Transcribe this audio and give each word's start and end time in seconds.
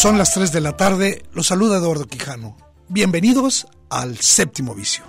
Son 0.00 0.16
las 0.16 0.32
3 0.32 0.50
de 0.50 0.62
la 0.62 0.78
tarde, 0.78 1.24
los 1.34 1.48
saluda 1.48 1.76
Eduardo 1.76 2.06
Quijano. 2.06 2.56
Bienvenidos 2.88 3.66
al 3.90 4.16
séptimo 4.16 4.74
vicio. 4.74 5.04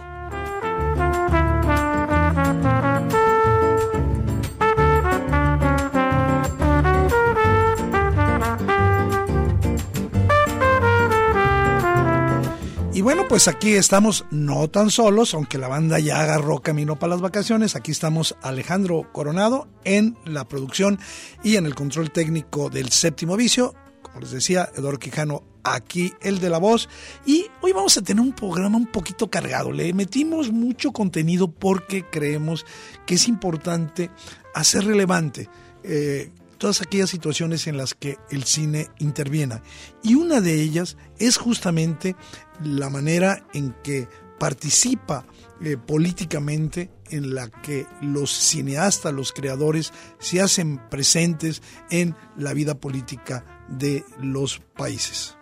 Y 12.93 12.99
bueno, 13.01 13.23
pues 13.29 13.47
aquí 13.47 13.75
estamos 13.75 14.25
no 14.29 14.69
tan 14.69 14.89
solos, 14.89 15.33
aunque 15.33 15.57
la 15.57 15.69
banda 15.69 15.99
ya 15.99 16.19
agarró 16.19 16.59
camino 16.59 16.99
para 16.99 17.11
las 17.11 17.21
vacaciones. 17.21 17.77
Aquí 17.77 17.91
estamos 17.91 18.35
Alejandro 18.41 19.09
Coronado 19.13 19.69
en 19.85 20.17
la 20.25 20.43
producción 20.49 20.99
y 21.45 21.55
en 21.55 21.65
el 21.65 21.75
control 21.75 22.11
técnico 22.11 22.69
del 22.69 22.89
séptimo 22.89 23.37
vicio 23.37 23.73
como 24.11 24.21
les 24.21 24.31
decía, 24.31 24.69
Eduardo 24.75 24.99
Quijano, 24.99 25.43
aquí 25.63 26.13
el 26.21 26.39
de 26.39 26.49
la 26.49 26.57
voz. 26.57 26.89
Y 27.25 27.47
hoy 27.61 27.71
vamos 27.71 27.97
a 27.97 28.01
tener 28.01 28.21
un 28.21 28.33
programa 28.33 28.77
un 28.77 28.87
poquito 28.87 29.29
cargado. 29.29 29.71
Le 29.71 29.93
metimos 29.93 30.51
mucho 30.51 30.91
contenido 30.91 31.49
porque 31.49 32.03
creemos 32.03 32.65
que 33.05 33.15
es 33.15 33.27
importante 33.27 34.11
hacer 34.53 34.85
relevante 34.85 35.49
eh, 35.83 36.31
todas 36.57 36.81
aquellas 36.81 37.09
situaciones 37.09 37.67
en 37.67 37.77
las 37.77 37.93
que 37.93 38.17
el 38.29 38.43
cine 38.43 38.89
interviene. 38.99 39.61
Y 40.03 40.15
una 40.15 40.41
de 40.41 40.61
ellas 40.61 40.97
es 41.17 41.37
justamente 41.37 42.15
la 42.63 42.89
manera 42.89 43.47
en 43.53 43.73
que 43.83 44.07
participa 44.41 45.25
eh, 45.63 45.77
políticamente 45.77 46.89
en 47.11 47.35
la 47.35 47.49
que 47.49 47.85
los 48.01 48.31
cineastas, 48.31 49.13
los 49.13 49.33
creadores, 49.33 49.93
se 50.19 50.41
hacen 50.41 50.79
presentes 50.89 51.61
en 51.91 52.15
la 52.35 52.53
vida 52.53 52.75
política 52.75 53.60
de 53.77 54.03
los 54.19 54.59
países. 54.59 55.35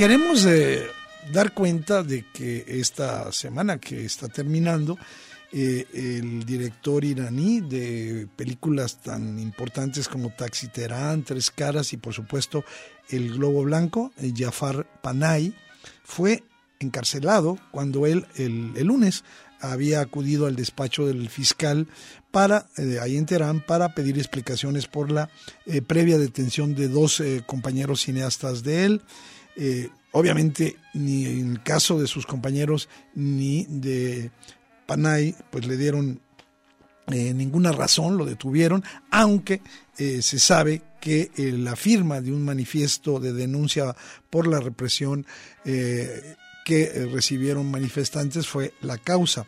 Queremos 0.00 0.46
eh, 0.46 0.88
dar 1.30 1.52
cuenta 1.52 2.02
de 2.02 2.24
que 2.32 2.64
esta 2.66 3.30
semana 3.32 3.78
que 3.78 4.06
está 4.06 4.28
terminando, 4.28 4.96
eh, 5.52 5.84
el 5.94 6.46
director 6.46 7.04
iraní 7.04 7.60
de 7.60 8.28
películas 8.36 9.00
tan 9.00 9.36
importantes 9.40 10.08
como 10.08 10.30
Taxi 10.30 10.68
Terán, 10.68 11.24
Tres 11.24 11.50
Caras 11.50 11.92
y 11.92 11.96
por 11.96 12.14
supuesto 12.14 12.64
El 13.08 13.32
Globo 13.34 13.64
Blanco, 13.64 14.12
eh, 14.18 14.32
Jafar 14.36 14.86
Panay, 15.02 15.52
fue 16.04 16.44
encarcelado 16.78 17.58
cuando 17.72 18.06
él 18.06 18.26
el, 18.36 18.74
lunes 18.84 19.24
había 19.60 20.00
acudido 20.00 20.46
al 20.46 20.54
despacho 20.54 21.04
del 21.04 21.28
fiscal 21.28 21.88
para 22.30 22.68
eh, 22.76 23.00
ahí 23.02 23.16
en 23.16 23.26
Teherán 23.26 23.60
para 23.60 23.92
pedir 23.92 24.18
explicaciones 24.18 24.86
por 24.86 25.10
la 25.10 25.30
previa 25.88 26.16
detención 26.16 26.76
de 26.76 26.86
dos 26.86 27.20
compañeros 27.46 28.02
cineastas 28.02 28.62
de 28.62 28.84
él. 28.84 29.02
obviamente 30.12 30.76
ni 30.94 31.26
en 31.26 31.50
el 31.50 31.62
caso 31.64 32.00
de 32.00 32.06
sus 32.06 32.24
compañeros 32.24 32.88
ni 33.14 33.66
de 33.68 34.30
Panay, 34.90 35.36
pues 35.52 35.68
le 35.68 35.76
dieron 35.76 36.20
eh, 37.12 37.32
ninguna 37.32 37.70
razón, 37.70 38.16
lo 38.16 38.24
detuvieron, 38.24 38.82
aunque 39.12 39.62
eh, 39.98 40.20
se 40.20 40.40
sabe 40.40 40.82
que 41.00 41.30
eh, 41.36 41.52
la 41.52 41.76
firma 41.76 42.20
de 42.20 42.32
un 42.32 42.44
manifiesto 42.44 43.20
de 43.20 43.32
denuncia 43.32 43.94
por 44.30 44.48
la 44.48 44.58
represión 44.58 45.24
que 45.62 47.08
recibieron 47.12 47.70
manifestantes 47.70 48.48
fue 48.48 48.74
la 48.80 48.98
causa. 48.98 49.46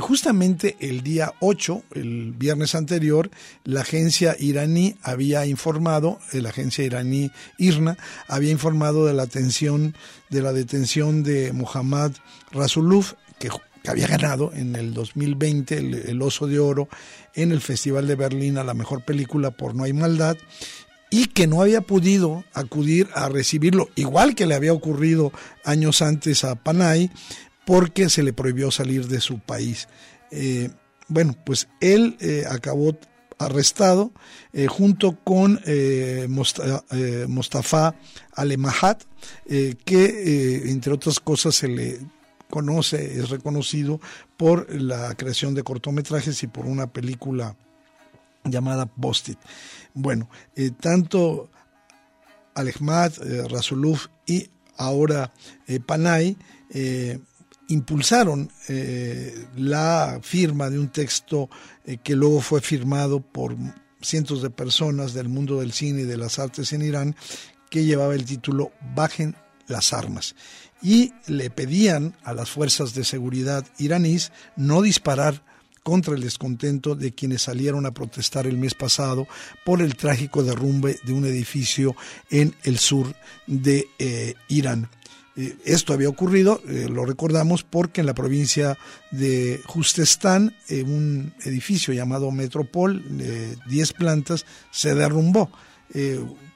justamente 0.00 0.76
el 0.80 1.02
día 1.02 1.32
8, 1.38 1.84
el 1.94 2.32
viernes 2.32 2.74
anterior, 2.74 3.30
la 3.62 3.82
agencia 3.82 4.34
iraní 4.38 4.96
había 5.02 5.46
informado, 5.46 6.18
la 6.32 6.48
agencia 6.48 6.84
iraní 6.84 7.30
IRNA, 7.58 7.96
había 8.26 8.50
informado 8.50 9.06
de 9.06 9.14
la, 9.14 9.22
atención, 9.22 9.94
de 10.28 10.42
la 10.42 10.52
detención 10.52 11.22
de 11.22 11.52
Muhammad 11.52 12.12
Rasuluf, 12.50 13.14
que 13.38 13.48
que 13.82 13.90
había 13.90 14.06
ganado 14.06 14.52
en 14.54 14.76
el 14.76 14.94
2020 14.94 15.76
el, 16.08 16.22
Oso 16.22 16.46
de 16.46 16.58
Oro 16.60 16.88
en 17.34 17.52
el 17.52 17.60
Festival 17.60 18.06
de 18.06 18.14
Berlín 18.14 18.58
a 18.58 18.64
la 18.64 18.74
mejor 18.74 19.04
película 19.04 19.50
por 19.50 19.74
No 19.74 19.84
hay 19.84 19.92
maldad 19.92 20.36
y 21.10 21.26
que 21.26 21.46
no 21.46 21.60
había 21.60 21.82
podido 21.82 22.42
acudir 22.54 23.08
a 23.14 23.28
recibirlo, 23.28 23.90
igual 23.96 24.34
que 24.34 24.46
le 24.46 24.54
había 24.54 24.72
ocurrido 24.72 25.30
años 25.62 26.00
antes 26.00 26.42
a 26.42 26.54
Panay, 26.54 27.10
porque 27.66 28.08
se 28.08 28.22
le 28.22 28.32
prohibió 28.32 28.70
salir 28.70 29.06
de 29.08 29.20
su 29.20 29.38
país. 29.38 29.88
Eh, 30.30 30.70
bueno, 31.08 31.36
pues 31.44 31.68
él 31.80 32.16
eh, 32.20 32.44
acabó 32.48 32.96
arrestado 33.38 34.12
eh, 34.54 34.68
junto 34.68 35.18
con 35.22 35.60
Mostafa 37.28 37.94
Alemahat, 38.34 39.02
que 39.46 40.62
entre 40.70 40.94
otras 40.94 41.20
cosas 41.20 41.56
se 41.56 41.68
le 41.68 42.00
conoce, 42.52 43.18
es 43.18 43.30
reconocido 43.30 43.98
por 44.36 44.70
la 44.70 45.14
creación 45.14 45.54
de 45.54 45.62
cortometrajes 45.62 46.42
y 46.42 46.48
por 46.48 46.66
una 46.66 46.86
película 46.92 47.56
llamada 48.44 48.84
Postit. 48.84 49.38
Bueno, 49.94 50.28
eh, 50.54 50.70
tanto 50.78 51.50
Alejmad, 52.54 53.12
eh, 53.22 53.48
Rasuluf 53.48 54.08
y 54.26 54.50
ahora 54.76 55.32
eh, 55.66 55.80
Panay 55.80 56.36
impulsaron 57.68 58.50
la 59.56 60.20
firma 60.22 60.68
de 60.70 60.78
un 60.78 60.88
texto 60.88 61.50
que 62.02 62.16
luego 62.16 62.40
fue 62.40 62.60
firmado 62.60 63.20
por 63.20 63.56
cientos 64.00 64.42
de 64.42 64.48
personas 64.48 65.12
del 65.12 65.28
mundo 65.28 65.60
del 65.60 65.72
cine 65.72 66.02
y 66.02 66.04
de 66.04 66.16
las 66.16 66.38
artes 66.38 66.72
en 66.72 66.82
Irán, 66.82 67.16
que 67.70 67.84
llevaba 67.84 68.14
el 68.14 68.24
título 68.24 68.72
Bajen 68.94 69.36
las 69.68 69.92
armas 69.92 70.34
y 70.82 71.12
le 71.26 71.50
pedían 71.50 72.14
a 72.24 72.34
las 72.34 72.50
fuerzas 72.50 72.94
de 72.94 73.04
seguridad 73.04 73.64
iraníes 73.78 74.32
no 74.56 74.82
disparar 74.82 75.42
contra 75.82 76.14
el 76.14 76.22
descontento 76.22 76.94
de 76.94 77.12
quienes 77.12 77.42
salieron 77.42 77.86
a 77.86 77.92
protestar 77.92 78.46
el 78.46 78.56
mes 78.56 78.74
pasado 78.74 79.26
por 79.64 79.82
el 79.82 79.96
trágico 79.96 80.42
derrumbe 80.42 80.98
de 81.04 81.12
un 81.12 81.24
edificio 81.24 81.96
en 82.30 82.54
el 82.62 82.78
sur 82.78 83.14
de 83.46 83.88
eh, 83.98 84.34
Irán. 84.48 84.88
Eh, 85.34 85.56
esto 85.64 85.92
había 85.92 86.08
ocurrido, 86.08 86.60
eh, 86.68 86.88
lo 86.90 87.04
recordamos, 87.04 87.64
porque 87.64 88.00
en 88.00 88.06
la 88.06 88.14
provincia 88.14 88.78
de 89.10 89.60
Justestán, 89.66 90.54
un 90.70 91.32
edificio 91.44 91.94
llamado 91.94 92.30
Metropol, 92.30 93.02
de 93.16 93.56
10 93.66 93.92
plantas, 93.94 94.44
se 94.70 94.94
derrumbó 94.94 95.50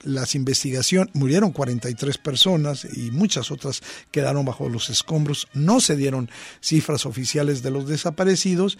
las 0.02 0.34
investigaciones, 0.34 1.14
murieron 1.14 1.52
43 1.52 2.18
personas 2.18 2.86
y 2.90 3.10
muchas 3.10 3.50
otras 3.50 3.82
quedaron 4.10 4.44
bajo 4.44 4.68
los 4.68 4.88
escombros, 4.88 5.48
no 5.52 5.80
se 5.80 5.96
dieron 5.96 6.30
cifras 6.60 7.06
oficiales 7.06 7.62
de 7.62 7.70
los 7.70 7.88
desaparecidos 7.88 8.78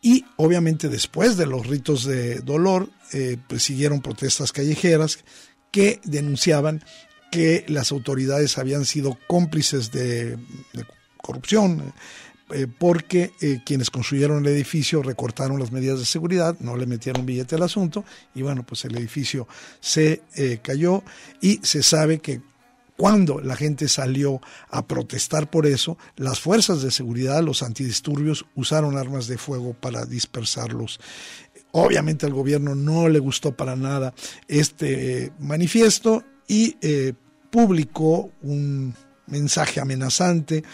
y 0.00 0.24
obviamente 0.36 0.88
después 0.88 1.36
de 1.36 1.46
los 1.46 1.66
ritos 1.66 2.04
de 2.04 2.40
dolor 2.40 2.90
eh, 3.12 3.38
pues 3.48 3.62
siguieron 3.62 4.00
protestas 4.00 4.52
callejeras 4.52 5.24
que 5.70 6.00
denunciaban 6.04 6.84
que 7.30 7.64
las 7.68 7.90
autoridades 7.90 8.58
habían 8.58 8.84
sido 8.84 9.18
cómplices 9.26 9.90
de, 9.90 10.38
corrupción 11.16 11.94
eh, 12.50 12.66
porque 12.66 13.32
eh, 13.40 13.60
quienes 13.64 13.88
construyeron 13.88 14.44
el 14.44 14.52
edificio 14.52 15.02
recortaron 15.02 15.58
las 15.58 15.72
medidas 15.72 15.98
de 15.98 16.04
seguridad, 16.04 16.54
no 16.60 16.76
le 16.76 16.84
metieron 16.84 17.24
billete 17.24 17.54
al 17.54 17.62
asunto 17.62 18.04
y 18.34 18.42
bueno, 18.42 18.64
pues 18.64 18.84
el 18.84 18.94
edificio 18.98 19.48
se 19.80 20.20
eh, 20.36 20.58
cayó 20.62 21.02
y 21.40 21.60
se 21.62 21.82
sabe 21.82 22.18
que 22.18 22.42
cuando 22.98 23.40
la 23.40 23.56
gente 23.56 23.88
salió 23.88 24.42
a 24.68 24.86
protestar 24.86 25.50
por 25.50 25.66
eso, 25.66 25.96
las 26.16 26.38
fuerzas 26.38 26.82
de 26.82 26.90
seguridad, 26.90 27.42
los 27.42 27.62
antidisturbios, 27.62 28.44
usaron 28.54 28.98
armas 28.98 29.26
de 29.26 29.38
fuego 29.38 29.72
para 29.72 30.04
dispersarlos. 30.04 31.00
Obviamente 31.72 32.26
al 32.26 32.34
gobierno 32.34 32.74
no 32.74 33.08
le 33.08 33.20
gustó 33.20 33.56
para 33.56 33.74
nada 33.74 34.14
este 34.48 35.32
manifiesto 35.40 36.22
y 36.46 36.76
publicó 37.50 38.30
un 38.42 38.94
mensaje 39.26 39.80
amenazante 39.80 40.64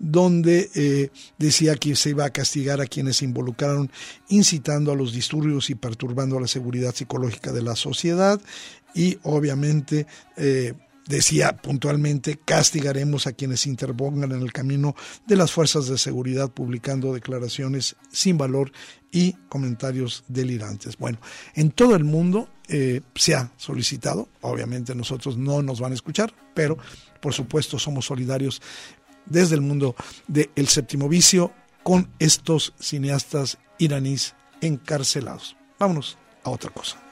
donde 0.00 0.70
eh, 0.74 1.10
decía 1.38 1.76
que 1.76 1.94
se 1.94 2.10
iba 2.10 2.24
a 2.24 2.30
castigar 2.30 2.80
a 2.80 2.86
quienes 2.86 3.18
se 3.18 3.26
involucraron 3.26 3.90
incitando 4.28 4.92
a 4.92 4.96
los 4.96 5.12
disturbios 5.12 5.68
y 5.68 5.74
perturbando 5.74 6.40
la 6.40 6.48
seguridad 6.48 6.94
psicológica 6.94 7.52
de 7.52 7.62
la 7.62 7.76
sociedad 7.76 8.40
y 8.94 9.18
obviamente 9.22 10.06
eh, 10.38 10.72
decía 11.06 11.56
puntualmente 11.56 12.38
castigaremos 12.42 13.26
a 13.26 13.32
quienes 13.32 13.66
interpongan 13.66 14.32
en 14.32 14.40
el 14.40 14.52
camino 14.52 14.94
de 15.26 15.36
las 15.36 15.52
fuerzas 15.52 15.86
de 15.86 15.98
seguridad 15.98 16.50
publicando 16.50 17.12
declaraciones 17.12 17.96
sin 18.10 18.38
valor 18.38 18.72
y 19.12 19.32
comentarios 19.48 20.24
delirantes. 20.28 20.96
Bueno, 20.96 21.18
en 21.54 21.72
todo 21.72 21.94
el 21.96 22.04
mundo 22.04 22.48
eh, 22.68 23.02
se 23.16 23.34
ha 23.34 23.52
solicitado, 23.56 24.28
obviamente 24.40 24.94
nosotros 24.94 25.36
no 25.36 25.60
nos 25.62 25.80
van 25.80 25.92
a 25.92 25.96
escuchar, 25.96 26.32
pero 26.54 26.78
por 27.20 27.34
supuesto 27.34 27.78
somos 27.78 28.06
solidarios 28.06 28.60
desde 29.26 29.54
el 29.54 29.60
mundo 29.60 29.94
del 30.26 30.68
séptimo 30.68 31.08
vicio 31.08 31.52
con 31.82 32.10
estos 32.18 32.74
cineastas 32.78 33.58
iraníes 33.78 34.34
encarcelados. 34.60 35.56
Vámonos 35.78 36.18
a 36.44 36.50
otra 36.50 36.70
cosa. 36.70 37.09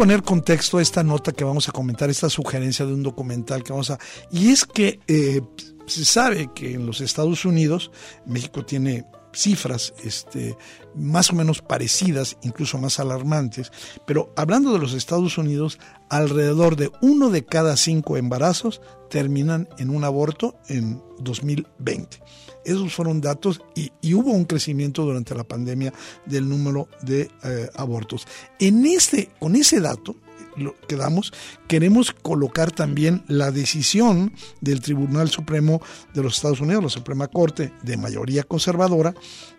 Poner 0.00 0.22
contexto 0.22 0.78
a 0.78 0.82
esta 0.82 1.02
nota 1.02 1.30
que 1.30 1.44
vamos 1.44 1.68
a 1.68 1.72
comentar, 1.72 2.08
esta 2.08 2.30
sugerencia 2.30 2.86
de 2.86 2.94
un 2.94 3.02
documental 3.02 3.62
que 3.62 3.72
vamos 3.72 3.90
a... 3.90 3.98
Y 4.32 4.48
es 4.48 4.64
que 4.64 4.98
eh, 5.06 5.42
se 5.84 6.06
sabe 6.06 6.48
que 6.54 6.72
en 6.72 6.86
los 6.86 7.02
Estados 7.02 7.44
Unidos, 7.44 7.90
México 8.24 8.64
tiene 8.64 9.04
cifras 9.34 9.92
este, 10.02 10.56
más 10.94 11.30
o 11.30 11.34
menos 11.34 11.60
parecidas, 11.60 12.38
incluso 12.40 12.78
más 12.78 12.98
alarmantes, 12.98 13.72
pero 14.06 14.32
hablando 14.38 14.72
de 14.72 14.78
los 14.78 14.94
Estados 14.94 15.36
Unidos, 15.36 15.78
alrededor 16.08 16.76
de 16.76 16.90
uno 17.02 17.28
de 17.28 17.44
cada 17.44 17.76
cinco 17.76 18.16
embarazos 18.16 18.80
terminan 19.10 19.68
en 19.76 19.90
un 19.90 20.04
aborto 20.04 20.56
en 20.68 21.02
2020. 21.18 22.22
Esos 22.64 22.92
fueron 22.92 23.20
datos 23.20 23.60
y, 23.74 23.90
hubo 24.14 24.32
un 24.32 24.44
crecimiento 24.44 25.02
durante 25.02 25.34
la 25.34 25.44
pandemia 25.44 25.92
del 26.26 26.48
número 26.48 26.88
de 27.02 27.30
eh, 27.44 27.70
abortos. 27.74 28.26
En 28.58 28.84
este, 28.86 29.30
con 29.38 29.56
ese 29.56 29.80
dato, 29.80 30.16
lo 30.56 30.74
que 30.86 30.96
damos, 30.96 31.32
queremos 31.68 32.12
colocar 32.12 32.70
también 32.70 33.22
la 33.28 33.50
decisión 33.50 34.32
del 34.60 34.80
Tribunal 34.80 35.30
Supremo 35.30 35.80
de 36.12 36.22
los 36.22 36.36
Estados 36.36 36.60
Unidos, 36.60 36.82
la 36.82 36.90
Suprema 36.90 37.28
Corte 37.28 37.72
de 37.82 37.96
mayoría 37.96 38.42
conservadora, 38.42 39.14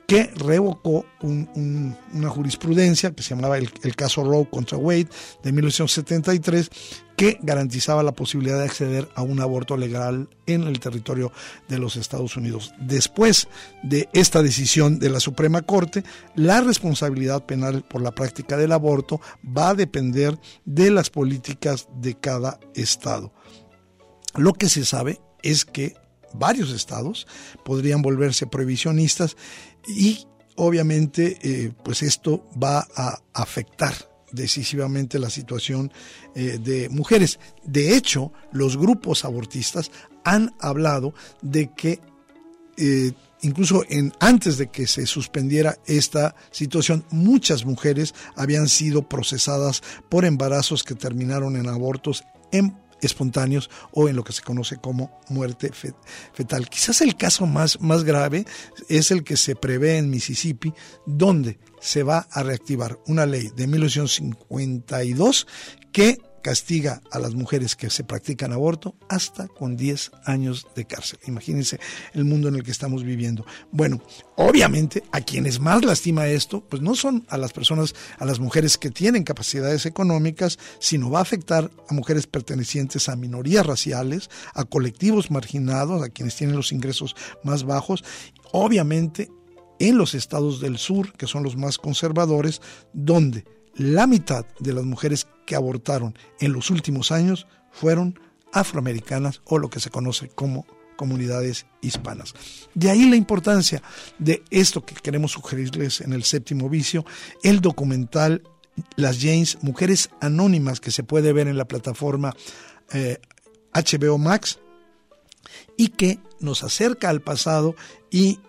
que 0.07 0.30
revocó 0.36 1.06
una 1.21 2.30
jurisprudencia 2.30 3.12
que 3.12 3.24
se 3.24 3.33
llamaba 3.33 3.57
el, 3.57 3.95
caso 3.95 4.24
Roe 4.24 4.50
contra 4.50 4.77
Wade 4.77 5.07
de 5.42 5.51
1973, 5.51 6.69
que 7.15 7.39
garantizaba 7.42 8.03
la 8.03 8.12
posibilidad 8.12 8.57
de 8.57 8.65
acceder 8.65 9.07
a 9.15 9.21
un 9.21 9.39
aborto 9.39 9.77
legal 9.77 10.27
en 10.48 10.63
el 10.63 10.80
territorio 10.80 11.31
de 11.69 11.80
los 11.80 11.95
Estados 11.95 12.36
Unidos. 12.36 12.74
Después 12.80 13.48
de 13.83 14.09
esta 14.12 14.42
decisión 14.42 15.00
de 15.00 15.12
la 15.12 15.19
Suprema 15.19 15.62
Corte, 15.62 16.04
la 16.36 16.62
responsabilidad 16.62 17.45
penal 17.45 17.83
por 17.83 18.01
la 18.01 18.12
práctica 18.12 18.57
del 18.57 18.71
aborto 18.71 19.21
va 19.45 19.69
a 19.69 19.75
depender 19.75 20.38
de 20.65 20.92
las 20.92 21.09
políticas 21.09 21.88
de 22.01 22.15
cada 22.15 22.59
estado. 22.75 23.31
Lo 24.36 24.54
que 24.54 24.68
se 24.68 24.83
sabe 24.83 25.21
es 25.44 25.65
que 25.65 26.00
varios 26.33 26.72
estados 26.72 27.28
podrían 27.63 28.01
volverse 28.01 28.48
prohibicionistas 28.48 29.36
y 29.88 30.25
obviamente 30.56 31.38
eh, 31.42 31.72
pues 31.83 32.04
esto 32.04 32.45
va 32.62 32.88
a 32.95 33.19
afectar 33.33 33.94
decisivamente 34.31 35.19
la 35.19 35.30
situación 35.30 35.92
eh, 36.36 36.57
de 36.62 36.89
mujeres. 36.89 37.39
De 37.63 37.95
hecho, 37.95 38.31
los 38.51 38.78
grupos 38.78 39.25
abortistas 39.25 39.92
han 40.24 40.56
hablado 40.60 41.13
de 41.42 41.72
que 41.75 42.00
eh, 42.78 43.12
incluso 43.42 43.83
en, 43.89 44.13
antes 44.19 44.57
de 44.57 44.69
que 44.69 44.88
se 44.88 45.06
suspendiera 45.06 45.78
esta 45.86 46.36
situación, 46.51 47.04
muchas 47.12 47.66
mujeres 47.66 48.13
habían 48.36 48.69
sido 48.69 49.07
procesadas 49.07 49.81
por 50.10 50.25
embarazos 50.25 50.83
que 50.83 50.95
terminaron 50.95 51.56
en 51.57 51.68
abortos 51.68 52.24
en 52.51 52.78
espontáneos 53.01 53.69
o 53.92 54.07
en 54.07 54.15
lo 54.15 54.24
que 54.24 54.33
se 54.33 54.42
conoce 54.42 54.77
como 54.77 55.19
muerte 55.30 55.71
fetal. 56.33 56.69
Quizás 56.69 57.01
el 57.01 57.15
caso 57.15 57.45
más, 57.45 57.80
más 57.81 58.03
grave 58.03 58.45
es 58.89 59.12
el 59.12 59.24
que 59.24 59.38
se 59.38 59.56
prevé 59.56 59.98
en 59.98 60.09
Mississippi, 60.09 60.74
donde 61.06 61.59
se 61.80 62.03
va 62.03 62.27
a 62.31 62.44
reactivar 62.44 63.00
una 63.07 63.25
ley 63.25 63.51
de 63.56 63.68
1952 63.68 65.48
que 65.92 66.18
castiga 66.41 67.01
a 67.11 67.19
las 67.19 67.33
mujeres 67.33 67.75
que 67.75 67.89
se 67.89 68.03
practican 68.03 68.51
aborto 68.51 68.95
hasta 69.09 69.47
con 69.47 69.77
10 69.77 70.11
años 70.25 70.67
de 70.75 70.85
cárcel. 70.85 71.19
Imagínense 71.27 71.79
el 72.13 72.25
mundo 72.25 72.47
en 72.47 72.55
el 72.55 72.63
que 72.63 72.71
estamos 72.71 73.03
viviendo. 73.03 73.45
Bueno, 73.71 74.01
obviamente 74.35 75.03
a 75.11 75.21
quienes 75.21 75.59
más 75.59 75.83
lastima 75.85 76.27
esto, 76.27 76.61
pues 76.67 76.81
no 76.81 76.95
son 76.95 77.25
a 77.29 77.38
las 77.38 77.53
personas, 77.53 77.95
a 78.17 78.25
las 78.25 78.39
mujeres 78.39 78.77
que 78.77 78.91
tienen 78.91 79.23
capacidades 79.23 79.85
económicas, 79.85 80.59
sino 80.79 81.09
va 81.09 81.19
a 81.19 81.23
afectar 81.23 81.71
a 81.88 81.93
mujeres 81.93 82.27
pertenecientes 82.27 83.09
a 83.09 83.15
minorías 83.15 83.65
raciales, 83.65 84.29
a 84.53 84.63
colectivos 84.65 85.31
marginados, 85.31 86.03
a 86.03 86.09
quienes 86.09 86.35
tienen 86.35 86.55
los 86.55 86.71
ingresos 86.71 87.15
más 87.44 87.63
bajos, 87.63 88.03
obviamente 88.51 89.29
en 89.79 89.97
los 89.97 90.13
estados 90.13 90.61
del 90.61 90.77
sur, 90.77 91.13
que 91.13 91.27
son 91.27 91.44
los 91.44 91.55
más 91.55 91.77
conservadores, 91.77 92.61
donde 92.94 93.45
la 93.75 94.07
mitad 94.07 94.45
de 94.59 94.73
las 94.73 94.83
mujeres 94.83 95.27
que 95.45 95.56
abortaron 95.56 96.18
en 96.39 96.53
los 96.53 96.69
últimos 96.69 97.12
años 97.12 97.47
fueron 97.71 98.19
afroamericanas 98.51 99.42
o 99.45 99.57
lo 99.57 99.69
que 99.69 99.80
se 99.80 99.90
conoce 99.90 100.30
como 100.30 100.66
comunidades 100.95 101.66
hispanas. 101.81 102.33
De 102.75 102.90
ahí 102.92 103.09
la 103.09 103.16
importancia 103.16 103.81
de 104.19 104.44
esto 104.51 104.85
que 104.85 104.94
queremos 104.94 105.31
sugerirles 105.31 106.01
en 106.01 106.13
el 106.13 106.23
séptimo 106.23 106.69
vicio, 106.69 107.06
el 107.44 107.59
documental 107.59 108.44
Las 108.97 109.19
Janes, 109.19 109.57
Mujeres 109.61 110.11
Anónimas, 110.19 110.80
que 110.80 110.92
se 110.92 111.04
puede 111.04 111.33
ver 111.33 111.47
en 111.47 111.57
la 111.57 111.66
plataforma 111.66 112.35
HBO 113.73 114.16
eh, 114.16 114.19
Max 114.19 114.59
y 115.75 115.87
que 115.90 116.19
nos 116.40 116.63
acerca 116.63 117.09
al 117.09 117.21
pasado 117.21 117.75
y 118.11 118.40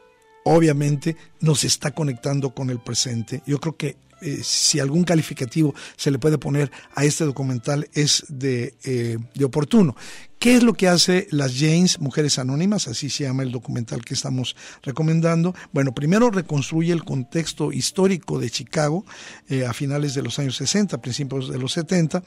obviamente 0.45 1.17
nos 1.41 1.65
está 1.65 1.93
conectando 1.93 2.51
con 2.55 2.71
el 2.71 2.81
presente. 2.81 3.43
Yo 3.47 3.61
creo 3.61 3.77
que 3.77 3.97
eh, 4.23 4.41
si 4.43 4.81
algún 4.81 5.05
calificativo 5.05 5.75
se 5.97 6.11
le 6.11 6.19
puede 6.19 6.39
poner 6.39 6.71
a 6.95 7.05
este 7.05 7.25
documental 7.25 7.89
es 7.93 8.25
de, 8.29 8.75
eh, 8.85 9.19
de 9.35 9.45
oportuno. 9.45 9.97
¿Qué 10.39 10.57
es 10.57 10.63
lo 10.63 10.75
que 10.75 10.89
hace 10.89 11.29
las 11.31 11.55
Janes, 11.59 12.01
Mujeres 12.01 12.39
Anónimas? 12.39 12.89
Así 12.89 13.11
se 13.11 13.25
llama 13.25 13.43
el 13.43 13.53
documental 13.53 14.05
que 14.05 14.15
estamos 14.15 14.57
recomendando. 14.83 15.55
Bueno, 15.73 15.95
primero 15.95 16.31
reconstruye 16.31 16.93
el 16.93 17.05
contexto 17.05 17.73
histórico 17.73 18.41
de 18.41 18.51
Chicago 18.51 19.05
eh, 19.49 19.67
a 19.67 19.73
finales 19.73 20.15
de 20.15 20.23
los 20.23 20.39
años 20.39 20.57
60, 20.57 21.01
principios 21.01 21.49
de 21.49 21.59
los 21.59 21.73
70, 21.73 22.23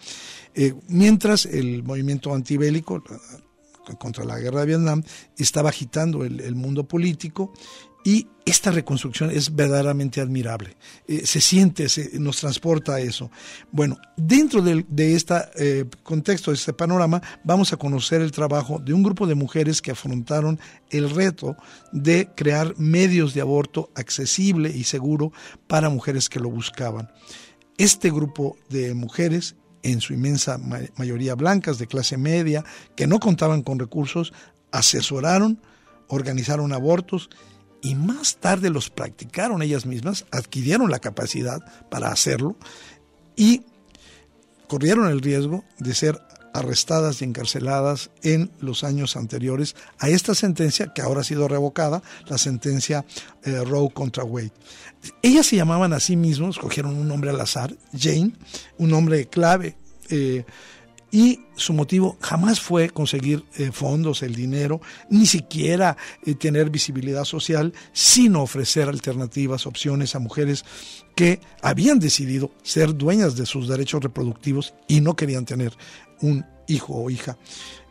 mientras 0.88 1.46
el 1.46 1.84
movimiento 1.84 2.34
antibélico 2.34 3.04
contra 4.00 4.24
la 4.24 4.40
guerra 4.40 4.62
de 4.62 4.68
Vietnam 4.68 5.04
estaba 5.38 5.70
agitando 5.70 6.24
el, 6.24 6.40
el 6.40 6.56
mundo 6.56 6.88
político 6.88 7.54
y 8.06 8.28
esta 8.46 8.70
reconstrucción 8.70 9.32
es 9.32 9.56
verdaderamente 9.56 10.22
admirable. 10.22 10.78
Eh, 11.08 11.26
se 11.26 11.42
siente, 11.42 11.90
se, 11.90 12.20
nos 12.20 12.40
transporta 12.40 12.94
a 12.94 13.00
eso. 13.00 13.32
Bueno, 13.72 13.98
dentro 14.16 14.62
de, 14.62 15.16
este 15.16 15.88
contexto, 16.04 16.52
de 16.52 16.56
este 16.56 16.72
panorama, 16.72 17.20
vamos 17.44 17.74
a 17.74 17.78
conocer 17.78 18.22
el 18.22 18.32
trabajo 18.32 18.78
de 18.78 18.94
un 18.94 19.02
grupo 19.02 19.26
de 19.26 19.34
mujeres 19.34 19.82
que 19.82 19.90
afrontaron 19.90 20.60
el 20.92 21.10
reto 21.10 21.58
de 21.92 22.30
crear 22.36 22.78
medios 22.78 23.34
de 23.34 23.42
aborto 23.42 23.90
accesible 23.96 24.70
y 24.70 24.84
seguro 24.84 25.34
para 25.66 25.90
mujeres 25.90 26.30
que 26.30 26.40
lo 26.40 26.52
buscaban. 26.52 27.12
Este 27.80 28.12
grupo 28.12 28.56
de 28.70 28.94
mujeres 28.94 29.56
en 29.82 30.00
su 30.00 30.14
inmensa 30.14 30.60
mayoría 30.96 31.34
blancas 31.34 31.80
de 31.80 31.88
clase 31.88 32.18
media, 32.18 32.64
que 32.96 33.08
no 33.08 33.20
contaban 33.20 33.64
con 33.64 33.80
recursos, 33.80 34.32
asesoraron, 34.72 35.60
organizaron 36.08 36.72
abortos 36.72 37.30
y 37.86 37.94
más 37.94 38.38
tarde 38.38 38.72
los 38.72 38.90
practicaron 38.90 39.62
ellas 39.62 39.86
mismas, 39.86 40.26
adquirieron 40.32 40.90
la 40.90 40.98
capacidad 40.98 41.64
para 41.92 42.10
hacerlo 42.10 42.56
y 43.36 43.62
corrieron 44.68 45.08
el 45.08 45.22
riesgo 45.22 45.64
de 45.78 45.94
ser 45.94 46.20
arrestadas 46.52 47.22
y 47.22 47.26
encarceladas 47.26 48.10
en 48.24 48.50
los 48.60 48.84
años 48.84 49.16
anteriores 49.16 49.76
a 50.00 50.10
esta 50.10 50.34
sentencia 50.34 50.94
que 50.96 51.04
ahora 51.04 51.22
ha 51.22 51.24
sido 51.24 51.48
revocada, 51.48 52.02
la 52.26 52.40
sentencia 52.40 53.06
eh, 53.44 53.64
Roe 53.64 53.92
contra 53.94 54.24
Wade. 54.24 54.52
Ellas 55.22 55.46
se 55.46 55.58
llamaban 55.58 55.94
a 55.94 56.00
sí 56.00 56.16
mismos, 56.16 56.58
cogieron 56.58 56.96
un 56.96 57.08
nombre 57.08 57.30
al 57.30 57.40
azar, 57.40 57.76
Jane, 57.96 58.32
un 58.80 58.90
nombre 58.90 59.28
clave. 59.28 59.78
Eh, 60.10 60.44
y 61.16 61.40
su 61.56 61.72
motivo 61.72 62.18
jamás 62.20 62.60
fue 62.60 62.90
conseguir 62.90 63.46
eh, 63.56 63.72
fondos, 63.72 64.22
el 64.22 64.36
dinero, 64.36 64.82
ni 65.10 65.26
siquiera 65.26 65.96
tener 66.42 66.70
visibilidad 66.70 67.24
social, 67.24 67.72
sino 67.94 68.42
ofrecer 68.42 68.90
alternativas, 68.90 69.66
opciones 69.66 70.14
a 70.14 70.20
mujeres 70.20 70.66
que 71.16 71.40
habían 71.62 72.00
decidido 72.00 72.52
ser 72.64 72.98
dueñas 72.98 73.38
de 73.38 73.46
sus 73.46 73.70
derechos 73.70 74.04
reproductivos 74.04 74.74
y 74.90 75.00
no 75.00 75.16
querían 75.16 75.46
tener 75.46 75.72
un 76.20 76.46
hijo 76.68 76.94
o 76.94 77.10
hija. 77.10 77.38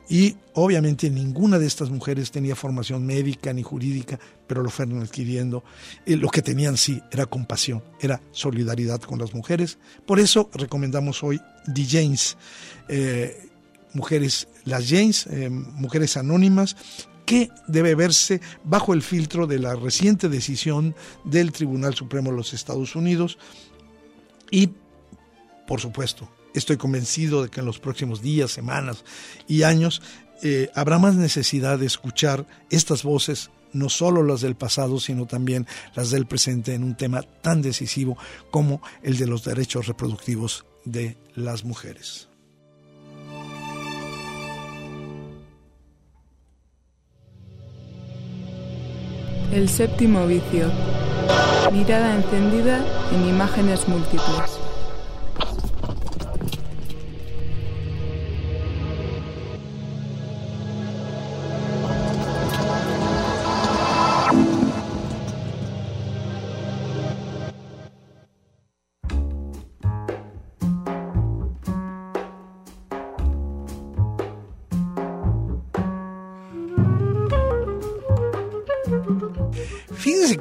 Y 0.08 0.36
obviamente 0.52 1.08
ninguna 1.08 1.58
de 1.58 1.66
estas 1.66 1.90
mujeres 1.90 2.30
tenía 2.30 2.54
formación 2.54 3.06
médica 3.06 3.52
ni 3.52 3.62
jurídica, 3.62 4.18
pero 4.46 4.62
lo 4.62 4.70
fueron 4.70 5.00
adquiriendo. 5.02 5.64
Eh, 6.04 6.16
lo 6.16 6.28
que 6.28 6.42
tenían 6.42 6.76
sí 6.76 7.00
era 7.10 7.26
compasión, 7.26 7.82
era 8.00 8.20
solidaridad 8.30 9.00
con 9.00 9.18
las 9.18 9.34
mujeres. 9.34 9.78
Por 10.06 10.20
eso 10.20 10.50
recomendamos 10.54 11.22
hoy 11.22 11.40
The 11.72 11.86
Janes, 11.86 12.36
eh, 12.88 13.48
mujeres, 13.94 14.48
las 14.64 14.88
Janes, 14.88 15.26
eh, 15.28 15.48
mujeres 15.48 16.16
anónimas, 16.16 16.76
que 17.24 17.48
debe 17.66 17.94
verse 17.94 18.42
bajo 18.64 18.92
el 18.92 19.00
filtro 19.00 19.46
de 19.46 19.58
la 19.58 19.74
reciente 19.74 20.28
decisión 20.28 20.94
del 21.24 21.52
Tribunal 21.52 21.94
Supremo 21.94 22.30
de 22.30 22.36
los 22.36 22.52
Estados 22.52 22.94
Unidos 22.96 23.38
y, 24.50 24.68
por 25.66 25.80
supuesto, 25.80 26.28
estoy 26.54 26.76
convencido 26.76 27.42
de 27.42 27.50
que 27.50 27.60
en 27.60 27.66
los 27.66 27.78
próximos 27.78 28.22
días, 28.22 28.50
semanas 28.50 29.04
y 29.46 29.64
años 29.64 30.00
eh, 30.42 30.70
habrá 30.74 30.98
más 30.98 31.14
necesidad 31.16 31.78
de 31.78 31.86
escuchar 31.86 32.46
estas 32.70 33.02
voces, 33.02 33.50
no 33.72 33.88
solo 33.88 34.22
las 34.22 34.40
del 34.40 34.54
pasado, 34.54 35.00
sino 35.00 35.26
también 35.26 35.66
las 35.94 36.10
del 36.10 36.26
presente 36.26 36.74
en 36.74 36.84
un 36.84 36.96
tema 36.96 37.22
tan 37.22 37.60
decisivo 37.60 38.16
como 38.50 38.80
el 39.02 39.16
de 39.16 39.26
los 39.26 39.44
derechos 39.44 39.86
reproductivos 39.86 40.64
de 40.84 41.16
las 41.34 41.64
mujeres. 41.64 42.28
El 49.52 49.68
séptimo 49.68 50.26
vicio. 50.26 50.70
Mirada 51.72 52.16
encendida 52.16 52.84
en 53.12 53.28
imágenes 53.28 53.86
múltiples. 53.88 54.63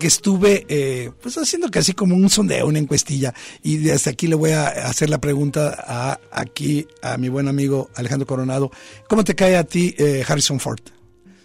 Estuve 0.08 0.66
eh, 0.70 1.12
pues 1.22 1.38
haciendo 1.38 1.70
casi 1.70 1.94
como 1.94 2.16
un 2.16 2.30
sondeo, 2.30 2.68
una 2.68 2.80
encuestilla, 2.80 3.34
y 3.62 3.78
desde 3.78 4.12
aquí 4.12 4.28
le 4.28 4.36
voy 4.36 4.52
a 4.52 4.68
hacer 4.68 5.10
la 5.10 5.20
pregunta 5.20 5.76
a 5.88 6.20
aquí 6.32 6.88
a 7.02 7.18
mi 7.18 7.30
buen 7.30 7.48
amigo 7.48 7.90
Alejandro 7.96 8.28
Coronado. 8.28 8.72
¿Cómo 9.08 9.24
te 9.24 9.36
cae 9.36 9.58
a 9.58 9.64
ti 9.64 9.96
eh, 9.98 10.24
Harrison 10.28 10.60
Ford? 10.60 10.82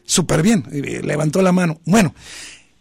Súper 0.04 0.42
bien, 0.42 0.64
levantó 1.02 1.42
la 1.42 1.52
mano. 1.52 1.80
Bueno, 1.84 2.14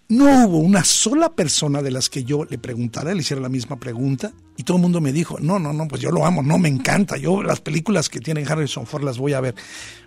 no 0.10 0.46
hubo 0.46 0.60
una 0.60 0.86
sola 0.86 1.34
persona 1.34 1.82
de 1.82 1.92
las 1.92 2.10
que 2.10 2.24
yo 2.24 2.46
le 2.46 2.58
preguntara, 2.58 3.14
le 3.14 3.20
hiciera 3.20 3.42
la 3.42 3.50
misma 3.50 3.78
pregunta, 3.78 4.32
y 4.56 4.64
todo 4.64 4.78
el 4.78 4.82
mundo 4.82 5.02
me 5.02 5.12
dijo, 5.12 5.38
no, 5.40 5.60
no, 5.60 5.74
no, 5.74 5.88
pues 5.88 6.02
yo 6.02 6.12
lo 6.12 6.26
amo, 6.26 6.42
no, 6.42 6.58
me 6.58 6.70
encanta, 6.70 7.18
yo 7.18 7.44
las 7.44 7.60
películas 7.60 8.08
que 8.08 8.22
tiene 8.22 8.46
Harrison 8.48 8.88
Ford 8.88 9.04
las 9.04 9.18
voy 9.18 9.34
a 9.34 9.42
ver. 9.42 9.56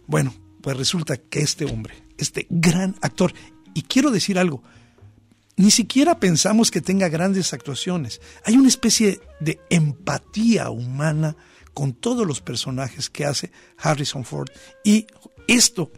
Bueno, 0.07 0.33
pues 0.63 0.77
resulta 0.77 1.19
que 1.19 1.41
este 1.41 1.67
hombre, 1.67 1.95
este 2.17 2.47
gran 2.49 2.97
actor, 3.03 3.35
y 3.75 3.83
quiero 3.83 4.11
decir 4.11 4.39
algo, 4.39 4.63
ni 5.61 5.71
siquiera 5.71 6.19
pensamos 6.19 6.71
que 6.71 6.81
tenga 6.81 7.11
grandes 7.11 7.53
actuaciones. 7.53 8.23
Hay 8.45 8.57
una 8.57 8.69
especie 8.69 9.21
de 9.41 9.61
empatía 9.69 10.71
humana 10.71 11.37
con 11.75 11.93
todos 11.93 12.27
los 12.27 12.41
personajes 12.41 13.11
que 13.11 13.27
hace 13.27 13.53
Harrison 13.77 14.25
Ford 14.25 14.49
y 14.83 15.07
esto 15.47 15.93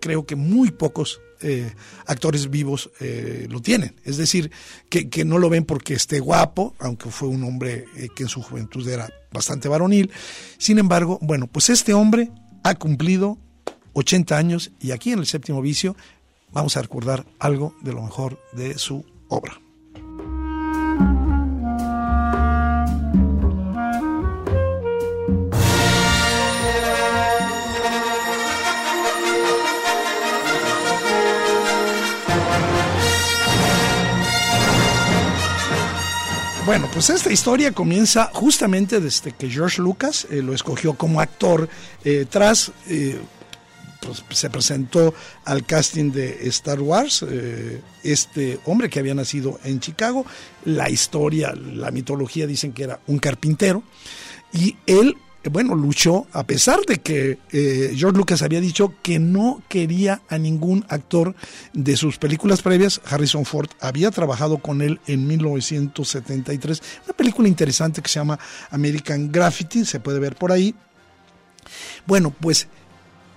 creo 0.00 0.26
que 0.26 0.34
muy 0.34 0.72
pocos 0.72 1.20
eh, 1.40 1.72
actores 2.06 2.50
vivos 2.50 2.90
eh, 2.98 3.46
lo 3.48 3.62
tienen. 3.62 3.94
Es 4.02 4.16
decir, 4.16 4.50
que, 4.90 5.24
no 5.24 5.38
lo 5.38 5.48
ven 5.48 5.64
porque 5.64 5.94
esté 5.94 6.18
guapo, 6.18 6.74
aunque 6.80 7.08
fue 7.10 7.28
un 7.28 7.44
hombre 7.44 7.84
eh, 7.94 8.08
que 8.16 8.24
en 8.24 8.28
su 8.28 8.42
juventud 8.42 8.86
era 8.88 9.08
bastante 9.30 9.68
varonil. 9.68 10.10
Sin 10.58 10.80
embargo, 10.80 11.20
bueno, 11.22 11.46
pues 11.46 11.70
este 11.70 11.94
hombre 11.94 12.32
ha 12.64 12.74
cumplido 12.74 13.38
80 13.92 14.36
años 14.36 14.72
y 14.80 14.90
aquí 14.90 15.12
en 15.12 15.20
el 15.20 15.26
séptimo 15.26 15.62
vicio 15.62 15.94
vamos 16.52 16.76
a 16.76 16.82
recordar 16.82 17.26
algo 17.38 17.74
de 17.82 17.92
lo 17.92 18.02
mejor 18.02 18.38
de 18.52 18.78
su 18.78 19.04
obra. 19.28 19.60
Bueno, 36.68 36.86
pues 36.92 37.08
esta 37.08 37.32
historia 37.32 37.72
comienza 37.72 38.30
justamente 38.34 39.00
desde 39.00 39.32
que 39.32 39.48
George 39.48 39.80
Lucas 39.80 40.26
eh, 40.30 40.42
lo 40.42 40.52
escogió 40.52 40.92
como 40.92 41.22
actor 41.22 41.66
eh, 42.04 42.26
tras 42.28 42.72
eh, 42.86 43.18
se 44.14 44.50
presentó 44.50 45.14
al 45.44 45.64
casting 45.64 46.10
de 46.10 46.48
Star 46.48 46.80
Wars, 46.80 47.24
eh, 47.28 47.80
este 48.02 48.60
hombre 48.64 48.88
que 48.90 48.98
había 48.98 49.14
nacido 49.14 49.58
en 49.64 49.80
Chicago, 49.80 50.24
la 50.64 50.90
historia, 50.90 51.54
la 51.54 51.90
mitología 51.90 52.46
dicen 52.46 52.72
que 52.72 52.84
era 52.84 53.00
un 53.06 53.18
carpintero, 53.18 53.82
y 54.52 54.76
él, 54.86 55.16
bueno, 55.50 55.74
luchó 55.74 56.26
a 56.32 56.44
pesar 56.44 56.80
de 56.86 56.98
que 56.98 57.38
eh, 57.52 57.92
George 57.94 58.16
Lucas 58.16 58.42
había 58.42 58.60
dicho 58.60 58.94
que 59.02 59.18
no 59.18 59.62
quería 59.68 60.22
a 60.28 60.38
ningún 60.38 60.84
actor 60.88 61.34
de 61.72 61.96
sus 61.96 62.18
películas 62.18 62.62
previas, 62.62 63.00
Harrison 63.04 63.44
Ford 63.44 63.68
había 63.80 64.10
trabajado 64.10 64.58
con 64.58 64.82
él 64.82 65.00
en 65.06 65.26
1973, 65.26 66.82
una 67.04 67.14
película 67.16 67.48
interesante 67.48 68.02
que 68.02 68.08
se 68.08 68.20
llama 68.20 68.38
American 68.70 69.30
Graffiti, 69.30 69.84
se 69.84 70.00
puede 70.00 70.18
ver 70.18 70.36
por 70.36 70.52
ahí. 70.52 70.74
Bueno, 72.06 72.30
pues 72.30 72.68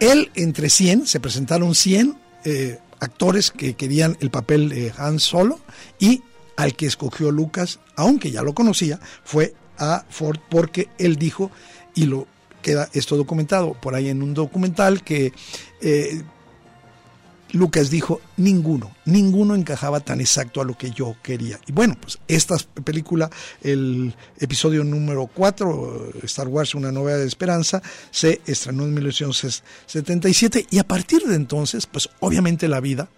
él, 0.01 0.31
entre 0.35 0.69
100, 0.69 1.07
se 1.07 1.19
presentaron 1.19 1.75
100 1.75 2.17
eh, 2.43 2.79
actores 2.99 3.51
que 3.51 3.75
querían 3.75 4.17
el 4.19 4.31
papel 4.31 4.69
de 4.69 4.91
Han 4.97 5.19
Solo 5.19 5.59
y 5.99 6.23
al 6.57 6.75
que 6.75 6.87
escogió 6.87 7.31
Lucas, 7.31 7.79
aunque 7.95 8.31
ya 8.31 8.41
lo 8.41 8.53
conocía, 8.53 8.99
fue 9.23 9.53
a 9.77 10.03
Ford 10.09 10.39
porque 10.49 10.89
él 10.97 11.15
dijo, 11.17 11.51
y 11.93 12.05
lo 12.05 12.27
queda 12.63 12.89
esto 12.93 13.15
documentado 13.15 13.73
por 13.73 13.95
ahí 13.95 14.09
en 14.09 14.23
un 14.23 14.33
documental 14.33 15.03
que 15.03 15.33
eh, 15.81 16.23
Lucas 17.53 17.89
dijo, 17.89 18.21
ninguno, 18.37 18.95
ninguno 19.05 19.55
encajaba 19.55 19.99
tan 19.99 20.21
exacto 20.21 20.61
a 20.61 20.65
lo 20.65 20.77
que 20.77 20.91
yo 20.91 21.15
quería. 21.21 21.59
Y 21.67 21.71
bueno, 21.71 21.97
pues 21.99 22.19
esta 22.27 22.55
película, 22.83 23.29
el 23.61 24.15
episodio 24.39 24.83
número 24.83 25.27
4, 25.27 26.13
Star 26.23 26.47
Wars, 26.47 26.75
una 26.75 26.91
novela 26.91 27.17
de 27.17 27.27
esperanza, 27.27 27.81
se 28.09 28.41
estrenó 28.45 28.83
en 28.83 28.93
1977 28.93 30.67
y 30.69 30.79
a 30.79 30.87
partir 30.87 31.23
de 31.23 31.35
entonces, 31.35 31.85
pues 31.85 32.09
obviamente 32.19 32.67
la 32.67 32.79
vida 32.79 33.09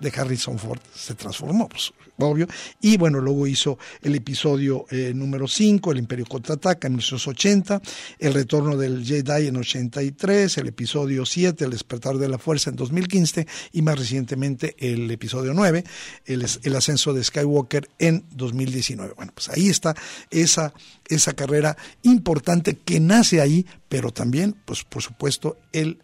de 0.00 0.12
Harrison 0.14 0.58
Ford 0.58 0.80
se 0.94 1.14
transformó, 1.14 1.68
pues, 1.68 1.92
obvio. 2.18 2.46
Y 2.80 2.96
bueno, 2.96 3.20
luego 3.20 3.46
hizo 3.46 3.78
el 4.02 4.14
episodio 4.14 4.86
eh, 4.90 5.12
número 5.14 5.48
5, 5.48 5.92
El 5.92 5.98
Imperio 5.98 6.26
Contraataca 6.26 6.86
en 6.86 6.94
1980, 6.94 7.82
El 8.18 8.34
Retorno 8.34 8.76
del 8.76 9.04
Jedi 9.04 9.48
en 9.48 9.56
83, 9.56 10.58
el 10.58 10.68
episodio 10.68 11.26
7, 11.26 11.64
El 11.64 11.70
Despertar 11.70 12.18
de 12.18 12.28
la 12.28 12.38
Fuerza 12.38 12.70
en 12.70 12.76
2015 12.76 13.46
y 13.72 13.82
más 13.82 13.98
recientemente 13.98 14.74
el 14.78 15.10
episodio 15.10 15.52
9, 15.54 15.84
El, 16.24 16.46
el 16.62 16.76
Ascenso 16.76 17.12
de 17.12 17.24
Skywalker 17.24 17.88
en 17.98 18.24
2019. 18.32 19.14
Bueno, 19.16 19.32
pues 19.34 19.48
ahí 19.48 19.68
está 19.68 19.94
esa, 20.30 20.72
esa 21.08 21.32
carrera 21.34 21.76
importante 22.02 22.76
que 22.76 23.00
nace 23.00 23.40
ahí, 23.40 23.66
pero 23.88 24.10
también, 24.12 24.56
pues 24.64 24.84
por 24.84 25.02
supuesto, 25.02 25.58
el 25.72 25.98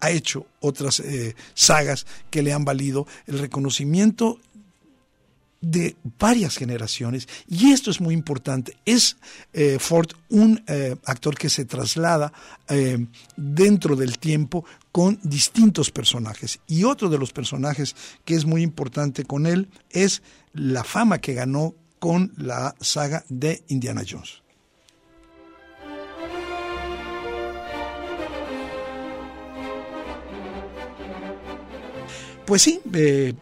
ha 0.00 0.10
hecho 0.10 0.46
otras 0.60 1.00
eh, 1.00 1.34
sagas 1.54 2.06
que 2.30 2.42
le 2.42 2.52
han 2.52 2.64
valido 2.64 3.06
el 3.26 3.38
reconocimiento 3.38 4.38
de 5.60 5.96
varias 6.20 6.56
generaciones 6.56 7.26
y 7.48 7.72
esto 7.72 7.90
es 7.90 8.00
muy 8.00 8.14
importante. 8.14 8.76
Es 8.84 9.16
eh, 9.52 9.78
Ford 9.80 10.10
un 10.28 10.62
eh, 10.68 10.94
actor 11.04 11.36
que 11.36 11.48
se 11.48 11.64
traslada 11.64 12.32
dentro 13.36 13.96
del 13.96 14.18
tiempo 14.18 14.64
con 14.92 15.18
distintos 15.22 15.90
personajes 15.90 16.60
y 16.66 16.84
otro 16.84 17.08
de 17.08 17.18
los 17.18 17.32
personajes 17.32 17.96
que 18.24 18.34
es 18.34 18.44
muy 18.44 18.62
importante 18.62 19.24
con 19.24 19.46
él 19.46 19.68
es 19.90 20.22
la 20.52 20.84
fama 20.84 21.18
que 21.18 21.34
ganó 21.34 21.74
con 21.98 22.32
la 22.36 22.74
saga 22.80 23.24
de 23.28 23.62
Indiana 23.68 24.02
Jones. 24.08 24.42
Pues 32.48 32.62
sí, 32.62 32.80
eh, 32.94 33.34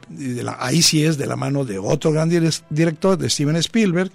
ahí 0.58 0.82
sí 0.82 1.04
es 1.04 1.16
de 1.16 1.28
la 1.28 1.36
mano 1.36 1.64
de 1.64 1.78
otro 1.78 2.10
gran 2.10 2.28
director, 2.28 3.16
de 3.16 3.30
Steven 3.30 3.54
Spielberg, 3.54 4.10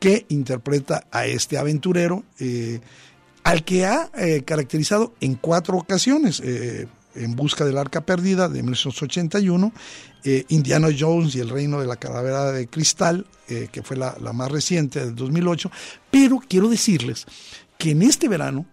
que 0.00 0.24
interpreta 0.30 1.06
a 1.10 1.26
este 1.26 1.58
aventurero, 1.58 2.24
eh, 2.38 2.80
al 3.42 3.64
que 3.64 3.84
ha 3.84 4.10
eh, 4.16 4.42
caracterizado 4.42 5.12
en 5.20 5.34
cuatro 5.34 5.76
ocasiones. 5.76 6.40
en 6.40 7.36
busca 7.36 7.66
del 7.66 7.76
arca 7.76 8.00
perdida 8.00 8.48
de 8.48 8.62
1981, 8.62 9.72
Indiana 10.48 10.88
Jones 10.98 11.34
y 11.34 11.40
el 11.40 11.50
reino 11.50 11.78
de 11.78 11.86
la 11.86 11.96
calavera 11.96 12.50
de 12.50 12.66
cristal, 12.66 13.26
que 13.46 13.82
fue 13.82 13.98
la, 13.98 14.16
la 14.22 14.32
más 14.32 14.50
reciente 14.50 15.00
del 15.00 15.14
2008, 15.14 15.70
pero 16.10 16.40
quiero 16.48 16.70
decirles 16.70 17.26
que 17.76 17.90
en 17.90 18.00
este 18.00 18.26
verano 18.28 18.64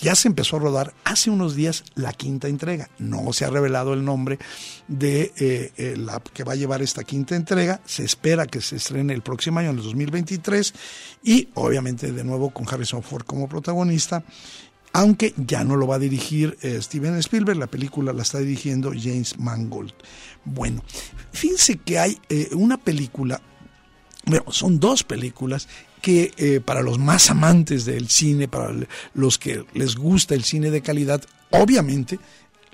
ya 0.00 0.14
se 0.14 0.28
empezó 0.28 0.56
a 0.56 0.60
rodar 0.60 0.94
hace 1.04 1.30
unos 1.30 1.54
días 1.54 1.84
la 1.94 2.12
quinta 2.12 2.48
entrega. 2.48 2.90
No 2.98 3.32
se 3.32 3.44
ha 3.44 3.50
revelado 3.50 3.94
el 3.94 4.04
nombre 4.04 4.38
de 4.88 5.32
eh, 5.38 5.72
eh, 5.76 5.94
la 5.96 6.20
que 6.20 6.44
va 6.44 6.52
a 6.52 6.56
llevar 6.56 6.82
esta 6.82 7.04
quinta 7.04 7.36
entrega. 7.36 7.80
Se 7.84 8.04
espera 8.04 8.46
que 8.46 8.60
se 8.60 8.76
estrene 8.76 9.14
el 9.14 9.22
próximo 9.22 9.58
año, 9.58 9.70
en 9.70 9.78
el 9.78 9.84
2023, 9.84 10.74
y 11.22 11.48
obviamente 11.54 12.12
de 12.12 12.24
nuevo 12.24 12.50
con 12.50 12.66
Harrison 12.68 13.02
Ford 13.02 13.24
como 13.24 13.48
protagonista. 13.48 14.24
Aunque 14.92 15.34
ya 15.36 15.62
no 15.62 15.76
lo 15.76 15.86
va 15.86 15.96
a 15.96 15.98
dirigir 15.98 16.56
eh, 16.62 16.78
Steven 16.80 17.16
Spielberg, 17.16 17.58
la 17.58 17.66
película 17.66 18.12
la 18.12 18.22
está 18.22 18.38
dirigiendo 18.38 18.92
James 18.92 19.38
Mangold. 19.38 19.92
Bueno, 20.44 20.82
fíjense 21.32 21.76
que 21.76 21.98
hay 21.98 22.18
una 22.52 22.78
película 22.78 23.42
bueno, 24.26 24.44
son 24.50 24.80
dos 24.80 25.04
películas 25.04 25.68
que 26.00 26.32
eh, 26.36 26.60
para 26.60 26.82
los 26.82 26.98
más 26.98 27.30
amantes 27.30 27.84
del 27.84 28.08
cine, 28.08 28.48
para 28.48 28.74
los 29.14 29.38
que 29.38 29.64
les 29.74 29.96
gusta 29.96 30.34
el 30.34 30.44
cine 30.44 30.70
de 30.70 30.82
calidad, 30.82 31.22
obviamente 31.50 32.18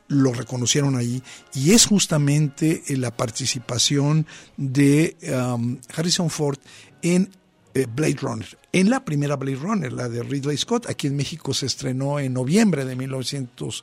lo 0.08 0.32
reconocieron 0.32 0.96
ahí. 0.96 1.22
Y 1.54 1.72
es 1.72 1.86
justamente 1.86 2.82
eh, 2.86 2.96
la 2.96 3.10
participación 3.16 4.26
de 4.56 5.16
um, 5.22 5.78
Harrison 5.94 6.30
Ford 6.30 6.58
en 7.00 7.30
eh, 7.74 7.86
Blade 7.94 8.18
Runner, 8.20 8.58
en 8.72 8.90
la 8.90 9.04
primera 9.04 9.36
Blade 9.36 9.56
Runner, 9.56 9.92
la 9.92 10.08
de 10.08 10.22
Ridley 10.22 10.56
Scott, 10.58 10.88
aquí 10.88 11.06
en 11.06 11.16
México 11.16 11.54
se 11.54 11.66
estrenó 11.66 12.18
en 12.18 12.34
noviembre 12.34 12.84
de 12.84 12.96
1900 12.96 13.82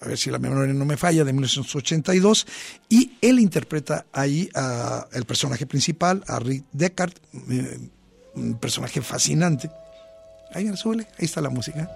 a 0.00 0.08
ver 0.08 0.16
si 0.16 0.30
la 0.30 0.38
memoria 0.38 0.72
no 0.72 0.86
me 0.86 0.96
falla, 0.96 1.24
de 1.24 1.32
1982, 1.32 2.46
y 2.88 3.12
él 3.20 3.38
interpreta 3.38 4.06
ahí 4.12 4.48
al 4.54 5.26
personaje 5.26 5.66
principal, 5.66 6.24
a 6.26 6.38
Rick 6.38 6.64
Deckard, 6.72 7.12
un 8.34 8.58
personaje 8.58 9.00
fascinante. 9.00 9.70
Ahí, 10.52 10.74
suele, 10.76 11.06
ahí 11.18 11.24
está 11.24 11.40
la 11.40 11.50
música. 11.50 11.88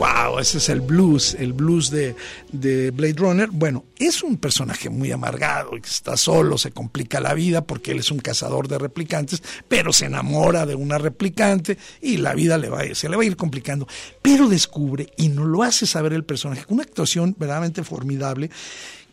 wow, 0.00 0.38
ese 0.38 0.56
es 0.56 0.70
el 0.70 0.80
blues, 0.80 1.36
el 1.38 1.52
blues 1.52 1.90
de, 1.90 2.16
de, 2.52 2.90
Blade 2.90 3.16
Runner. 3.18 3.50
Bueno, 3.50 3.84
es 3.98 4.22
un 4.22 4.38
personaje 4.38 4.88
muy 4.88 5.12
amargado, 5.12 5.76
está 5.76 6.16
solo, 6.16 6.56
se 6.56 6.70
complica 6.70 7.20
la 7.20 7.34
vida 7.34 7.66
porque 7.66 7.92
él 7.92 7.98
es 7.98 8.10
un 8.10 8.18
cazador 8.18 8.66
de 8.66 8.78
replicantes, 8.78 9.42
pero 9.68 9.92
se 9.92 10.06
enamora 10.06 10.64
de 10.64 10.74
una 10.74 10.96
replicante 10.96 11.76
y 12.00 12.16
la 12.16 12.34
vida 12.34 12.56
le 12.56 12.70
va, 12.70 12.82
se 12.94 13.10
le 13.10 13.16
va 13.16 13.22
a 13.22 13.26
ir 13.26 13.36
complicando. 13.36 13.86
Pero 14.22 14.48
descubre, 14.48 15.12
y 15.18 15.28
no 15.28 15.44
lo 15.44 15.62
hace 15.62 15.86
saber 15.86 16.14
el 16.14 16.24
personaje, 16.24 16.64
una 16.68 16.82
actuación 16.82 17.36
verdaderamente 17.38 17.84
formidable, 17.84 18.50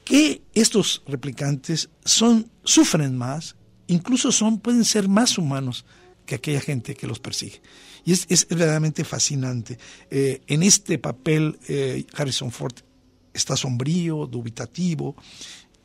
que 0.08 0.42
estos 0.54 1.04
replicantes 1.06 1.90
son, 2.06 2.50
sufren 2.64 3.18
más, 3.18 3.58
incluso 3.88 4.32
son, 4.32 4.58
pueden 4.58 4.86
ser 4.86 5.10
más 5.10 5.38
humanos 5.38 5.84
que 6.26 6.36
aquella 6.36 6.62
gente 6.62 6.96
que 6.96 7.08
los 7.08 7.20
persigue. 7.20 7.62
Y 8.06 8.14
es, 8.14 8.26
es 8.30 8.48
verdaderamente 8.48 9.04
fascinante. 9.04 9.78
Eh, 10.10 10.44
en 10.48 10.64
este 10.64 10.98
papel, 10.98 11.60
eh, 11.68 12.06
Harrison 12.16 12.52
Ford 12.52 12.76
está 13.34 13.58
sombrío, 13.58 14.28
dubitativo, 14.28 15.18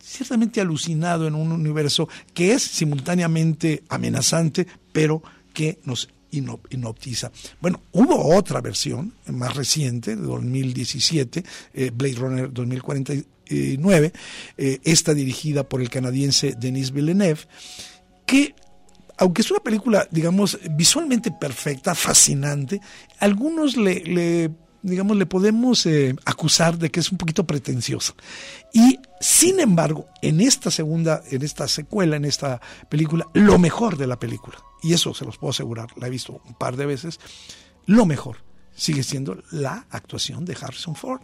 ciertamente 0.01 0.61
alucinado 0.61 1.27
en 1.27 1.35
un 1.35 1.51
universo 1.51 2.09
que 2.33 2.53
es 2.53 2.63
simultáneamente 2.63 3.83
amenazante, 3.89 4.69
pero 4.93 5.21
que 5.53 5.81
nos 5.83 6.09
inoptiza. 6.33 7.31
Bueno, 7.61 7.83
hubo 7.93 8.35
otra 8.35 8.61
versión 8.61 9.15
más 9.27 9.55
reciente, 9.55 10.17
de 10.17 10.23
2017, 10.23 11.45
eh, 11.75 11.91
Blade 11.95 12.15
Runner 12.15 12.53
2049, 12.53 14.13
esta 14.85 15.13
dirigida 15.13 15.69
por 15.69 15.83
el 15.83 15.91
canadiense 15.91 16.55
Denis 16.59 16.91
Villeneuve, 16.91 17.41
que 18.25 18.55
aunque 19.19 19.43
es 19.43 19.51
una 19.51 19.61
película, 19.61 20.09
digamos, 20.11 20.59
visualmente 20.71 21.31
perfecta, 21.31 21.95
fascinante, 21.95 22.81
algunos 23.21 23.77
le, 23.77 24.51
digamos, 24.83 25.17
le 25.17 25.27
podemos 25.27 25.87
eh, 25.87 26.17
acusar 26.25 26.77
de 26.79 26.91
que 26.91 27.01
es 27.01 27.13
un 27.13 27.19
poquito 27.19 27.47
pretenciosa. 27.47 28.15
Y 28.73 28.99
sin 29.21 29.61
embargo, 29.61 30.07
en 30.23 30.41
esta 30.41 30.71
segunda, 30.71 31.23
en 31.31 31.43
esta 31.43 31.69
secuela, 31.69 32.17
en 32.17 32.25
esta 32.25 32.61
película, 32.89 33.27
lo 33.35 33.59
mejor 33.59 33.97
de 33.97 34.07
la 34.07 34.19
película, 34.19 34.59
y 34.83 34.93
eso 34.93 35.15
se 35.15 35.25
los 35.25 35.39
puedo 35.39 35.51
asegurar, 35.51 35.89
la 35.97 36.07
he 36.07 36.11
visto 36.11 36.41
un 36.45 36.55
par 36.55 36.77
de 36.77 36.87
veces, 36.87 37.21
lo 37.87 38.07
mejor 38.07 38.39
sigue 38.75 39.03
siendo 39.03 39.43
la 39.51 39.87
actuación 39.91 40.45
de 40.45 40.57
Harrison 40.61 40.97
Ford. 40.97 41.23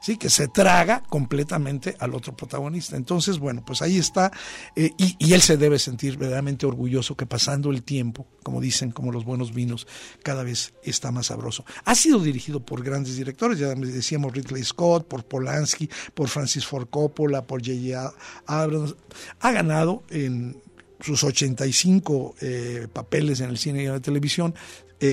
¿sí? 0.00 0.16
que 0.16 0.30
se 0.30 0.48
traga 0.48 1.02
completamente 1.08 1.96
al 1.98 2.14
otro 2.14 2.36
protagonista. 2.36 2.96
Entonces, 2.96 3.38
bueno, 3.38 3.62
pues 3.64 3.82
ahí 3.82 3.98
está, 3.98 4.32
eh, 4.76 4.92
y, 4.96 5.32
él 5.32 5.42
se 5.42 5.56
debe 5.56 5.78
sentir 5.78 6.16
verdaderamente 6.16 6.66
orgulloso 6.66 7.16
que 7.16 7.26
pasando 7.26 7.70
el 7.70 7.82
tiempo, 7.82 8.26
como 8.42 8.60
dicen, 8.60 8.90
como 8.90 9.12
los 9.12 9.24
buenos 9.24 9.52
vinos, 9.52 9.86
cada 10.22 10.42
vez 10.42 10.74
está 10.82 11.10
más 11.10 11.26
sabroso. 11.26 11.64
Ha 11.84 11.94
sido 11.94 12.20
dirigido 12.20 12.60
por 12.60 12.82
grandes 12.82 13.16
directores, 13.16 13.58
ya 13.58 13.74
decíamos 13.74 14.32
Ridley 14.32 14.64
Scott, 14.64 15.06
por 15.06 15.24
Polanski, 15.24 15.88
por 16.14 16.28
Francis 16.28 16.66
Ford 16.66 16.88
Coppola, 16.88 17.46
por 17.46 17.60
J.J. 17.60 18.14
Abrams. 18.46 18.94
Ha 19.40 19.52
ganado 19.52 20.04
en 20.10 20.62
sus 21.00 21.22
85 21.22 22.34
eh, 22.40 22.88
papeles 22.92 23.40
en 23.40 23.50
el 23.50 23.58
cine 23.58 23.82
y 23.82 23.86
en 23.86 23.92
la 23.92 24.00
televisión, 24.00 24.54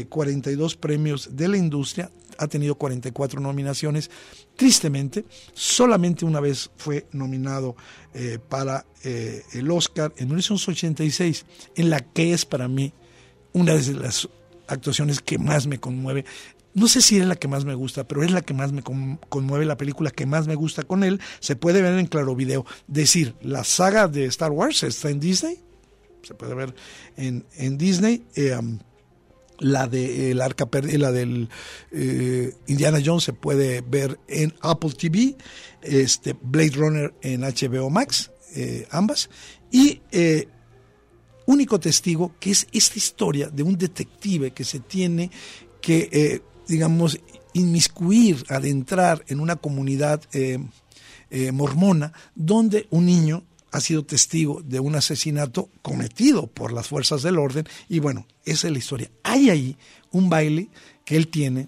42 0.10 0.74
eh, 0.74 0.78
premios 0.80 1.36
de 1.36 1.48
la 1.48 1.58
industria, 1.58 2.10
ha 2.38 2.48
tenido 2.48 2.76
44 2.76 3.40
nominaciones. 3.40 4.10
Tristemente, 4.56 5.26
solamente 5.54 6.26
una 6.26 6.40
vez 6.40 6.72
fue 6.78 7.08
nominado 7.12 7.76
eh, 8.14 8.40
para 8.50 8.86
eh, 9.04 9.44
el 9.54 9.70
Oscar 9.72 10.14
en 10.18 10.28
1986, 10.28 11.46
en 11.76 11.90
la 11.90 12.00
que 12.00 12.34
es 12.34 12.46
para 12.46 12.68
mí 12.68 12.94
una 13.54 13.76
de 13.76 13.94
las 13.94 14.30
actuaciones 14.68 15.22
que 15.22 15.38
más 15.38 15.68
me 15.68 15.80
conmueve. 15.80 16.26
No 16.74 16.88
sé 16.90 17.02
si 17.02 17.18
es 17.18 17.26
la 17.26 17.38
que 17.38 17.48
más 17.48 17.64
me 17.64 17.74
gusta, 17.74 18.06
pero 18.06 18.24
es 18.24 18.32
la 18.32 18.42
que 18.42 18.54
más 18.54 18.74
me 18.74 18.82
conmueve, 18.82 19.66
la 19.66 19.78
película 19.78 20.12
que 20.12 20.26
más 20.26 20.46
me 20.46 20.56
gusta 20.56 20.84
con 20.84 21.04
él. 21.06 21.22
Se 21.40 21.56
puede 21.56 21.82
ver 21.82 21.98
en 21.98 22.08
Claro 22.08 22.36
Video. 22.36 22.66
Decir, 22.88 23.36
la 23.42 23.64
saga 23.64 24.10
de 24.10 24.26
Star 24.26 24.52
Wars 24.52 24.84
está 24.84 25.10
en 25.10 25.22
Disney. 25.22 25.65
Se 26.26 26.34
puede 26.34 26.56
ver 26.56 26.74
en, 27.18 27.46
en 27.56 27.78
Disney. 27.78 28.26
Eh, 28.36 28.56
um, 28.56 28.80
la 29.60 29.88
de 29.88 30.32
el 30.32 30.42
arca 30.42 30.68
la 30.98 31.12
del 31.12 31.50
eh, 31.92 32.54
Indiana 32.68 33.00
Jones 33.04 33.24
se 33.24 33.34
puede 33.34 33.82
ver 33.82 34.20
en 34.28 34.54
Apple 34.62 34.92
TV, 34.92 35.36
este 35.82 36.36
Blade 36.42 36.72
Runner 36.76 37.14
en 37.22 37.42
HBO 37.42 37.90
Max, 37.90 38.32
eh, 38.56 38.88
ambas 38.92 39.30
y 39.72 40.02
eh, 40.12 40.48
único 41.46 41.80
testigo 41.80 42.34
que 42.40 42.52
es 42.52 42.68
esta 42.72 42.98
historia 42.98 43.50
de 43.50 43.64
un 43.64 43.78
detective 43.78 44.52
que 44.52 44.64
se 44.64 44.80
tiene 44.80 45.32
que 45.82 46.42
digamos 46.68 47.20
inmiscuir, 47.54 48.44
adentrar 48.50 49.24
en 49.28 49.40
una 49.40 49.56
comunidad 49.56 50.22
mormona 51.54 52.12
donde 52.34 52.88
un 52.90 53.06
niño 53.06 53.44
ha 53.76 53.82
sido 53.82 54.06
testigo 54.06 54.62
de 54.64 54.80
un 54.80 54.96
asesinato 54.96 55.70
cometido 55.82 56.48
por 56.48 56.72
las 56.72 56.88
fuerzas 56.88 57.22
del 57.24 57.38
orden 57.38 57.66
y 57.90 58.00
bueno, 58.00 58.26
esa 58.46 58.68
es 58.68 58.74
la 58.74 58.80
historia. 58.80 59.12
Hay 59.24 59.50
ahí 59.50 59.78
un 60.12 60.30
baile 60.30 60.70
que 61.04 61.18
él 61.18 61.28
tiene 61.28 61.68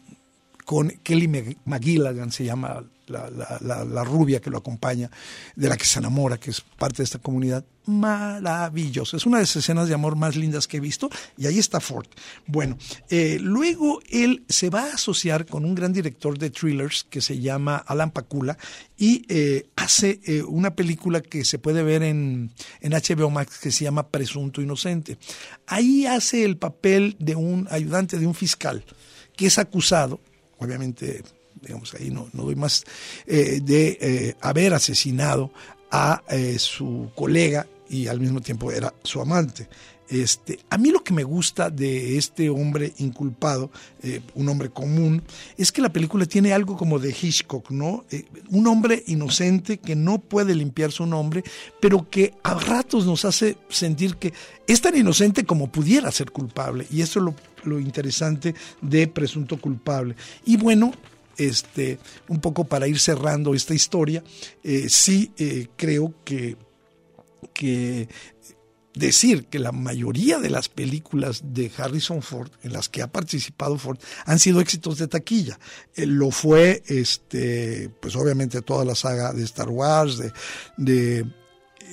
con 0.65 0.89
Kelly 1.03 1.57
McGilligan, 1.65 2.31
se 2.31 2.43
llama 2.45 2.83
la, 3.07 4.03
rubia 4.03 4.41
que 4.41 4.49
lo 4.49 4.57
acompaña, 4.57 5.09
de 5.55 5.69
la 5.69 5.77
que 5.77 5.85
se 5.85 5.99
enamora, 5.99 6.37
que 6.37 6.51
es 6.51 6.61
parte 6.61 6.97
de 6.97 7.03
esta 7.03 7.19
comunidad, 7.19 7.65
maravilloso. 7.87 9.17
Es 9.17 9.25
una 9.25 9.37
de 9.37 9.43
las 9.43 9.55
escenas 9.55 9.87
de 9.87 9.93
amor 9.93 10.15
más 10.15 10.35
lindas 10.35 10.67
que 10.67 10.77
he 10.77 10.79
visto 10.79 11.09
y 11.37 11.47
ahí 11.47 11.57
está 11.57 11.79
Ford. 11.79 12.07
Bueno, 12.45 12.77
eh, 13.09 13.37
luego 13.41 14.01
él 14.09 14.43
se 14.49 14.69
va 14.69 14.83
a 14.83 14.93
asociar 14.95 15.45
con 15.45 15.65
un 15.65 15.73
gran 15.73 15.93
director 15.93 16.37
de 16.37 16.49
thrillers 16.49 17.05
que 17.09 17.21
se 17.21 17.39
llama 17.39 17.77
Alan 17.77 18.11
Pakula 18.11 18.57
y 18.97 19.25
eh, 19.29 19.69
hace 19.75 20.19
eh, 20.25 20.43
una 20.43 20.75
película 20.75 21.21
que 21.21 21.45
se 21.45 21.59
puede 21.59 21.83
ver 21.83 22.03
en, 22.03 22.51
en 22.81 22.91
HBO 22.91 23.29
Max 23.29 23.59
que 23.59 23.71
se 23.71 23.85
llama 23.85 24.09
Presunto 24.09 24.61
Inocente. 24.61 25.17
Ahí 25.65 26.05
hace 26.05 26.43
el 26.43 26.57
papel 26.57 27.15
de 27.19 27.35
un 27.35 27.67
ayudante 27.71 28.19
de 28.19 28.27
un 28.27 28.35
fiscal 28.35 28.83
que 29.35 29.47
es 29.47 29.57
acusado, 29.57 30.19
obviamente 30.57 31.23
digamos 31.61 31.93
ahí 31.95 32.11
no, 32.11 32.29
no 32.33 32.43
doy 32.43 32.55
más, 32.55 32.83
de 33.25 34.35
haber 34.41 34.73
asesinado 34.73 35.51
a 35.89 36.21
su 36.57 37.09
colega 37.15 37.65
y 37.89 38.07
al 38.07 38.19
mismo 38.19 38.41
tiempo 38.41 38.71
era 38.71 38.93
su 39.03 39.21
amante. 39.21 39.67
Este, 40.09 40.59
a 40.69 40.77
mí 40.77 40.91
lo 40.91 41.03
que 41.03 41.13
me 41.13 41.23
gusta 41.23 41.69
de 41.69 42.17
este 42.17 42.49
hombre 42.49 42.93
inculpado, 42.97 43.71
eh, 44.01 44.21
un 44.35 44.47
hombre 44.47 44.69
común, 44.69 45.21
es 45.57 45.71
que 45.71 45.81
la 45.81 45.91
película 45.91 46.25
tiene 46.25 46.53
algo 46.53 46.77
como 46.77 46.97
de 46.97 47.09
Hitchcock, 47.09 47.71
¿no? 47.71 48.05
Eh, 48.11 48.23
un 48.49 48.67
hombre 48.67 49.03
inocente 49.07 49.79
que 49.79 49.95
no 49.95 50.19
puede 50.19 50.55
limpiar 50.55 50.93
su 50.93 51.05
nombre, 51.05 51.43
pero 51.81 52.09
que 52.09 52.35
a 52.43 52.53
ratos 52.53 53.05
nos 53.05 53.25
hace 53.25 53.57
sentir 53.67 54.15
que 54.15 54.33
es 54.65 54.79
tan 54.79 54.95
inocente 54.95 55.43
como 55.43 55.69
pudiera 55.69 56.09
ser 56.11 56.31
culpable. 56.31 56.87
Y 56.89 57.01
eso 57.01 57.19
es 57.19 57.25
lo, 57.65 57.79
interesante 57.79 58.55
de 58.81 59.07
Presunto 59.07 59.59
Culpable. 59.59 60.15
Y 60.45 60.55
bueno, 60.55 60.93
este, 61.37 61.99
un 62.29 62.39
poco 62.39 62.63
para 62.63 62.87
ir 62.87 62.97
cerrando 62.97 63.53
esta 63.53 63.73
historia, 63.73 64.23
eh, 64.63 64.87
sí 64.87 65.33
creo 65.75 66.13
que 66.23 66.55
que 67.57 68.07
decir 68.93 69.45
que 69.45 69.59
la 69.59 69.71
mayoría 69.71 70.39
de 70.39 70.49
las 70.49 70.69
películas 70.69 71.41
de 71.53 71.71
Harrison 71.77 72.21
Ford 72.21 72.51
en 72.63 72.73
las 72.73 72.89
que 72.89 73.01
ha 73.01 73.07
participado 73.07 73.77
Ford 73.77 73.99
han 74.25 74.39
sido 74.39 74.59
éxitos 74.59 74.97
de 74.97 75.07
taquilla. 75.07 75.59
Eh, 75.95 76.05
lo 76.05 76.31
fue, 76.31 76.83
este, 76.87 77.89
pues 78.01 78.15
obviamente 78.15 78.61
toda 78.61 78.85
la 78.85 78.95
saga 78.95 79.33
de 79.33 79.43
Star 79.43 79.69
Wars, 79.69 80.21
de, 80.77 81.25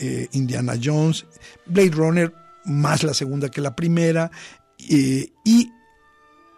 eh, 0.00 0.28
Indiana 0.32 0.74
Jones, 0.82 1.26
Blade 1.66 1.90
Runner, 1.90 2.34
más 2.64 3.02
la 3.02 3.14
segunda 3.14 3.50
que 3.50 3.60
la 3.60 3.76
primera, 3.76 4.30
y 4.78 5.70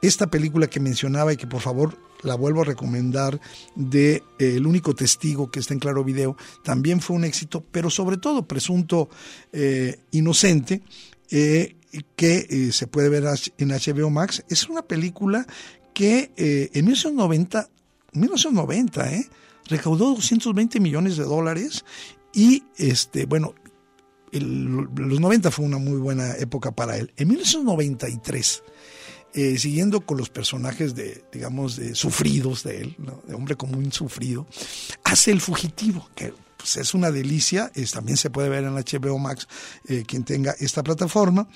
esta 0.03 0.29
película 0.29 0.67
que 0.69 0.81
mencionaba 0.81 1.33
y 1.33 1.37
que 1.37 1.47
por 1.47 1.61
favor 1.61 1.99
la 2.27 2.35
vuelvo 2.35 2.63
a 2.63 2.65
recomendar, 2.65 3.41
de 3.75 4.23
eh, 4.39 4.57
El 4.57 4.67
único 4.67 4.95
testigo 4.95 5.51
que 5.51 5.61
está 5.61 5.75
en 5.75 5.81
Claro 5.81 6.05
Video, 6.05 6.37
también 6.63 7.01
fue 7.01 7.17
un 7.17 7.25
éxito, 7.25 7.65
pero 7.71 7.89
sobre 7.89 8.17
todo 8.19 8.47
presunto 8.47 9.09
eh, 9.53 10.01
inocente, 10.11 10.83
eh, 11.31 11.77
que 12.15 12.73
se 12.73 12.87
puede 12.87 13.09
ver 13.09 13.25
en 13.57 13.69
HBO 13.69 14.11
Max. 14.11 14.45
Es 14.51 14.69
una 14.69 14.83
película 14.83 15.47
que 15.95 16.31
en 16.37 16.85
1990, 16.85 17.71
1990 18.13 19.11
recaudó 19.69 20.11
220 20.15 20.79
millones 20.79 21.17
de 21.17 21.25
dólares 21.25 21.87
y, 22.35 22.65
este, 22.77 23.25
bueno, 23.25 23.55
los 24.31 25.21
90 25.21 25.51
fue 25.51 25.65
una 25.65 25.79
muy 25.79 25.99
buena 25.99 26.37
época 26.37 26.73
para 26.73 26.99
él. 26.99 27.13
En 27.17 27.29
1993 27.29 28.63
eh, 29.37 29.59
siguiendo 29.59 30.01
con 30.01 30.17
los 30.17 30.31
personajes 30.31 30.95
de, 30.95 31.23
digamos, 31.31 31.77
de 31.77 31.95
sufridos 31.95 32.63
de 32.63 32.81
él, 32.81 32.97
de 33.27 33.35
hombre 33.35 33.55
común 33.55 33.93
sufrido, 33.93 34.47
hace 35.05 35.31
El 35.31 35.43
Fugitivo, 35.43 36.09
que 36.15 36.33
pues, 36.57 36.77
es 36.77 36.95
una 36.95 37.11
delicia, 37.11 37.71
también 37.93 38.17
se 38.17 38.31
puede 38.31 38.49
ver 38.49 38.65
en 38.65 38.73
HBO 38.73 39.19
Max, 39.19 39.47
eh, 39.89 40.05
quien 40.07 40.25
tenga 40.25 40.57
esta 40.59 40.83
plataforma, 40.83 41.51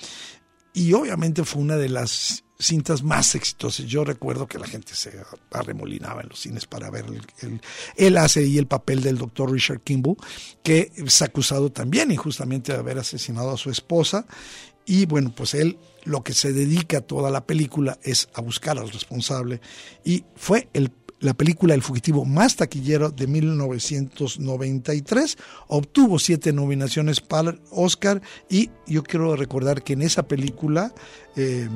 y 0.75 0.93
obviamente 0.93 1.43
fue 1.43 1.63
una 1.63 1.77
de 1.77 1.89
las 1.89 2.45
cintas 2.59 3.03
más 3.03 3.35
exitosas. 3.35 3.87
Yo 3.87 4.05
recuerdo 4.05 4.47
que 4.47 4.59
la 4.59 4.67
gente 4.67 4.95
se 4.95 5.19
arremolinaba 5.51 6.21
en 6.21 6.29
los 6.29 6.39
cines 6.39 6.67
para 6.67 6.91
ver 6.91 7.07
el, 7.41 7.63
él 7.97 8.17
hace 8.19 8.41
ahí 8.41 8.59
el 8.59 8.67
papel 8.67 9.03
del 9.03 9.17
doctor 9.17 9.51
Richard 9.51 9.81
Kimball, 9.81 10.19
que 10.63 10.93
es 10.95 11.23
acusado 11.23 11.73
también 11.73 12.11
injustamente 12.13 12.73
de 12.73 12.79
haber 12.79 12.99
asesinado 12.99 13.53
a 13.53 13.57
su 13.57 13.71
esposa 13.71 14.27
y 14.85 15.07
bueno, 15.07 15.33
pues 15.35 15.55
él 15.55 15.79
lo 16.05 16.23
que 16.23 16.33
se 16.33 16.53
dedica 16.53 17.01
toda 17.01 17.31
la 17.31 17.47
película 17.47 17.99
es 18.03 18.29
a 18.35 18.41
buscar 18.41 18.79
al 18.79 18.91
responsable 18.91 19.61
y 20.05 20.25
fue 20.37 20.69
la 21.21 21.35
película 21.35 21.75
El 21.75 21.83
Fugitivo 21.83 22.25
más 22.25 22.57
taquillero 22.57 23.11
de 23.11 23.27
1993. 23.27 25.37
Obtuvo 25.69 26.19
siete 26.19 26.53
nominaciones 26.53 27.21
para 27.21 27.55
Oscar 27.71 28.21
y 28.49 28.71
yo 28.87 29.03
quiero 29.03 29.37
recordar 29.37 29.83
que 29.83 29.93
en 29.93 30.03
esa 30.03 30.27
película 30.27 30.93
eh, 31.37 31.69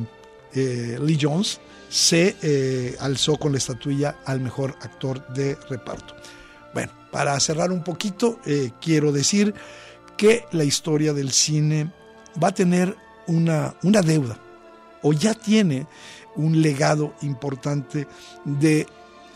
eh, 0.54 0.98
Lee 1.00 1.18
Jones 1.20 1.60
se 1.90 2.36
eh, 2.42 2.96
alzó 3.00 3.36
con 3.36 3.52
la 3.52 3.58
estatuilla 3.58 4.18
al 4.24 4.40
mejor 4.40 4.76
actor 4.80 5.26
de 5.34 5.56
reparto. 5.68 6.14
Bueno, 6.72 6.92
para 7.12 7.38
cerrar 7.38 7.70
un 7.70 7.84
poquito, 7.84 8.40
quiero 8.80 9.12
decir 9.12 9.54
que 10.16 10.44
la 10.50 10.64
historia 10.64 11.12
del 11.12 11.30
cine 11.30 11.92
va 12.42 12.48
a 12.48 12.54
tener 12.54 12.96
una, 13.26 13.74
una 13.82 14.02
deuda 14.02 14.38
o 15.02 15.12
ya 15.12 15.34
tiene 15.34 15.86
un 16.36 16.60
legado 16.62 17.14
importante 17.22 18.08
de 18.44 18.86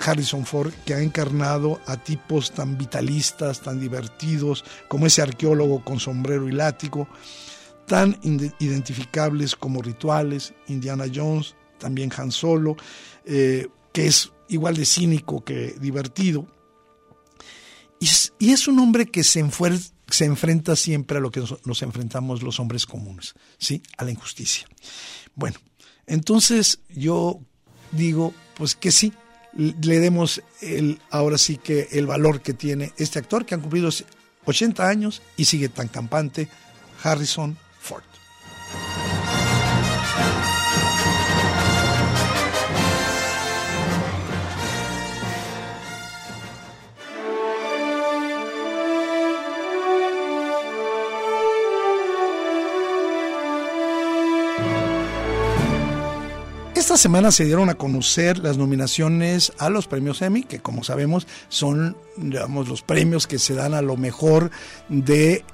Harrison 0.01 0.47
Ford, 0.47 0.73
que 0.85 0.95
ha 0.95 1.01
encarnado 1.01 1.81
a 1.87 1.97
tipos 1.97 2.53
tan 2.53 2.79
vitalistas, 2.79 3.61
tan 3.61 3.81
divertidos, 3.81 4.65
como 4.89 5.07
ese 5.07 5.23
arqueólogo 5.23 5.85
con 5.85 6.01
sombrero 6.01 6.49
y 6.49 6.53
látigo, 6.53 7.09
tan 7.87 8.19
identificables 8.59 9.57
como 9.57 9.83
rituales, 9.83 10.55
Indiana 10.69 11.05
Jones, 11.13 11.55
también 11.79 12.11
Han 12.17 12.31
Solo, 12.31 12.77
eh, 13.25 13.67
que 13.93 14.07
es 14.07 14.33
igual 14.49 14.77
de 14.77 14.85
cínico 14.85 15.45
que 15.45 15.75
divertido. 15.81 16.47
Y 18.39 18.53
es, 18.53 18.69
un 18.69 18.79
hombre 18.79 19.07
que 19.07 19.25
se, 19.25 19.41
se 20.11 20.25
enfrenta 20.25 20.77
siempre 20.77 21.19
a 21.19 21.21
lo 21.21 21.31
que 21.31 21.43
nos, 21.65 21.83
enfrentamos 21.83 22.43
los 22.43 22.61
hombres 22.61 22.87
comunes, 22.87 23.35
¿sí? 23.59 23.83
A 23.97 24.05
la 24.05 24.11
injusticia. 24.11 24.67
Bueno, 25.35 25.57
entonces 26.07 26.81
yo 26.89 27.41
digo, 27.93 28.35
pues 28.55 28.75
que 28.75 28.91
sí, 28.91 29.13
le 29.55 29.99
demos 30.01 30.43
ahora 31.11 31.39
sí 31.39 31.57
que 31.57 31.89
el 31.93 32.07
valor 32.07 32.41
que 32.41 32.55
tiene 32.55 32.93
este 32.97 33.19
actor 33.19 33.45
que 33.45 33.55
han 33.55 33.61
cumplido 33.61 33.91
80 34.45 34.89
años 34.89 35.23
y 35.37 35.45
sigue 35.45 35.69
tan 35.69 35.89
campante, 35.89 36.49
Harrison 37.03 37.57
Ford. 37.81 38.05
Semana 56.99 57.31
se 57.31 57.45
dieron 57.45 57.71
a 57.71 57.77
conocer 57.77 58.39
las 58.39 58.59
nominaciones 58.59 59.53
a 59.59 59.71
los 59.71 59.87
premios 59.87 60.21
Emmy, 60.21 60.43
que 60.43 60.61
como 60.61 60.85
sabemos 60.85 61.27
son 61.49 61.97
digamos, 62.17 62.69
los 62.69 62.83
premios 62.83 63.27
que 63.27 63.39
se 63.39 63.55
dan 63.55 63.75
a 63.75 63.81
lo 63.81 63.97
mejor 63.97 64.51
de 64.89 65.45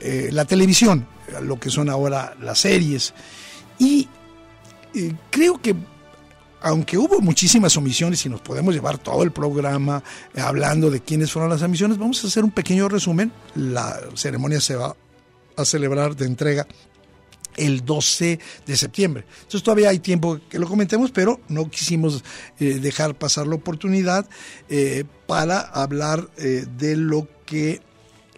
eh, 0.00 0.28
la 0.32 0.44
televisión, 0.44 1.06
lo 1.42 1.58
que 1.58 1.70
son 1.70 1.88
ahora 1.88 2.36
las 2.40 2.60
series. 2.60 3.14
Y 3.78 4.08
eh, 4.94 5.14
creo 5.30 5.60
que 5.60 5.74
aunque 6.62 6.98
hubo 6.98 7.20
muchísimas 7.20 7.76
omisiones 7.76 8.24
y 8.26 8.28
nos 8.28 8.42
podemos 8.42 8.74
llevar 8.74 8.98
todo 8.98 9.22
el 9.22 9.32
programa 9.32 10.02
eh, 10.34 10.40
hablando 10.40 10.90
de 10.90 11.00
quiénes 11.00 11.32
fueron 11.32 11.50
las 11.50 11.62
omisiones, 11.62 11.98
vamos 11.98 12.22
a 12.22 12.26
hacer 12.26 12.44
un 12.44 12.50
pequeño 12.50 12.88
resumen. 12.88 13.32
La 13.54 13.98
ceremonia 14.14 14.60
se 14.60 14.76
va 14.76 14.94
a 15.56 15.64
celebrar 15.64 16.16
de 16.16 16.26
entrega 16.26 16.66
el 17.56 17.84
12 17.84 18.38
de 18.66 18.76
septiembre. 18.76 19.24
Entonces 19.34 19.62
todavía 19.62 19.90
hay 19.90 19.98
tiempo 19.98 20.40
que 20.48 20.58
lo 20.58 20.68
comentemos, 20.68 21.10
pero 21.10 21.40
no 21.48 21.70
quisimos 21.70 22.24
eh, 22.58 22.74
dejar 22.74 23.14
pasar 23.16 23.46
la 23.46 23.56
oportunidad 23.56 24.28
eh, 24.68 25.04
para 25.26 25.60
hablar 25.60 26.28
eh, 26.38 26.66
de 26.78 26.96
lo 26.96 27.28
que 27.46 27.80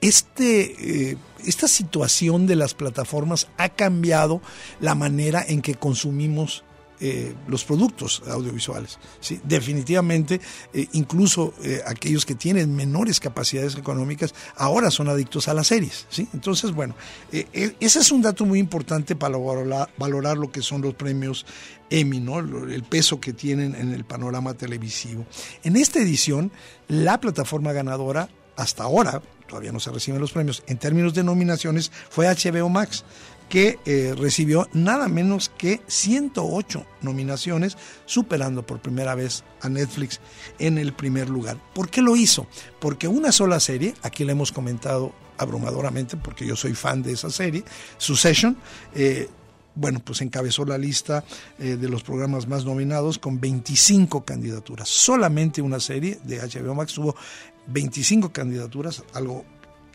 este, 0.01 1.17
esta 1.47 1.69
situación 1.69 2.49
de 2.49 2.57
las 2.57 2.75
plataformas 2.75 3.47
ha 3.57 3.69
cambiado 3.69 4.43
la 4.81 4.97
manera 4.97 5.45
en 5.47 5.63
que 5.63 5.77
consumimos 5.77 6.65
eh, 7.05 7.35
los 7.49 7.65
productos 7.65 8.23
audiovisuales. 8.29 8.97
¿sí? 9.19 9.41
Definitivamente, 9.43 10.41
eh, 10.73 10.87
incluso 10.93 11.53
eh, 11.65 11.83
aquellos 11.85 12.25
que 12.25 12.37
tienen 12.37 12.77
menores 12.77 13.19
capacidades 13.19 13.75
económicas 13.75 14.33
ahora 14.55 14.89
son 14.89 15.09
adictos 15.09 15.49
a 15.49 15.55
las 15.55 15.67
series. 15.67 16.07
¿sí? 16.11 16.29
Entonces, 16.33 16.71
bueno, 16.71 16.95
ese 17.33 17.99
es 17.99 18.13
un 18.13 18.23
dato 18.23 18.45
muy 18.45 18.61
importante 18.61 19.17
para 19.17 19.37
valorar, 19.37 20.39
lo 20.39 20.53
que 20.53 20.63
son 20.63 20.81
los 20.81 20.95
premios 20.95 21.45
Emmy, 21.91 22.25
el 22.71 22.85
peso 22.85 23.19
que 23.19 23.33
tienen 23.33 23.75
en 23.75 23.93
el 23.93 24.05
panorama 24.05 24.55
televisivo. 24.55 25.27
En 25.65 25.75
esta 25.75 25.99
edición, 25.99 26.53
la 26.87 27.21
plataforma 27.21 27.73
ganadora 27.73 28.29
hasta 28.55 28.85
ahora, 28.85 29.21
todavía 29.49 29.73
no 29.73 29.81
se 29.81 29.91
reciben 29.91 30.21
los 30.21 30.31
premios, 30.31 30.63
en 30.69 30.79
términos 30.79 31.15
de 31.15 31.25
nominaciones, 31.25 31.91
fue 32.11 32.29
HBO 32.29 32.69
Max, 32.69 33.05
que 33.53 33.79
eh, 33.85 34.15
recibió 34.17 34.67
nada 34.73 35.09
menos 35.09 35.51
que 35.59 35.83
108 35.87 36.87
nominaciones, 37.03 37.77
superando 38.07 38.65
por 38.65 38.81
primera 38.81 39.15
vez 39.15 39.45
a 39.61 39.69
Netflix 39.69 40.21
en 40.59 40.79
el 40.79 40.95
primer 40.95 41.29
lugar. 41.29 41.59
¿Por 41.75 41.91
qué 41.91 42.01
lo 42.01 42.17
hizo? 42.17 42.47
Porque 42.81 43.09
una 43.09 43.31
sola 43.31 43.61
serie, 43.61 43.93
aquí 44.01 44.25
le 44.25 44.33
hemos 44.33 44.53
comentado 44.53 45.13
abrumadoramente, 45.37 46.17
porque 46.17 46.47
yo 46.47 46.57
soy 46.57 46.73
fan 46.73 47.03
de 47.03 47.13
esa 47.13 47.29
serie, 47.29 47.63
Succession, 47.99 48.57
eh, 48.95 49.29
bueno, 49.75 50.01
pues 50.03 50.23
encabezó 50.23 50.65
la 50.65 50.79
lista 50.79 51.23
eh, 51.59 51.77
de 51.77 51.89
los 51.91 52.03
programas 52.03 52.49
más 52.49 52.65
nominados 52.65 53.19
con 53.19 53.39
25 53.39 54.25
candidaturas. 54.25 54.89
Solamente 54.89 55.61
una 55.61 55.79
serie 55.79 56.19
de 56.25 56.39
HBO 56.39 56.75
Max 56.75 56.95
tuvo 56.95 57.15
25 57.67 58.33
candidaturas, 58.33 59.05
algo 59.13 59.45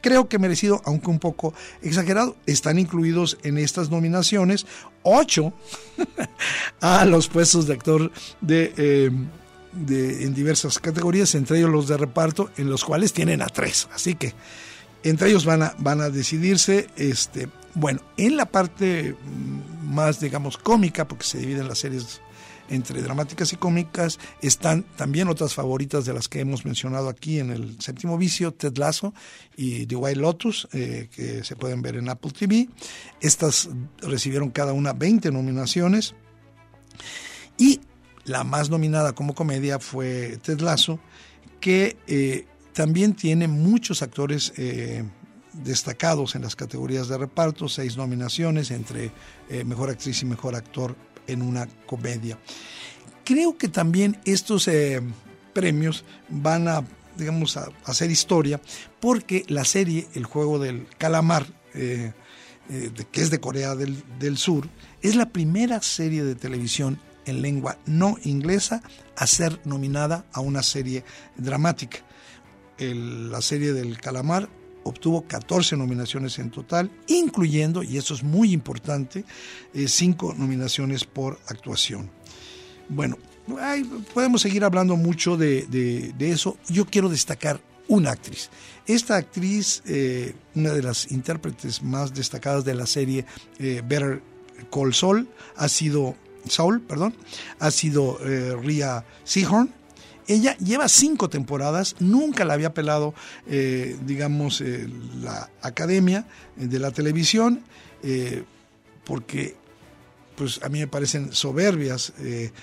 creo 0.02 0.28
que 0.30 0.40
merecido, 0.40 0.82
aunque 0.86 1.10
un 1.10 1.20
poco 1.20 1.54
exagerado. 1.82 2.36
Están 2.46 2.80
incluidos 2.80 3.38
en 3.44 3.58
estas 3.58 3.90
nominaciones 3.90 4.66
ocho 5.04 5.54
a 6.82 7.06
los 7.06 7.28
puestos 7.28 7.68
de 7.68 7.74
actor 7.74 8.12
de, 8.42 8.74
eh, 8.78 9.12
de, 9.74 10.24
en 10.24 10.34
diversas 10.34 10.80
categorías, 10.80 11.36
entre 11.36 11.60
ellos 11.60 11.70
los 11.70 11.88
de 11.88 11.98
reparto, 11.98 12.50
en 12.58 12.70
los 12.70 12.84
cuales 12.84 13.14
tienen 13.14 13.42
a 13.42 13.48
tres. 13.48 13.88
Así 13.94 14.16
que 14.16 14.34
entre 15.04 15.30
ellos 15.30 15.46
van 15.46 15.64
a, 15.64 15.76
van 15.78 16.02
a 16.02 16.10
decidirse 16.10 16.88
este, 16.96 17.50
bueno, 17.74 18.02
en 18.18 18.38
la 18.38 18.46
parte 18.46 19.14
mm, 19.14 19.94
más, 19.94 20.20
digamos, 20.20 20.58
cómica, 20.58 21.08
porque 21.08 21.26
se 21.26 21.40
dividen 21.40 21.68
las 21.68 21.80
series 21.80 22.22
entre 22.70 23.02
dramáticas 23.02 23.54
y 23.54 23.58
cómicas, 23.58 24.20
están 24.42 24.84
también 24.96 25.28
otras 25.28 25.54
favoritas 25.54 26.06
de 26.06 26.14
las 26.14 26.28
que 26.28 26.40
hemos 26.40 26.66
mencionado 26.66 27.10
aquí 27.10 27.40
en 27.40 27.52
el 27.52 27.82
séptimo 27.82 28.18
vicio, 28.18 28.54
Ted 28.54 28.78
Lasso 28.78 29.14
y 29.56 29.86
The 29.86 29.96
White 29.96 30.20
Lotus, 30.20 30.68
eh, 30.74 31.10
que 31.14 31.44
se 31.44 31.56
pueden 31.56 31.82
ver 31.82 31.96
en 31.96 32.10
Apple 32.10 32.32
TV. 32.32 32.70
Estas 33.22 33.70
recibieron 34.00 34.50
cada 34.50 34.74
una 34.74 34.94
20 34.94 35.32
nominaciones. 35.32 36.16
Y 37.58 37.82
la 38.26 38.44
más 38.44 38.70
nominada 38.70 39.14
como 39.14 39.34
comedia 39.34 39.80
fue 39.80 40.38
Ted 40.44 40.60
Lasso, 40.60 41.00
que 41.60 41.98
eh, 42.08 42.46
también 42.74 43.14
tiene 43.14 43.48
muchos 43.48 44.02
actores 44.02 44.54
eh, 44.58 45.04
destacados 45.54 46.36
en 46.36 46.44
las 46.44 46.56
categorías 46.56 47.08
de 47.08 47.18
reparto, 47.18 47.68
seis 47.68 47.98
nominaciones 47.98 48.70
entre 48.70 49.12
mejor 49.66 49.90
actriz 49.90 50.22
y 50.22 50.26
mejor 50.26 50.54
actor 50.54 50.96
en 51.28 51.42
una 51.42 51.68
comedia. 51.86 52.38
Creo 53.24 53.58
que 53.58 53.68
también 53.68 54.18
estos 54.26 54.68
eh, 54.68 55.02
premios 55.54 56.04
van 56.30 56.68
a, 56.68 56.84
digamos, 57.18 57.58
a, 57.58 57.70
hacer 57.86 58.12
historia 58.12 58.62
porque 59.00 59.44
la 59.48 59.66
serie 59.66 60.08
El 60.14 60.26
juego 60.26 60.60
del 60.60 60.88
calamar, 60.98 61.46
eh, 61.74 62.14
que 63.12 63.22
es 63.22 63.30
de 63.30 63.40
Corea 63.40 63.76
del, 63.76 64.38
Sur, 64.38 64.68
es 65.02 65.16
la 65.16 65.30
primera 65.30 65.82
serie 65.82 66.24
de 66.24 66.36
televisión 66.36 67.00
en 67.26 67.42
lengua 67.42 67.78
no 67.86 68.18
inglesa 68.24 68.82
a 69.16 69.28
ser 69.28 69.60
nominada 69.66 70.26
a 70.32 70.40
una 70.40 70.64
serie 70.64 71.04
dramática. 71.38 72.00
la 72.80 73.42
serie 73.42 73.74
del 73.74 74.00
calamar 74.00 74.50
obtuvo 74.88 75.24
14 75.28 75.78
nominaciones 75.78 76.40
en 76.40 76.50
total, 76.50 76.92
incluyendo, 77.08 77.84
y 77.84 77.98
eso 77.98 78.14
es 78.14 78.24
muy 78.24 78.54
importante, 78.54 79.26
5 79.74 80.32
eh, 80.32 80.36
nominaciones 80.38 81.04
por 81.06 81.40
actuación. 81.48 82.10
Bueno, 82.90 83.18
podemos 84.14 84.42
seguir 84.42 84.64
hablando 84.64 84.96
mucho 84.96 85.38
de, 85.38 86.14
eso. 86.20 86.58
Yo 86.68 86.86
quiero 86.86 87.10
destacar 87.10 87.62
una 87.88 88.12
actriz. 88.12 88.50
Esta 88.86 89.16
actriz, 89.18 89.82
eh, 89.86 90.36
una 90.56 90.74
de 90.74 90.84
las 90.84 91.12
intérpretes 91.12 91.84
más 91.84 92.14
destacadas 92.14 92.66
de 92.66 92.76
la 92.76 92.86
serie 92.86 93.26
eh, 93.60 93.82
Better 93.86 94.22
Call 94.72 94.94
Saul, 94.94 95.28
ha 95.56 95.68
sido 95.68 96.16
Saul, 96.48 96.82
perdón, 96.82 97.14
ha 97.60 97.72
sido 97.72 98.18
Ria 98.62 99.06
Seahorn, 99.26 99.74
ella 100.28 100.58
lleva 100.58 100.90
cinco 100.90 101.30
temporadas, 101.30 101.96
nunca 102.00 102.46
la 102.46 102.54
había 102.54 102.74
pelado, 102.74 103.14
eh, 103.48 103.98
digamos, 104.06 104.62
eh, 104.62 104.88
la 105.22 105.50
academia 105.62 106.28
eh, 106.58 106.68
de 106.68 106.80
la 106.80 106.92
televisión, 106.92 107.64
porque 109.04 109.56
pues 110.36 110.62
a 110.64 110.70
mí 110.70 110.80
me 110.80 110.88
parecen 110.88 111.34
soberbias 111.34 112.14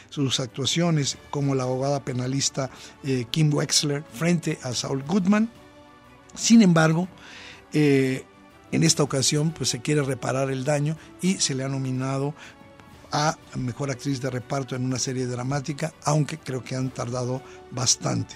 sus 0.08 0.38
actuaciones 0.38 1.18
como 1.30 1.56
la 1.56 1.64
abogada 1.64 2.04
penalista 2.04 2.70
Kim 3.32 3.52
Wexler 3.52 4.04
frente 4.14 4.58
a 4.62 4.72
Saul 4.72 5.02
Goodman. 5.02 5.50
Sin 6.36 6.62
embargo, 6.62 7.08
en 7.72 8.24
esta 8.70 9.02
ocasión 9.02 9.50
pues 9.50 9.70
se 9.70 9.82
quiere 9.82 10.02
reparar 10.02 10.50
el 10.50 10.64
daño 10.64 10.96
y 11.20 11.34
se 11.34 11.54
le 11.54 11.64
ha 11.64 11.68
nominado 11.68 12.34
a 13.14 13.38
Mejor 13.56 13.92
Actriz 13.92 14.20
de 14.20 14.28
Reparto 14.28 14.74
en 14.74 14.84
una 14.84 14.98
serie 14.98 15.26
dramática, 15.26 15.94
aunque 16.02 16.36
creo 16.36 16.64
que 16.64 16.74
han 16.74 16.90
tardado 16.90 17.40
bastante. 17.70 18.34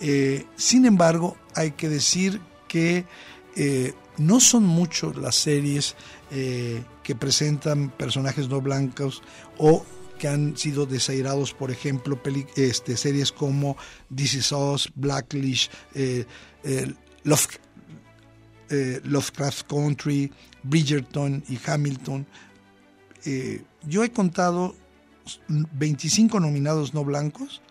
Eh, 0.00 0.46
sin 0.54 0.86
embargo, 0.86 1.36
hay 1.56 1.72
que 1.72 1.88
decir 1.88 2.40
que 2.68 3.06
eh, 3.56 3.92
no 4.18 4.38
son 4.38 4.62
muchos 4.62 5.16
las 5.16 5.34
series 5.34 5.96
eh, 6.30 6.84
que 7.02 7.16
presentan 7.16 7.90
personajes 7.90 8.48
no 8.48 8.60
blancos 8.60 9.20
o 9.58 9.84
que 10.16 10.28
han 10.28 10.56
sido 10.56 10.86
desairados, 10.86 11.52
por 11.52 11.72
ejemplo, 11.72 12.16
este, 12.54 12.96
series 12.96 13.32
como 13.32 13.76
This 14.14 14.34
Is 14.34 14.52
Us, 14.52 14.92
Love, 17.24 17.48
Lovecraft 19.02 19.66
Country, 19.66 20.32
Bridgerton 20.62 21.42
y 21.48 21.58
Hamilton, 21.66 22.24
yo 23.86 24.04
he 24.04 24.10
contado 24.10 24.74
25 25.48 26.40
nominados 26.40 26.94
no 26.94 27.04
blancos 27.04 27.62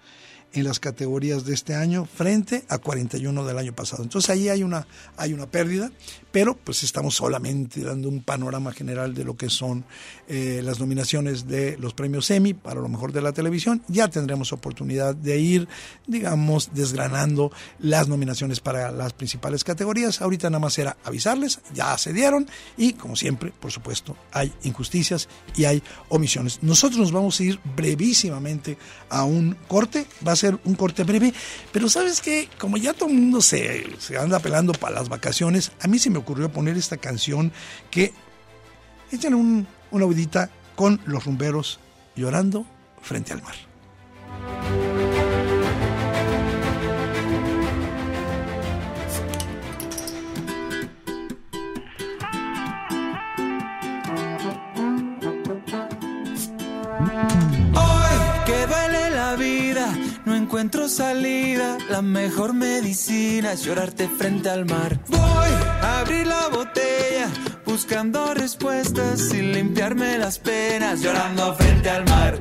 en 0.54 0.64
las 0.64 0.80
categorías 0.80 1.46
de 1.46 1.54
este 1.54 1.76
año 1.76 2.06
frente 2.06 2.64
a 2.70 2.78
41 2.78 3.46
del 3.46 3.58
año 3.58 3.74
pasado. 3.74 4.04
Entonces 4.04 4.30
ahí 4.30 4.50
hay 4.50 4.64
una, 4.64 4.88
hay 5.18 5.34
una 5.34 5.48
pérdida, 5.48 5.92
pero 6.34 6.56
pues 6.56 6.82
estamos 6.82 7.14
solamente 7.14 7.82
dando 7.82 8.10
un 8.10 8.24
panorama 8.24 8.72
general 8.72 9.14
de 9.14 9.24
lo 9.24 9.38
que 9.38 9.52
son 9.52 9.86
eh, 10.28 10.62
las 10.64 10.80
nominaciones 10.80 11.48
de 11.48 11.78
los 11.78 11.94
premios 11.94 12.32
Emmy 12.32 12.56
para 12.56 12.82
lo 12.82 12.90
mejor 12.90 13.12
de 13.12 13.22
la 13.22 13.34
televisión. 13.34 13.84
Ya 13.88 14.08
tendremos 14.08 14.52
oportunidad 14.52 15.14
de 15.14 15.38
ir, 15.38 15.68
digamos, 16.08 16.72
desgranando 16.74 17.52
las 17.78 18.08
nominaciones 18.08 18.62
para 18.62 18.92
las 18.92 19.14
principales 19.14 19.64
categorías. 19.64 20.24
Ahorita 20.24 20.50
nada 20.50 20.60
más 20.60 20.76
era 20.80 20.98
avisarles, 21.04 21.60
ya 21.72 21.96
se 22.00 22.14
dieron 22.14 22.48
y 22.78 22.94
como 22.94 23.16
siempre, 23.16 23.54
por 23.60 23.72
supuesto, 23.72 24.18
hay 24.32 24.52
injusticias 24.64 25.30
y 25.56 25.66
hay 25.66 25.84
omisiones. 26.10 26.64
Nosotros 26.64 27.00
nos 27.00 27.12
vamos 27.12 27.40
a 27.40 27.44
ir 27.44 27.60
brevísimamente 27.76 28.76
a 29.10 29.24
un 29.24 29.56
corte. 29.68 30.08
Va 30.28 30.32
a 30.32 30.36
ser 30.36 30.58
un 30.66 30.74
corte 30.74 31.04
breve, 31.04 31.32
pero 31.72 31.90
sabes 31.90 32.22
que 32.22 32.50
como 32.58 32.78
ya 32.78 32.96
todo 32.96 33.10
el 33.10 33.16
mundo 33.16 33.40
se, 33.40 33.86
se 34.00 34.18
anda 34.18 34.40
pelando 34.40 34.74
para 34.74 34.96
las 34.96 35.10
vacaciones, 35.10 35.72
a 35.80 35.88
mí 35.88 36.00
se 36.00 36.10
me 36.10 36.23
ocurrió 36.24 36.52
poner 36.52 36.76
esta 36.78 36.98
canción 36.98 37.52
que 37.92 38.14
echan 39.12 39.34
un, 39.34 39.68
una 39.92 40.06
audita 40.06 40.50
con 40.76 41.00
los 41.06 41.26
rumberos 41.26 41.80
llorando 42.16 42.66
frente 43.02 43.34
al 43.34 43.42
mar. 43.44 43.56
Encuentro 60.64 60.88
salida, 60.88 61.78
la 61.90 62.02
mejor 62.02 62.54
medicina 62.54 63.52
es 63.52 63.66
llorarte 63.66 64.08
frente 64.08 64.50
al 64.50 64.64
mar. 64.66 64.98
Voy 65.10 65.20
a 65.82 66.00
abrir 66.00 66.26
la 66.26 66.48
botella, 66.48 67.28
buscando 67.66 68.34
respuestas 68.34 69.34
y 69.34 69.42
limpiarme 69.42 70.18
las 70.18 70.40
penas, 70.40 71.02
llorando 71.02 71.54
frente 71.56 71.90
al 71.90 72.06
mar. 72.06 72.40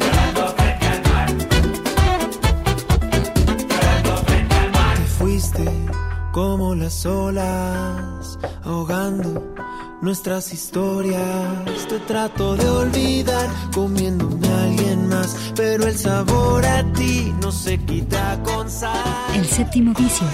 Llorando 0.00 0.54
frente 0.56 0.86
al 0.86 1.02
mar. 1.12 1.28
Llorando 3.68 4.16
frente 4.24 4.54
al 4.54 4.70
mar. 4.72 4.96
Te 4.96 5.04
fuiste 5.18 5.64
como 6.32 6.74
las 6.74 7.04
olas, 7.04 8.38
ahogando 8.64 9.54
nuestras 10.02 10.52
historias. 10.52 11.88
Te 11.88 11.98
trato 12.00 12.56
de 12.56 12.68
olvidar 12.68 13.48
comiéndome 13.72 14.46
a 14.48 14.64
alguien 14.64 15.08
más, 15.08 15.52
pero 15.56 15.86
el 15.86 15.96
sabor 15.96 16.66
a 16.66 16.92
ti 16.92 17.32
no 17.40 17.50
se 17.50 17.78
quita 17.78 18.38
con 18.42 18.68
sal. 18.68 18.96
El 19.34 19.46
séptimo 19.46 19.94
vicio. 19.94 20.26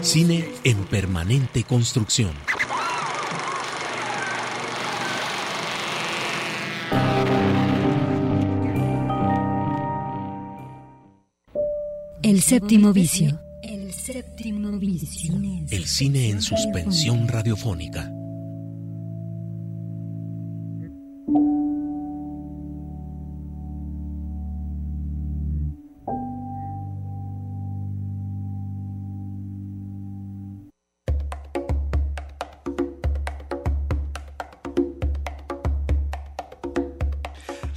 Cine 0.00 0.48
en 0.64 0.84
permanente 0.84 1.64
construcción. 1.64 2.30
El 12.22 12.42
séptimo 12.42 12.92
vicio. 12.92 13.45
El 15.70 15.84
cine 15.84 16.30
en 16.30 16.40
suspensión 16.40 17.28
radiofónica. 17.28 18.10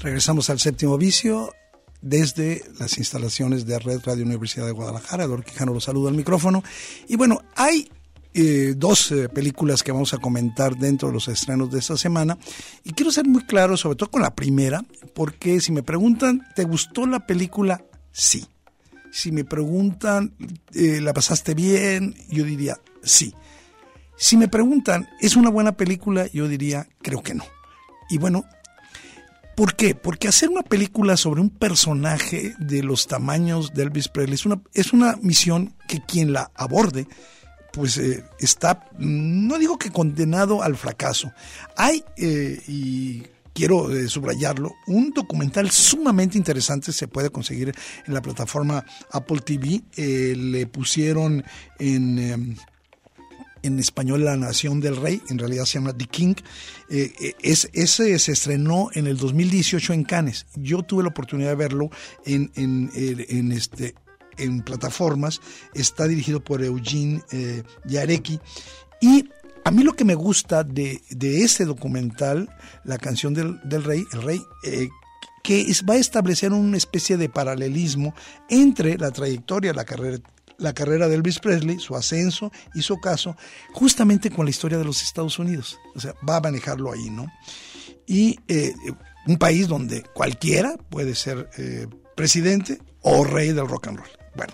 Regresamos 0.02 0.50
al 0.50 0.60
séptimo 0.60 0.98
vicio 0.98 1.52
desde 2.10 2.64
las 2.80 2.98
instalaciones 2.98 3.66
de 3.66 3.78
Red 3.78 4.02
Radio 4.04 4.26
Universidad 4.26 4.66
de 4.66 4.72
Guadalajara. 4.72 5.26
Eduardo 5.26 5.44
Quijano 5.44 5.74
lo 5.74 5.80
saluda 5.80 6.10
al 6.10 6.16
micrófono. 6.16 6.64
Y 7.08 7.16
bueno, 7.16 7.42
hay 7.56 7.90
eh, 8.34 8.74
dos 8.76 9.12
eh, 9.12 9.30
películas 9.30 9.84
que 9.84 9.92
vamos 9.92 10.14
a 10.14 10.18
comentar 10.18 10.76
dentro 10.76 11.10
de 11.10 11.14
los 11.14 11.28
estrenos 11.28 11.72
de 11.72 11.80
esta 11.80 11.98
semana. 11.98 12.38
Y 12.84 12.94
quiero 12.94 13.12
ser 13.12 13.28
muy 13.28 13.44
claro, 13.44 13.78
sobre 13.78 13.96
todo 13.96 14.10
con 14.10 14.24
la 14.24 14.36
primera, 14.36 14.84
porque 15.14 15.62
si 15.62 15.72
me 15.72 15.84
preguntan, 15.84 16.48
¿te 16.56 16.64
gustó 16.64 17.06
la 17.06 17.26
película? 17.26 17.84
Sí. 18.12 18.48
Si 19.12 19.32
me 19.32 19.44
preguntan, 19.44 20.34
eh, 20.74 21.02
¿la 21.02 21.14
pasaste 21.14 21.54
bien? 21.54 22.16
Yo 22.30 22.44
diría 22.44 22.80
sí. 23.04 23.34
Si 24.18 24.36
me 24.36 24.48
preguntan, 24.48 25.08
¿es 25.22 25.36
una 25.36 25.50
buena 25.50 25.74
película? 25.74 26.28
Yo 26.28 26.48
diría, 26.48 26.88
creo 27.02 27.24
que 27.24 27.36
no. 27.36 27.46
Y 28.10 28.18
bueno, 28.18 28.46
¿Por 29.60 29.76
qué? 29.76 29.94
Porque 29.94 30.30
hacer 30.30 30.48
una 30.48 30.62
película 30.62 31.18
sobre 31.18 31.42
un 31.42 31.50
personaje 31.50 32.56
de 32.60 32.82
los 32.82 33.08
tamaños 33.08 33.74
de 33.74 33.84
Elvis 33.84 34.08
Presley 34.08 34.36
es 34.36 34.46
una, 34.46 34.62
es 34.74 34.94
una 34.94 35.18
misión 35.22 35.76
que 35.86 36.00
quien 36.00 36.32
la 36.32 36.50
aborde 36.56 37.10
pues 37.74 37.98
eh, 37.98 38.24
está, 38.40 38.88
no 38.98 39.58
digo 39.58 39.78
que 39.78 39.92
condenado 39.92 40.64
al 40.64 40.78
fracaso. 40.78 41.34
Hay, 41.76 42.06
eh, 42.16 42.62
y 42.70 43.24
quiero 43.54 43.94
eh, 43.94 44.08
subrayarlo, 44.08 44.76
un 44.88 45.12
documental 45.12 45.70
sumamente 45.72 46.38
interesante 46.38 46.94
se 46.94 47.10
puede 47.10 47.30
conseguir 47.30 47.76
en 48.08 48.14
la 48.14 48.22
plataforma 48.22 48.86
Apple 49.12 49.42
TV. 49.42 49.84
le 49.98 50.68
pusieron 50.68 51.44
en 51.80 52.18
em, 52.18 52.56
en 53.64 53.80
español 53.80 54.26
La 54.26 54.38
Nación 54.38 54.80
del 54.80 54.96
Rey, 54.96 55.22
en 55.30 55.40
realidad 55.40 55.66
se 55.66 55.80
llama 55.80 55.94
The 55.94 56.06
King. 56.06 56.36
Eh, 56.90 57.14
eh, 57.20 57.34
es, 57.42 57.70
ese 57.74 58.18
se 58.20 58.32
estrenó 58.32 58.90
en 58.94 59.08
el 59.08 59.18
2018 59.18 59.94
en 59.94 60.04
Cannes. 60.04 60.46
Yo 60.56 60.84
tuve 60.84 61.04
la 61.04 61.10
oportunidad 61.10 61.50
de 61.50 61.56
verlo 61.56 61.90
en, 62.26 62.52
en, 62.56 63.52
este, 63.52 63.96
en 64.38 64.62
plataformas. 64.62 65.42
Está 65.74 66.08
dirigido 66.08 66.44
por 66.44 66.64
Eugene 66.64 67.22
eh, 67.32 67.64
Yareki. 67.86 68.40
Y 69.02 69.30
a 69.66 69.72
mí 69.72 69.84
lo 69.84 69.94
que 69.94 70.06
me 70.06 70.16
gusta 70.16 70.64
de, 70.64 71.02
de 71.10 71.44
este 71.44 71.66
documental, 71.66 72.50
La 72.84 72.98
canción 72.98 73.34
del, 73.34 73.60
del 73.64 73.84
rey, 73.84 74.04
el 74.14 74.22
rey, 74.22 74.42
que 75.44 75.66
va 75.90 75.96
a 75.96 75.98
establecer 75.98 76.54
una 76.54 76.78
especie 76.78 77.18
de 77.18 77.30
paralelismo 77.30 78.14
entre 78.50 78.98
la 78.98 79.12
trayectoria, 79.12 79.74
la 79.74 79.86
carrera 79.86 80.20
la 80.60 80.74
carrera 80.74 81.08
de 81.08 81.16
Elvis 81.16 81.40
Presley, 81.40 81.80
su 81.80 81.96
ascenso 81.96 82.52
y 82.76 82.82
su 82.82 83.00
caso, 83.00 83.36
justamente 83.72 84.30
con 84.30 84.46
la 84.46 84.52
historia 84.52 84.78
de 84.78 84.86
los 84.86 85.02
Estados 85.02 85.40
Unidos. 85.40 85.80
O 85.96 86.00
sea, 86.00 86.14
va 86.28 86.38
a 86.38 86.42
manejarlo 86.42 86.92
ahí, 86.92 87.10
¿no? 87.10 87.28
Y 88.06 88.40
eh, 88.48 88.74
un 89.28 89.38
país 89.38 89.68
donde 89.68 90.04
cualquiera 90.14 90.76
puede 90.90 91.16
ser 91.16 91.50
eh, 91.58 91.88
presidente 92.16 92.80
o 93.02 93.24
rey 93.24 93.54
del 93.54 93.68
rock 93.68 93.88
and 93.88 93.98
roll. 93.98 94.10
Bueno, 94.36 94.54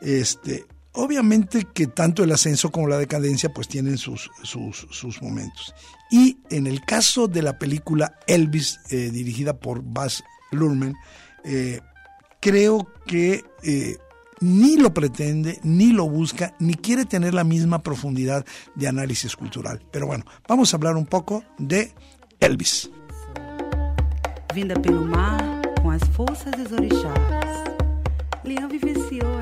este, 0.00 0.64
obviamente 0.92 1.66
que 1.72 1.86
tanto 1.88 2.22
el 2.22 2.32
ascenso 2.32 2.70
como 2.70 2.88
la 2.88 2.98
decadencia 2.98 3.52
pues 3.52 3.68
tienen 3.68 3.98
sus, 3.98 4.30
sus, 4.42 5.22
momentos. 5.22 5.74
Y 6.10 6.38
en 6.50 6.66
el 6.66 6.84
caso 6.84 7.26
de 7.26 7.42
la 7.42 7.58
película 7.58 8.18
Elvis, 8.26 8.78
eh, 8.90 9.10
dirigida 9.10 9.58
por 9.58 9.82
Baz 9.82 10.22
Luhrmann, 10.52 10.94
creo 12.40 12.86
que 13.06 13.42
ni 14.42 14.76
lo 14.76 14.92
pretende, 14.92 15.58
ni 15.62 15.92
lo 15.92 16.08
busca, 16.08 16.54
ni 16.58 16.74
quiere 16.74 17.04
tener 17.04 17.32
la 17.32 17.44
misma 17.44 17.82
profundidad 17.82 18.44
de 18.74 18.88
análisis 18.88 19.36
cultural. 19.36 19.80
Pero 19.90 20.06
bueno, 20.06 20.24
vamos 20.48 20.72
a 20.72 20.76
hablar 20.76 20.96
un 20.96 21.06
poco 21.06 21.44
de 21.58 21.92
Elvis. 22.40 22.90
Vinda 24.54 24.74
pelo 24.74 25.02
mar 25.02 25.62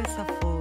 essa. 0.01 0.60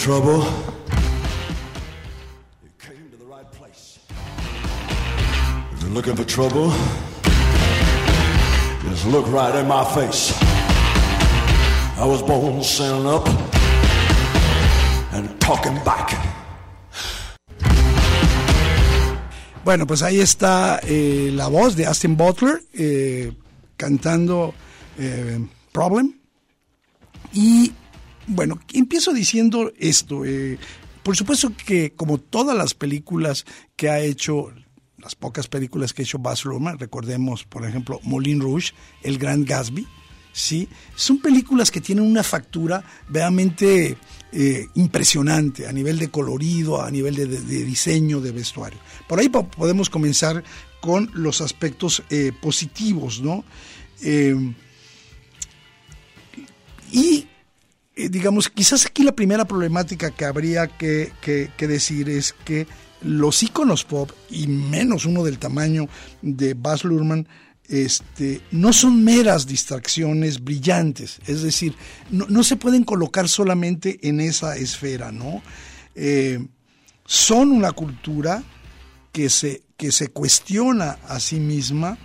Trouble, 0.00 0.42
you 2.64 2.70
came 2.78 3.10
to 3.10 3.16
the 3.18 3.26
right 3.26 3.52
place. 3.52 3.98
If 5.72 5.82
you're 5.82 5.90
looking 5.92 6.16
for 6.16 6.24
trouble, 6.24 6.72
just 8.88 9.06
look 9.06 9.26
right 9.30 9.54
in 9.56 9.68
my 9.68 9.84
face. 9.94 10.32
I 11.98 12.06
was 12.06 12.22
born 12.22 12.62
standing 12.62 13.06
up 13.06 13.28
and 15.12 15.38
talking 15.38 15.76
back. 15.84 16.16
Bueno, 19.62 19.86
pues 19.86 20.02
ahí 20.02 20.20
está 20.20 20.80
eh, 20.82 21.28
la 21.34 21.48
voz 21.48 21.76
de 21.76 21.84
Austin 21.84 22.16
Butler 22.16 22.62
eh, 22.72 23.32
cantando 23.76 24.54
eh, 24.98 25.46
Problem. 25.72 26.14
Y 27.34 27.74
Bueno, 28.32 28.60
empiezo 28.72 29.12
diciendo 29.12 29.72
esto. 29.76 30.24
Eh, 30.24 30.56
por 31.02 31.16
supuesto 31.16 31.52
que 31.66 31.94
como 31.94 32.18
todas 32.18 32.56
las 32.56 32.74
películas 32.74 33.44
que 33.74 33.90
ha 33.90 33.98
hecho, 33.98 34.52
las 34.98 35.16
pocas 35.16 35.48
películas 35.48 35.92
que 35.92 36.02
ha 36.02 36.04
hecho 36.04 36.20
Baz 36.20 36.44
Luhrmann, 36.44 36.78
recordemos 36.78 37.42
por 37.44 37.66
ejemplo 37.66 37.98
Moulin 38.04 38.40
Rouge, 38.40 38.72
El 39.02 39.18
Gran 39.18 39.44
Gatsby, 39.44 39.84
¿sí? 40.32 40.68
son 40.94 41.20
películas 41.20 41.72
que 41.72 41.80
tienen 41.80 42.04
una 42.04 42.22
factura 42.22 42.84
realmente 43.08 43.96
eh, 44.30 44.66
impresionante 44.74 45.66
a 45.66 45.72
nivel 45.72 45.98
de 45.98 46.08
colorido, 46.08 46.80
a 46.80 46.88
nivel 46.88 47.16
de, 47.16 47.26
diseño, 47.26 48.20
de 48.20 48.30
vestuario. 48.30 48.78
Por 49.08 49.18
ahí 49.18 49.28
podemos 49.28 49.90
comenzar 49.90 50.44
con 50.80 51.10
los 51.14 51.40
aspectos 51.40 52.04
eh, 52.10 52.30
positivos, 52.40 53.20
¿no? 53.20 53.44
y 56.92 57.26
digamos, 58.08 58.48
quizás 58.48 58.86
aquí 58.86 59.02
la 59.02 59.14
primera 59.14 59.44
problemática 59.44 60.10
que 60.10 60.24
habría 60.24 60.66
que, 60.66 61.12
decir 61.58 62.08
es 62.08 62.34
que 62.44 62.66
los 63.02 63.42
iconos 63.42 63.84
pop, 63.84 64.10
y 64.30 64.46
menos 64.46 65.06
uno 65.06 65.24
del 65.24 65.38
tamaño 65.38 65.88
de 66.22 66.54
Baz 66.54 66.84
Luhrmann, 66.84 67.26
este, 67.68 68.40
no 68.50 68.72
son 68.72 69.04
meras 69.04 69.46
distracciones 69.46 70.42
brillantes, 70.42 71.20
es 71.26 71.42
decir, 71.42 71.74
no, 72.10 72.42
se 72.42 72.56
pueden 72.56 72.82
colocar 72.82 73.28
solamente 73.28 74.08
en 74.08 74.20
esa 74.20 74.56
esfera, 74.56 75.12
¿no? 75.12 75.40
Eh, 75.94 76.44
son 77.06 77.52
una 77.52 77.72
cultura 77.72 78.42
que 79.12 79.30
se, 79.30 79.62
que 79.76 79.92
se 79.92 80.08
cuestiona 80.08 80.98
a 81.06 81.20
sí 81.20 81.38
misma 81.38 81.96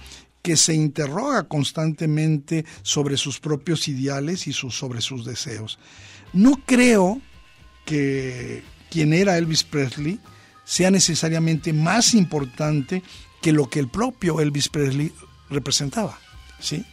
que 0.45 0.57
se 0.57 0.75
interroga 0.75 1.47
constantemente 1.47 2.65
sobre 2.83 3.17
sus 3.17 3.39
propios 3.39 3.87
ideales 3.87 4.45
y 4.45 4.53
sobre 4.53 5.01
sus 5.01 5.25
deseos. 5.25 5.79
No 6.33 6.61
creo 6.67 7.19
que 7.83 8.61
quien 8.91 9.11
era 9.13 9.39
Elvis 9.39 9.63
Presley 9.63 10.19
sea 10.63 10.91
necesariamente 10.91 11.73
más 11.73 12.13
importante 12.13 13.01
que 13.41 13.53
lo 13.53 13.71
que 13.71 13.79
el 13.79 13.87
propio 13.87 14.39
Elvis 14.39 14.69
Presley 14.69 15.11
representaba, 15.49 16.19
¿sí? 16.59 16.85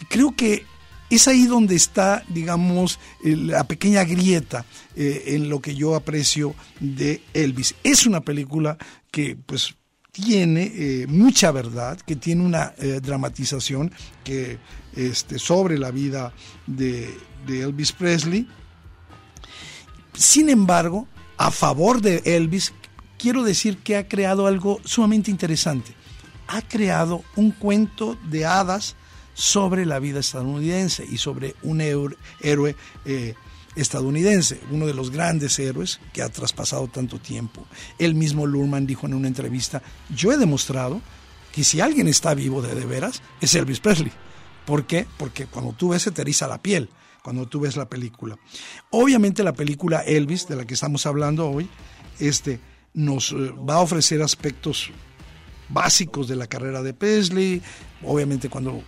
Y 0.00 0.04
creo 0.06 0.34
que 0.34 0.64
es 1.08 1.28
ahí 1.28 1.46
donde 1.46 1.76
está, 1.76 2.24
digamos, 2.26 2.98
la 3.22 3.62
pequeña 3.68 4.02
grieta 4.02 4.64
eh, 4.96 5.22
en 5.26 5.48
lo 5.48 5.60
que 5.60 5.76
yo 5.76 5.94
aprecio 5.94 6.56
de 6.80 7.22
Elvis. 7.32 7.76
Es 7.84 8.06
una 8.06 8.22
película 8.22 8.76
que, 9.12 9.36
pues, 9.36 9.76
tiene 10.16 10.72
eh, 10.74 11.06
mucha 11.06 11.52
verdad, 11.52 11.98
que 12.00 12.16
tiene 12.16 12.42
una 12.42 12.72
eh, 12.78 13.00
dramatización 13.02 13.92
que, 14.24 14.58
este, 14.94 15.38
sobre 15.38 15.78
la 15.78 15.90
vida 15.90 16.32
de, 16.66 17.14
Elvis 17.46 17.92
Presley. 17.92 18.48
Sin 20.14 20.48
embargo, 20.48 21.06
a 21.36 21.50
favor 21.50 22.00
de 22.00 22.22
Elvis, 22.24 22.72
quiero 23.18 23.44
decir 23.44 23.76
que 23.78 23.98
ha 23.98 24.08
creado 24.08 24.46
algo 24.46 24.80
sumamente 24.84 25.30
interesante. 25.30 25.92
Ha 26.48 26.62
creado 26.62 27.22
un 27.36 27.50
cuento 27.50 28.18
de 28.30 28.46
hadas 28.46 28.96
sobre 29.34 29.84
la 29.84 29.98
vida 29.98 30.20
estadounidense 30.20 31.04
y 31.04 31.18
sobre 31.18 31.54
un 31.62 31.82
héroe 31.82 32.74
eh, 33.04 33.34
estadounidense, 33.76 34.60
uno 34.70 34.86
de 34.86 34.94
los 34.94 35.10
grandes 35.10 35.58
héroes 35.58 36.00
que 36.12 36.22
ha 36.22 36.28
traspasado 36.28 36.88
tanto 36.88 37.18
tiempo. 37.18 37.66
El 37.98 38.14
mismo 38.14 38.46
Lurman 38.46 38.86
dijo 38.86 39.06
en 39.06 39.14
una 39.14 39.28
entrevista, 39.28 39.82
yo 40.14 40.32
he 40.32 40.38
demostrado 40.38 41.00
que 41.52 41.62
si 41.64 41.80
alguien 41.80 42.08
está 42.08 42.34
vivo 42.34 42.62
de, 42.62 42.74
de 42.74 42.86
veras, 42.86 43.22
es 43.40 43.54
Elvis 43.54 43.80
Presley. 43.80 44.12
¿Por 44.64 44.86
qué? 44.86 45.06
Porque 45.16 45.46
cuando 45.46 45.72
tú 45.72 45.90
ves 45.90 46.02
se 46.02 46.10
te 46.10 46.22
eriza 46.22 46.48
la 46.48 46.60
piel, 46.60 46.90
cuando 47.22 47.46
tú 47.46 47.60
ves 47.60 47.76
la 47.76 47.88
película. 47.88 48.38
Obviamente 48.90 49.42
la 49.42 49.52
película 49.52 50.00
Elvis, 50.00 50.46
de 50.48 50.56
la 50.56 50.64
que 50.64 50.74
estamos 50.74 51.06
hablando 51.06 51.48
hoy, 51.48 51.68
este, 52.18 52.60
nos 52.94 53.32
eh, 53.32 53.52
va 53.68 53.74
a 53.74 53.80
ofrecer 53.80 54.22
aspectos 54.22 54.90
básicos 55.68 56.28
de 56.28 56.36
la 56.36 56.46
carrera 56.46 56.82
de 56.82 56.94
Presley, 56.94 57.62
obviamente 58.02 58.48
cuando 58.48 58.82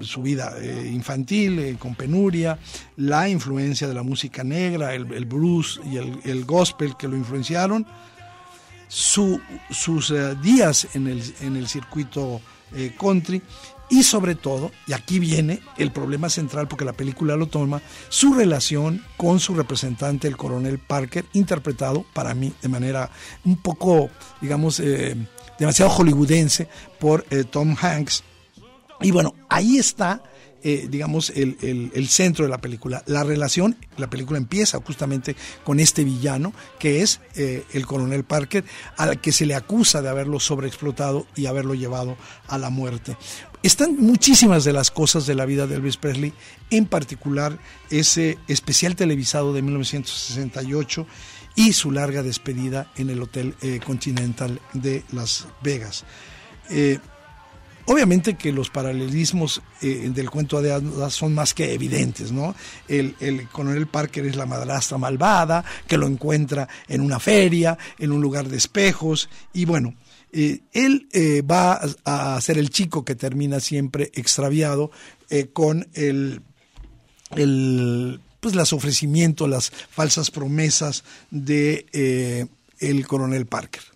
su 0.00 0.22
vida 0.22 0.54
eh, 0.60 0.90
infantil, 0.92 1.58
eh, 1.58 1.76
con 1.78 1.94
penuria, 1.94 2.58
la 2.96 3.28
influencia 3.28 3.86
de 3.86 3.94
la 3.94 4.02
música 4.02 4.42
negra, 4.44 4.94
el, 4.94 5.04
blues 5.24 5.80
y 5.90 5.96
el, 5.96 6.44
gospel 6.44 6.96
que 6.96 7.08
lo 7.08 7.16
influenciaron, 7.16 7.86
sus 8.88 10.10
eh, 10.10 10.36
días 10.42 10.88
en 10.94 11.08
el, 11.08 11.22
en 11.40 11.56
el 11.56 11.68
circuito 11.68 12.40
country 12.98 13.40
y 13.88 14.02
sobre 14.02 14.34
todo, 14.34 14.72
y 14.88 14.94
aquí 14.94 15.20
viene 15.20 15.60
el 15.76 15.92
problema 15.92 16.28
central 16.28 16.66
porque 16.66 16.84
la 16.84 16.92
película 16.92 17.36
lo 17.36 17.46
toma, 17.46 17.80
su 18.08 18.34
relación 18.34 19.00
con 19.16 19.38
su 19.38 19.54
representante, 19.54 20.26
el 20.26 20.36
coronel 20.36 20.80
Parker, 20.80 21.24
interpretado 21.34 22.04
para 22.14 22.34
mí 22.34 22.52
de 22.62 22.68
manera 22.68 23.10
un 23.44 23.56
poco, 23.58 24.10
digamos, 24.40 24.82
demasiado 25.58 25.90
hollywoodense 25.90 26.66
por 26.98 27.24
Tom 27.50 27.76
Hanks 27.80 28.24
y 29.04 29.10
bueno, 29.10 29.34
ahí 29.50 29.76
está, 29.76 30.22
eh, 30.62 30.86
digamos, 30.88 31.28
el, 31.28 32.08
centro 32.08 32.46
de 32.46 32.50
la 32.50 32.56
película. 32.56 33.02
La 33.04 33.22
relación, 33.22 33.76
la 33.98 34.08
película 34.08 34.38
empieza 34.38 34.80
justamente 34.80 35.36
con 35.62 35.78
este 35.78 36.04
villano, 36.04 36.54
que 36.78 37.02
es 37.02 37.20
eh, 37.36 37.64
el 37.74 37.84
coronel 37.84 38.24
Parker, 38.24 38.64
al 38.96 39.20
que 39.20 39.30
se 39.30 39.44
le 39.44 39.54
acusa 39.54 40.00
de 40.00 40.08
haberlo 40.08 40.40
sobreexplotado 40.40 41.26
y 41.36 41.44
haberlo 41.46 41.74
llevado 41.74 42.16
a 42.48 42.56
la 42.56 42.70
muerte. 42.70 43.18
Están 43.62 43.96
muchísimas 43.98 44.64
de 44.64 44.72
las 44.72 44.90
cosas 44.90 45.26
de 45.26 45.34
la 45.34 45.44
vida 45.44 45.66
de 45.66 45.74
Elvis 45.74 45.98
Presley, 45.98 46.32
en 46.70 46.86
particular 46.86 47.58
ese 47.90 48.38
especial 48.48 48.96
televisado 48.96 49.52
de 49.52 49.60
1968 49.60 51.06
y 51.56 51.74
su 51.74 51.90
larga 51.90 52.22
despedida 52.22 52.90
en 52.96 53.10
el 53.10 53.20
Hotel 53.20 53.54
eh, 53.60 53.80
Continental 53.84 54.62
de 54.72 55.04
Las 55.12 55.46
Vegas. 55.62 56.06
Obviamente 57.86 58.34
que 58.34 58.50
los 58.50 58.70
paralelismos 58.70 59.60
eh, 59.82 60.10
del 60.14 60.30
cuento 60.30 60.62
de 60.62 60.72
hadas 60.72 61.12
son 61.12 61.34
más 61.34 61.52
que 61.52 61.74
evidentes, 61.74 62.32
¿no? 62.32 62.54
El, 62.88 63.14
coronel 63.52 63.86
Parker 63.86 64.24
es 64.24 64.36
la 64.36 64.46
madrastra 64.46 64.96
malvada 64.96 65.64
que 65.86 65.98
lo 65.98 66.06
encuentra 66.06 66.66
en 66.88 67.02
una 67.02 67.20
feria, 67.20 67.76
en 67.98 68.12
un 68.12 68.22
lugar 68.22 68.48
de 68.48 68.56
espejos, 68.56 69.28
y 69.52 69.66
bueno, 69.66 69.94
eh, 70.32 70.60
él 70.72 71.08
eh, 71.12 71.42
va 71.42 71.78
a, 72.04 72.40
ser 72.40 72.56
el 72.56 72.70
chico 72.70 73.04
que 73.04 73.14
termina 73.14 73.60
siempre 73.60 74.10
extraviado 74.14 74.90
con 75.52 75.88
el, 75.94 76.42
el 77.34 78.20
pues 78.38 78.54
los 78.54 78.72
ofrecimientos, 78.72 79.48
las 79.48 79.70
falsas 79.70 80.30
promesas 80.30 81.02
de 81.30 82.48
el 82.78 83.06
coronel 83.06 83.46
Parker. 83.46 83.93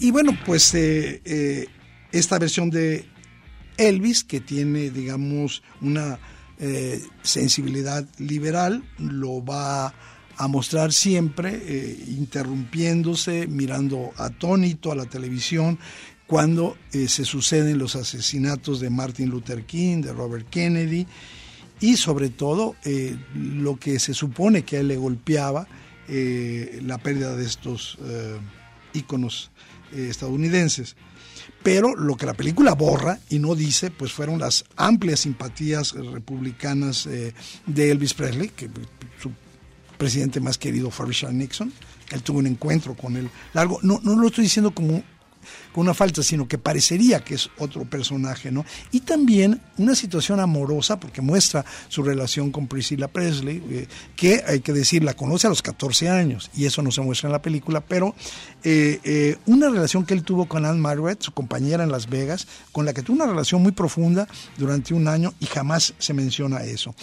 Y 0.00 0.10
bueno, 0.10 0.32
pues 0.46 0.72
eh, 0.74 1.20
eh, 1.26 1.66
esta 2.12 2.38
versión 2.38 2.70
de 2.70 3.04
Elvis, 3.76 4.24
que 4.24 4.40
tiene, 4.40 4.88
digamos, 4.88 5.62
una 5.82 6.18
eh, 6.60 7.00
sensibilidad 7.22 8.04
liberal, 8.18 8.82
lo 8.98 9.44
va 9.44 9.94
a 10.36 10.48
mostrar 10.48 10.92
siempre, 10.92 11.54
eh, 11.54 12.04
interrumpiéndose, 12.08 13.46
mirando 13.46 14.10
atónito 14.16 14.90
a 14.90 14.96
la 14.96 15.06
televisión, 15.06 15.78
cuando 16.26 16.76
eh, 16.92 17.06
se 17.06 17.24
suceden 17.24 17.78
los 17.78 17.94
asesinatos 17.94 18.80
de 18.80 18.90
Martin 18.90 19.30
Luther 19.30 19.66
King, 19.66 20.02
de 20.02 20.12
Robert 20.12 20.48
Kennedy, 20.50 21.06
y 21.80 21.96
sobre 21.96 22.28
todo 22.28 22.74
lo 23.36 23.78
que 23.78 24.00
se 24.00 24.12
supone 24.12 24.64
que 24.64 24.78
a 24.78 24.80
él 24.80 24.88
le 24.88 24.96
golpeaba, 24.96 25.68
la 26.08 26.98
pérdida 26.98 27.36
de 27.36 27.44
estos 27.44 27.98
íconos 28.94 29.52
estadounidenses 29.92 30.96
pero 31.62 31.94
lo 31.94 32.16
que 32.16 32.26
la 32.26 32.34
película 32.34 32.74
borra 32.74 33.18
y 33.28 33.38
no 33.38 33.54
dice, 33.54 33.90
pues 33.90 34.12
fueron 34.12 34.38
las 34.38 34.64
amplias 34.76 35.20
simpatías 35.20 35.92
republicanas 35.92 37.06
eh, 37.06 37.34
de 37.66 37.90
Elvis 37.90 38.14
Presley, 38.14 38.48
que 38.48 38.70
su 39.20 39.32
presidente 39.96 40.40
más 40.40 40.58
querido 40.58 40.90
fue 40.90 41.06
Richard 41.06 41.32
Nixon, 41.32 41.72
él 42.10 42.22
tuvo 42.22 42.38
un 42.38 42.46
encuentro 42.46 42.94
con 42.94 43.16
él 43.16 43.28
largo. 43.52 43.80
No, 43.82 44.00
no 44.02 44.16
lo 44.16 44.28
estoy 44.28 44.44
diciendo 44.44 44.70
como 44.70 45.02
con 45.72 45.82
una 45.82 45.94
falta, 45.94 46.22
sino 46.22 46.48
que 46.48 46.58
parecería 46.58 47.20
que 47.20 47.34
es 47.34 47.50
otro 47.58 47.84
personaje, 47.84 48.50
¿no? 48.50 48.64
Y 48.92 49.00
también 49.00 49.60
una 49.76 49.94
situación 49.94 50.40
amorosa, 50.40 50.98
porque 50.98 51.20
muestra 51.20 51.64
su 51.88 52.02
relación 52.02 52.50
con 52.50 52.66
Priscilla 52.66 53.08
Presley, 53.08 53.62
eh, 53.70 53.86
que 54.16 54.42
hay 54.46 54.60
que 54.60 54.72
decir, 54.72 55.04
la 55.04 55.14
conoce 55.14 55.46
a 55.46 55.50
los 55.50 55.62
14 55.62 56.08
años, 56.08 56.50
y 56.54 56.66
eso 56.66 56.82
no 56.82 56.90
se 56.90 57.00
muestra 57.00 57.28
en 57.28 57.32
la 57.32 57.42
película, 57.42 57.80
pero 57.80 58.14
eh, 58.64 59.00
eh, 59.04 59.36
una 59.46 59.68
relación 59.68 60.04
que 60.04 60.14
él 60.14 60.22
tuvo 60.22 60.46
con 60.46 60.64
Anne 60.64 60.80
Margaret, 60.80 61.22
su 61.22 61.32
compañera 61.32 61.84
en 61.84 61.92
Las 61.92 62.08
Vegas, 62.08 62.46
con 62.72 62.84
la 62.84 62.92
que 62.92 63.02
tuvo 63.02 63.16
una 63.16 63.26
relación 63.26 63.62
muy 63.62 63.72
profunda 63.72 64.26
durante 64.56 64.94
un 64.94 65.08
año 65.08 65.34
y 65.40 65.46
jamás 65.46 65.94
se 65.98 66.14
menciona 66.14 66.64
eso. 66.64 66.94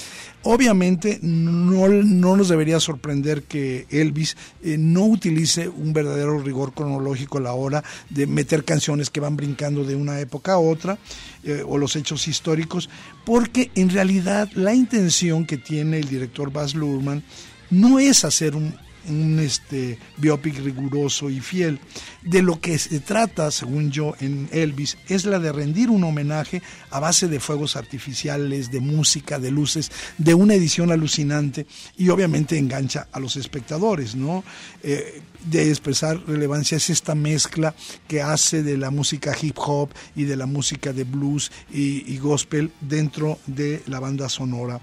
Obviamente 0.44 1.20
no, 1.22 1.88
no 1.88 2.38
nos 2.38 2.50
debería 2.50 2.80
sorprender 2.80 3.44
que 3.44 3.88
Elvis 3.90 4.38
no 4.64 5.06
utilice 5.06 5.68
un 5.70 5.94
verdadero 5.94 6.40
rigor 6.40 6.74
cronológico 6.74 7.40
a 7.40 7.42
la 7.42 7.54
hora 7.54 7.84
de 8.10 8.28
meter 8.28 8.55
canciones 8.64 9.10
que 9.10 9.20
van 9.20 9.36
brincando 9.36 9.84
de 9.84 9.96
una 9.96 10.20
época 10.20 10.54
a 10.54 10.60
otra, 10.60 10.98
eh, 11.44 11.64
o 11.66 11.78
los 11.78 11.96
hechos 11.96 12.28
históricos, 12.28 12.90
porque 13.26 13.72
en 13.76 13.90
realidad 13.90 14.50
la 14.54 14.74
intención 14.74 15.46
que 15.46 15.58
tiene 15.58 15.98
el 15.98 16.08
director 16.08 16.52
Baz 16.52 16.76
Luhrmann 16.76 17.24
no 17.70 18.00
es 18.00 18.24
hacer 18.24 18.56
un, 18.56 18.76
un 19.10 19.40
este, 19.40 19.98
biopic 20.18 20.58
riguroso 20.60 21.30
y 21.30 21.40
fiel. 21.40 21.80
De 22.22 22.42
lo 22.42 22.60
que 22.60 22.78
se 22.78 23.00
trata, 23.00 23.52
según 23.52 23.92
yo, 23.92 24.14
en 24.20 24.50
Elvis, 24.52 24.98
es 25.08 25.26
la 25.26 25.40
de 25.40 25.52
rendir 25.52 25.90
un 25.90 26.04
homenaje 26.04 26.62
a 26.90 27.00
base 27.00 27.28
de 27.28 27.40
fuegos 27.40 27.76
artificiales, 27.76 28.72
de 28.72 28.80
música, 28.80 29.40
de 29.40 29.52
luces, 29.52 29.92
de 30.18 30.34
una 30.34 30.56
edición 30.56 30.92
alucinante 30.92 31.68
y 31.98 32.10
obviamente 32.10 32.58
engancha 32.58 33.08
a 33.12 33.20
los 33.20 33.36
espectadores, 33.36 34.16
¿no? 34.16 34.44
Eh, 34.84 35.22
de 35.46 35.70
expresar 35.70 36.20
relevancia 36.28 36.78
es 36.78 36.90
esta 36.90 37.14
mezcla 37.16 37.76
que 38.08 38.22
hace 38.22 38.64
de 38.64 38.78
la 38.78 38.90
música 38.90 39.36
hip 39.40 39.58
hop 39.58 39.90
y 40.16 40.24
de 40.24 40.36
la 40.36 40.46
música 40.46 40.92
de 40.92 41.04
blues 41.04 41.52
y, 41.72 42.18
gospel 42.18 42.72
dentro 42.82 43.38
de 43.46 43.84
la 43.86 44.00
banda 44.00 44.30
sonora. 44.30 44.82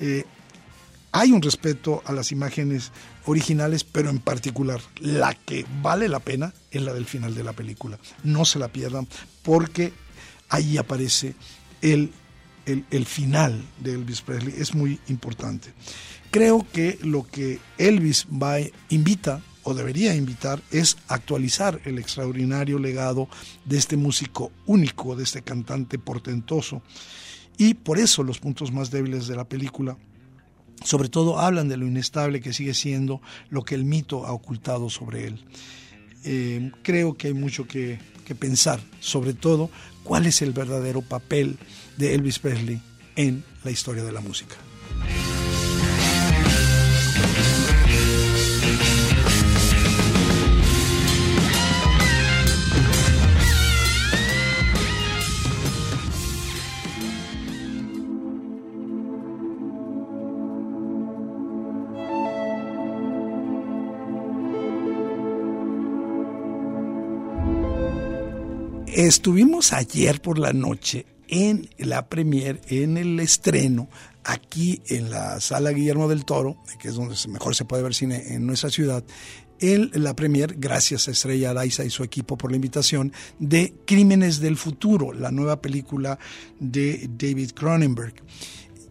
Eh, 0.00 0.24
hay 1.12 1.30
un 1.30 1.42
respeto 1.42 2.02
a 2.06 2.12
las 2.12 2.32
imágenes 2.32 2.90
originales, 3.26 3.84
pero 3.84 4.10
en 4.10 4.18
particular 4.18 4.80
la 5.00 5.34
que 5.34 5.64
vale 5.80 6.08
la 6.08 6.20
pena 6.20 6.52
es 6.70 6.82
la 6.82 6.92
del 6.92 7.06
final 7.06 7.34
de 7.34 7.44
la 7.44 7.52
película. 7.52 7.98
No 8.24 8.44
se 8.44 8.58
la 8.58 8.68
pierdan 8.68 9.06
porque 9.42 9.92
ahí 10.48 10.76
aparece 10.76 11.34
el, 11.80 12.12
el, 12.66 13.06
final 13.06 13.62
de 13.80 13.94
Elvis 13.94 14.22
Presley. 14.22 14.54
Es 14.56 14.74
muy 14.74 15.00
importante. 15.08 15.72
Creo 16.30 16.66
que 16.72 16.98
lo 17.02 17.26
que 17.26 17.58
Elvis 17.78 18.26
va, 18.26 18.56
invita 18.88 19.40
o 19.64 19.74
debería 19.74 20.14
invitar 20.14 20.60
es 20.70 20.96
actualizar 21.08 21.80
el 21.84 21.98
extraordinario 21.98 22.78
legado 22.78 23.28
de 23.64 23.78
este 23.78 23.96
músico 23.96 24.50
único, 24.66 25.14
de 25.14 25.24
este 25.24 25.42
cantante 25.42 25.98
portentoso. 25.98 26.82
Y 27.58 27.74
por 27.74 27.98
eso 27.98 28.22
los 28.22 28.38
puntos 28.38 28.72
más 28.72 28.90
débiles 28.90 29.26
de 29.28 29.36
la 29.36 29.44
película 29.44 29.96
sobre 30.84 31.08
todo 31.08 31.38
hablan 31.38 31.68
de 31.68 31.76
lo 31.76 31.86
inestable 31.86 32.40
que 32.40 32.52
sigue 32.52 32.74
siendo 32.74 33.20
lo 33.50 33.64
que 33.64 33.74
el 33.74 33.84
mito 33.84 34.26
ha 34.26 34.32
ocultado 34.32 34.90
sobre 34.90 35.26
él. 35.26 35.44
Eh, 36.24 36.70
creo 36.82 37.14
que 37.14 37.28
hay 37.28 37.34
mucho 37.34 37.66
que, 37.66 37.98
que 38.24 38.34
pensar, 38.34 38.80
sobre 39.00 39.34
todo 39.34 39.70
cuál 40.04 40.26
es 40.26 40.42
el 40.42 40.52
verdadero 40.52 41.02
papel 41.02 41.58
de 41.96 42.14
Elvis 42.14 42.38
Presley 42.38 42.80
en 43.16 43.44
la 43.64 43.70
historia 43.70 44.04
de 44.04 44.12
la 44.12 44.20
música. 44.20 44.56
Estuvimos 69.02 69.72
ayer 69.72 70.22
por 70.22 70.38
la 70.38 70.52
noche 70.52 71.06
en 71.26 71.68
la 71.78 72.08
premier, 72.08 72.60
en 72.68 72.96
el 72.96 73.18
estreno, 73.18 73.88
aquí 74.22 74.80
en 74.86 75.10
la 75.10 75.40
sala 75.40 75.72
Guillermo 75.72 76.06
del 76.06 76.24
Toro, 76.24 76.62
que 76.78 76.86
es 76.86 76.94
donde 76.94 77.16
mejor 77.28 77.56
se 77.56 77.64
puede 77.64 77.82
ver 77.82 77.94
cine 77.94 78.32
en 78.32 78.46
nuestra 78.46 78.70
ciudad, 78.70 79.02
en 79.58 79.90
la 79.94 80.14
premier, 80.14 80.54
gracias 80.56 81.08
a 81.08 81.10
Estrella 81.10 81.50
Araiza 81.50 81.84
y 81.84 81.90
su 81.90 82.04
equipo 82.04 82.38
por 82.38 82.52
la 82.52 82.56
invitación, 82.58 83.12
de 83.40 83.74
Crímenes 83.84 84.38
del 84.38 84.56
Futuro, 84.56 85.12
la 85.12 85.32
nueva 85.32 85.60
película 85.60 86.16
de 86.60 87.10
David 87.18 87.50
Cronenberg. 87.56 88.14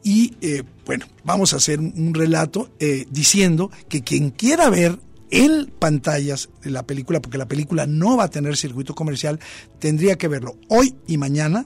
Y 0.03 0.36
eh, 0.41 0.64
bueno, 0.86 1.05
vamos 1.24 1.53
a 1.53 1.55
hacer 1.55 1.80
un 1.80 2.14
relato 2.14 2.70
eh, 2.82 3.05
diciendo 3.09 3.72
que 3.88 4.01
quien 4.01 4.32
quiera 4.32 4.70
ver 4.70 4.99
en 5.32 5.67
pantallas 5.79 6.49
de 6.61 6.69
la 6.69 6.84
película, 6.84 7.21
porque 7.21 7.38
la 7.38 7.47
película 7.47 7.88
no 7.88 8.17
va 8.17 8.25
a 8.25 8.29
tener 8.29 8.57
circuito 8.57 8.93
comercial, 8.93 9.39
tendría 9.79 10.17
que 10.17 10.27
verlo 10.27 10.57
hoy 10.67 10.95
y 11.07 11.17
mañana, 11.17 11.65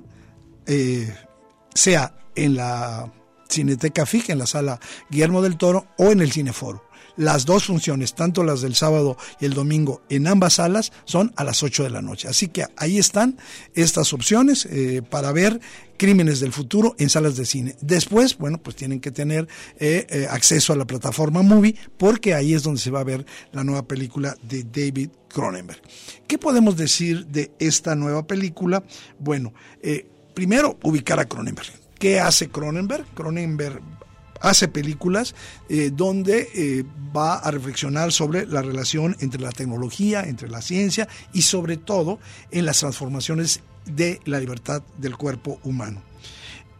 eh, 0.67 1.13
sea 1.73 2.17
en 2.35 2.55
la 2.55 3.11
Cineteca 3.49 4.05
Fija, 4.05 4.33
en 4.33 4.39
la 4.39 4.45
sala 4.45 4.79
Guillermo 5.09 5.41
del 5.41 5.57
Toro, 5.57 5.87
o 5.97 6.11
en 6.11 6.21
el 6.21 6.31
Cineforo. 6.31 6.84
Las 7.17 7.45
dos 7.45 7.65
funciones, 7.65 8.13
tanto 8.13 8.43
las 8.43 8.61
del 8.61 8.75
sábado 8.75 9.17
y 9.39 9.45
el 9.45 9.53
domingo, 9.53 10.01
en 10.09 10.27
ambas 10.27 10.53
salas 10.53 10.91
son 11.05 11.31
a 11.35 11.43
las 11.43 11.63
8 11.63 11.83
de 11.83 11.89
la 11.89 12.01
noche. 12.01 12.27
Así 12.27 12.47
que 12.47 12.65
ahí 12.75 12.97
están 12.97 13.37
estas 13.73 14.13
opciones 14.13 14.65
eh, 14.65 15.01
para 15.09 15.31
ver 15.31 15.59
Crímenes 15.97 16.41
del 16.41 16.51
Futuro 16.51 16.93
en 16.99 17.09
salas 17.09 17.37
de 17.37 17.45
cine. 17.45 17.75
Después, 17.79 18.37
bueno, 18.37 18.57
pues 18.57 18.75
tienen 18.75 18.99
que 18.99 19.11
tener 19.11 19.47
eh, 19.79 20.05
eh, 20.09 20.27
acceso 20.29 20.73
a 20.73 20.75
la 20.75 20.85
plataforma 20.85 21.41
Movie 21.41 21.75
porque 21.97 22.33
ahí 22.33 22.53
es 22.53 22.63
donde 22.63 22.81
se 22.81 22.91
va 22.91 22.99
a 22.99 23.05
ver 23.05 23.25
la 23.53 23.63
nueva 23.63 23.87
película 23.87 24.35
de 24.43 24.63
David 24.63 25.09
Cronenberg. 25.29 25.81
¿Qué 26.27 26.37
podemos 26.37 26.75
decir 26.75 27.25
de 27.27 27.51
esta 27.59 27.95
nueva 27.95 28.27
película? 28.27 28.83
Bueno, 29.19 29.53
primero 30.33 30.77
ubicar 30.83 31.19
a 31.19 31.25
Cronenberg. 31.25 31.71
¿Qué 31.97 32.19
hace 32.19 32.49
Cronenberg? 32.49 33.05
Cronenberg 33.13 33.81
hace 34.41 34.67
películas 34.67 35.35
eh, 35.69 35.91
donde 35.93 36.49
eh, 36.53 36.83
va 37.15 37.35
a 37.35 37.51
reflexionar 37.51 38.11
sobre 38.11 38.45
la 38.45 38.61
relación 38.61 39.15
entre 39.19 39.41
la 39.41 39.51
tecnología, 39.51 40.23
entre 40.23 40.49
la 40.49 40.61
ciencia 40.61 41.07
y 41.33 41.43
sobre 41.43 41.77
todo 41.77 42.19
en 42.51 42.65
las 42.65 42.79
transformaciones 42.79 43.61
de 43.85 44.19
la 44.25 44.39
libertad 44.39 44.83
del 44.97 45.17
cuerpo 45.17 45.59
humano. 45.63 46.01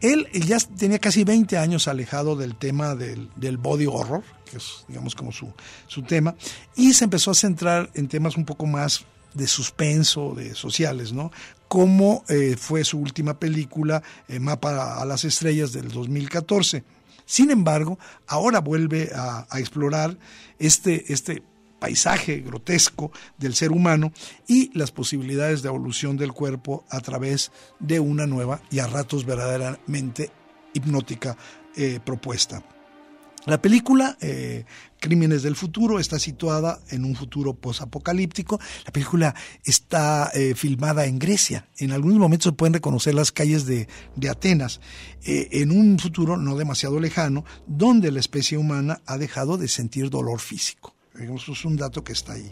Él, 0.02 0.28
ya 0.34 0.58
tenía 0.60 1.00
casi 1.00 1.24
20 1.24 1.58
años 1.58 1.88
alejado 1.88 2.36
del 2.36 2.56
tema 2.56 2.96
del, 2.96 3.58
body 3.58 3.88
horror, 3.88 4.24
que 4.50 4.58
es 4.58 4.86
digamos 4.88 5.16
como 5.16 5.32
su, 5.32 5.52
su 5.88 6.04
tema, 6.04 6.36
y 6.76 6.94
se 6.94 7.06
empezó 7.06 7.32
a 7.32 7.36
centrar 7.36 7.90
en 7.94 8.08
temas 8.08 8.36
un 8.36 8.46
poco 8.46 8.66
más 8.66 9.06
de 9.34 9.48
suspenso, 9.48 10.34
de 10.36 10.54
sociales, 10.54 11.12
¿no? 11.12 11.32
Como 11.68 12.24
eh, 12.30 12.56
fue 12.58 12.84
su 12.84 13.00
última 13.00 13.40
película, 13.40 14.04
Mapa 14.40 15.02
a 15.02 15.06
las 15.06 15.26
Estrellas 15.26 15.74
del 15.74 15.90
2014. 15.90 16.84
Sin 17.26 17.52
embargo, 17.52 17.98
ahora 18.28 18.60
vuelve 18.60 19.12
a, 19.16 19.48
explorar 19.58 20.18
este, 20.60 21.12
este 21.12 21.44
paisaje 21.80 22.40
grotesco 22.40 23.12
del 23.38 23.56
ser 23.56 23.72
humano 23.72 24.12
y 24.48 24.76
las 24.78 24.92
posibilidades 24.92 25.62
de 25.62 25.70
evolución 25.70 26.18
del 26.18 26.34
cuerpo 26.34 26.86
a 26.90 27.00
través 27.00 27.52
de 27.80 28.00
una 28.00 28.26
nueva 28.26 28.62
y 28.72 28.80
a 28.80 28.88
ratos 28.88 29.26
verdaderamente 29.26 30.32
hipnótica 30.74 31.38
eh, 31.76 32.00
propuesta. 32.04 32.64
La 33.46 33.62
película 33.62 34.18
eh, 34.22 34.66
Crímenes 35.00 35.44
del 35.44 35.56
Futuro 35.56 36.00
está 36.00 36.18
situada 36.18 36.80
en 36.90 37.06
un 37.06 37.16
futuro 37.16 37.54
posapocalíptico. 37.54 38.60
La 38.86 38.92
película 38.92 39.36
está 39.64 40.32
eh, 40.34 40.56
filmada 40.56 41.06
en 41.06 41.20
Grecia. 41.20 41.68
En 41.78 41.92
algunos 41.92 42.18
momentos 42.18 42.52
se 42.52 42.56
pueden 42.58 42.74
reconocer 42.74 43.14
las 43.14 43.32
calles 43.32 43.68
de, 43.68 43.88
Atenas, 44.28 44.82
eh, 45.24 45.50
en 45.52 45.72
un 45.72 46.00
futuro 46.00 46.38
no 46.38 46.58
demasiado 46.58 47.00
lejano, 47.00 47.46
donde 47.68 48.12
la 48.12 48.20
especie 48.20 48.58
humana 48.58 49.02
ha 49.06 49.20
dejado 49.20 49.58
de 49.58 49.68
sentir 49.68 50.10
dolor 50.10 50.40
físico. 50.40 50.96
Eso 51.16 51.54
es 51.54 51.64
un 51.64 51.78
dato 51.78 52.04
que 52.04 52.12
está 52.12 52.34
ahí. 52.34 52.52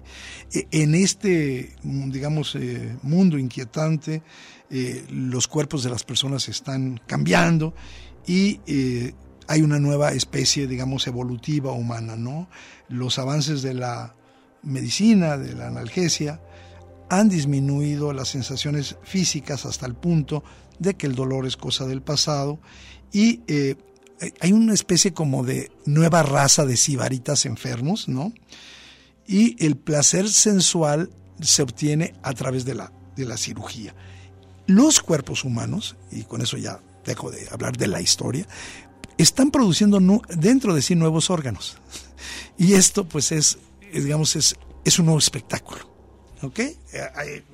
en 0.53 0.95
este, 0.95 1.75
digamos, 1.83 2.57
mundo 3.01 3.37
inquietante, 3.37 4.23
los 5.09 5.49
cuerpos 5.49 5.83
de 5.83 5.89
las 5.89 6.05
personas 6.05 6.47
están 6.47 7.01
cambiando 7.05 7.73
y 8.25 8.61
hay 9.47 9.61
una 9.61 9.79
nueva 9.79 10.11
especie, 10.11 10.67
digamos, 10.67 11.07
evolutiva 11.07 11.71
humana, 11.71 12.15
¿no? 12.15 12.47
Los 12.89 13.19
avances 13.19 13.61
de 13.61 13.73
la 13.73 14.15
medicina, 14.61 15.37
de 15.37 15.53
la 15.53 15.67
analgesia, 15.67 16.41
han 17.09 17.29
disminuido 17.29 18.13
las 18.13 18.29
sensaciones 18.29 18.97
físicas 19.03 19.65
hasta 19.65 19.85
el 19.85 19.95
punto 19.95 20.43
de 20.79 20.95
que 20.95 21.07
el 21.07 21.15
dolor 21.15 21.45
es 21.45 21.57
cosa 21.57 21.85
del 21.85 22.01
pasado 22.01 22.59
y 23.11 23.41
eh, 23.47 23.75
hay 24.39 24.53
una 24.53 24.73
especie 24.73 25.13
como 25.13 25.43
de 25.43 25.71
nueva 25.85 26.23
raza 26.23 26.65
de 26.65 26.77
sibaritas 26.77 27.45
enfermos, 27.45 28.07
¿no? 28.07 28.33
Y 29.27 29.63
el 29.63 29.77
placer 29.77 30.29
sensual 30.29 31.09
se 31.41 31.61
obtiene 31.61 32.15
a 32.23 32.33
través 32.33 32.65
de 32.65 32.75
la, 32.75 32.91
de 33.15 33.25
la 33.25 33.37
cirugía. 33.37 33.93
Los 34.65 35.01
cuerpos 35.01 35.43
humanos, 35.43 35.95
y 36.11 36.23
con 36.23 36.41
eso 36.41 36.57
ya 36.57 36.79
dejo 37.05 37.31
de 37.31 37.47
hablar 37.51 37.77
de 37.77 37.87
la 37.87 38.01
historia, 38.01 38.47
están 39.17 39.51
produciendo 39.51 39.99
dentro 40.29 40.73
de 40.73 40.81
sí 40.81 40.95
nuevos 40.95 41.29
órganos. 41.29 41.77
Y 42.57 42.73
esto, 42.73 43.05
pues, 43.05 43.31
es, 43.31 43.57
digamos, 43.93 44.35
es, 44.35 44.55
un 44.99 45.05
nuevo 45.05 45.19
espectáculo. 45.19 45.91
¿Ok? 46.41 46.59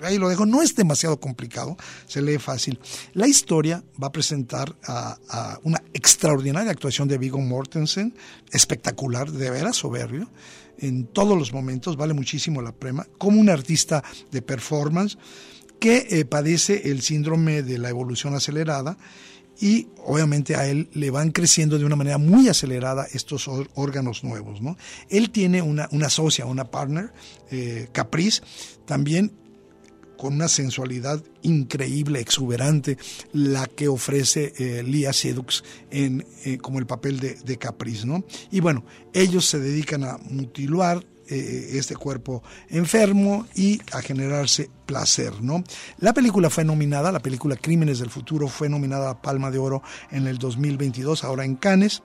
Ahí, 0.01 0.17
lo 0.17 0.29
dejo. 0.29 0.47
No 0.47 0.63
es 0.63 0.75
demasiado 0.75 1.19
complicado, 1.19 1.77
se 2.07 2.23
lee 2.23 2.39
fácil. 2.39 2.79
La 3.13 3.27
historia 3.27 3.83
va 4.01 4.07
a 4.07 4.11
presentar 4.11 4.75
a, 4.87 5.59
una 5.61 5.83
extraordinaria 5.93 6.71
actuación 6.71 7.07
de 7.07 7.19
Viggo 7.19 7.39
Mortensen, 7.39 8.15
espectacular, 8.51 9.31
de 9.31 9.51
veras 9.51 9.77
soberbio, 9.77 10.31
en 10.79 11.05
todos 11.05 11.37
los 11.37 11.53
momentos, 11.53 11.97
vale 11.97 12.13
muchísimo 12.13 12.61
la 12.61 12.71
prema, 12.71 13.05
como 13.17 13.39
un 13.39 13.49
artista 13.49 14.03
de 14.31 14.41
performance 14.41 15.17
que 15.79 16.07
eh, 16.09 16.25
padece 16.25 16.89
el 16.89 17.01
síndrome 17.01 17.63
de 17.63 17.77
la 17.77 17.89
evolución 17.89 18.33
acelerada 18.33 18.97
y 19.59 19.87
obviamente 20.05 20.55
a 20.55 20.67
él 20.67 20.89
le 20.93 21.11
van 21.11 21.31
creciendo 21.31 21.77
de 21.77 21.85
una 21.85 21.95
manera 21.95 22.17
muy 22.17 22.47
acelerada 22.47 23.07
estos 23.11 23.49
órganos 23.75 24.23
nuevos. 24.23 24.61
¿no? 24.61 24.77
Él 25.09 25.31
tiene 25.31 25.61
una, 25.61 25.87
una 25.91 26.09
socia, 26.09 26.45
una 26.45 26.65
partner, 26.65 27.11
eh, 27.51 27.89
Caprice, 27.91 28.41
también 28.85 29.31
con 30.17 30.33
una 30.33 30.49
sensualidad 30.49 31.23
increíble, 31.43 32.19
exuberante, 32.19 32.97
la 33.31 33.67
que 33.67 33.87
ofrece 33.87 34.53
eh, 34.57 34.83
Lia 34.83 35.13
Sedux 35.13 35.63
en, 35.91 36.25
eh, 36.43 36.57
como 36.57 36.79
el 36.79 36.85
papel 36.85 37.19
de, 37.19 37.35
de 37.35 37.57
Caprice. 37.57 38.05
¿no? 38.05 38.25
Y 38.51 38.59
bueno, 38.59 38.83
ellos 39.13 39.45
se 39.45 39.59
dedican 39.59 40.03
a 40.03 40.17
mutilar 40.29 41.05
eh, 41.29 41.77
este 41.77 41.95
cuerpo 41.95 42.43
enfermo 42.69 43.45
y 43.55 43.81
a 43.91 44.01
generarse 44.01 44.69
placer, 44.85 45.41
¿no? 45.41 45.63
La 45.99 46.13
película 46.13 46.49
fue 46.49 46.63
nominada, 46.63 47.11
la 47.11 47.19
película 47.19 47.55
Crímenes 47.55 47.99
del 47.99 48.09
Futuro 48.09 48.47
fue 48.47 48.69
nominada 48.69 49.11
a 49.11 49.21
Palma 49.21 49.51
de 49.51 49.59
Oro 49.59 49.83
en 50.11 50.27
el 50.27 50.39
2022, 50.39 51.23
ahora 51.23 51.45
en 51.45 51.55
Cannes. 51.55 52.01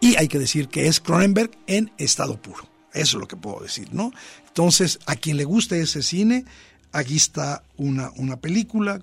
Y 0.00 0.16
hay 0.16 0.28
que 0.28 0.38
decir 0.38 0.68
que 0.68 0.86
es 0.86 1.00
Cronenberg 1.00 1.50
en 1.66 1.92
estado 1.98 2.40
puro. 2.40 2.66
Eso 2.94 3.18
es 3.18 3.20
lo 3.20 3.28
que 3.28 3.36
puedo 3.36 3.60
decir, 3.60 3.92
¿no? 3.92 4.12
Entonces, 4.46 4.98
a 5.06 5.16
quien 5.16 5.36
le 5.36 5.44
guste 5.44 5.80
ese 5.80 6.02
cine, 6.02 6.44
aquí 6.92 7.16
está 7.16 7.62
una, 7.76 8.10
una 8.16 8.38
película 8.38 9.02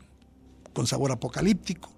con 0.73 0.87
sabor 0.87 1.11
apocalíptico, 1.11 1.91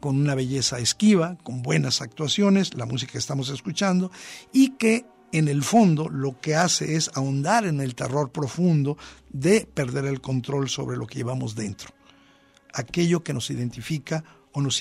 con 0.00 0.16
una 0.16 0.34
belleza 0.34 0.78
esquiva, 0.78 1.36
con 1.42 1.62
buenas 1.62 2.00
actuaciones, 2.00 2.74
la 2.74 2.86
música 2.86 3.12
que 3.12 3.18
estamos 3.18 3.50
escuchando, 3.50 4.10
y 4.52 4.70
que 4.70 5.04
en 5.34 5.48
el 5.48 5.64
fondo 5.64 6.08
lo 6.08 6.40
que 6.40 6.54
hace 6.54 6.94
es 6.94 7.10
ahondar 7.14 7.66
en 7.66 7.80
el 7.80 7.96
terror 7.96 8.30
profundo 8.30 8.96
de 9.30 9.66
perder 9.66 10.04
el 10.04 10.20
control 10.20 10.68
sobre 10.68 10.96
lo 10.96 11.08
que 11.08 11.16
llevamos 11.16 11.56
dentro, 11.56 11.90
aquello 12.72 13.24
que 13.24 13.34
nos 13.34 13.50
identifica 13.50 14.22
o 14.52 14.60
nos 14.60 14.80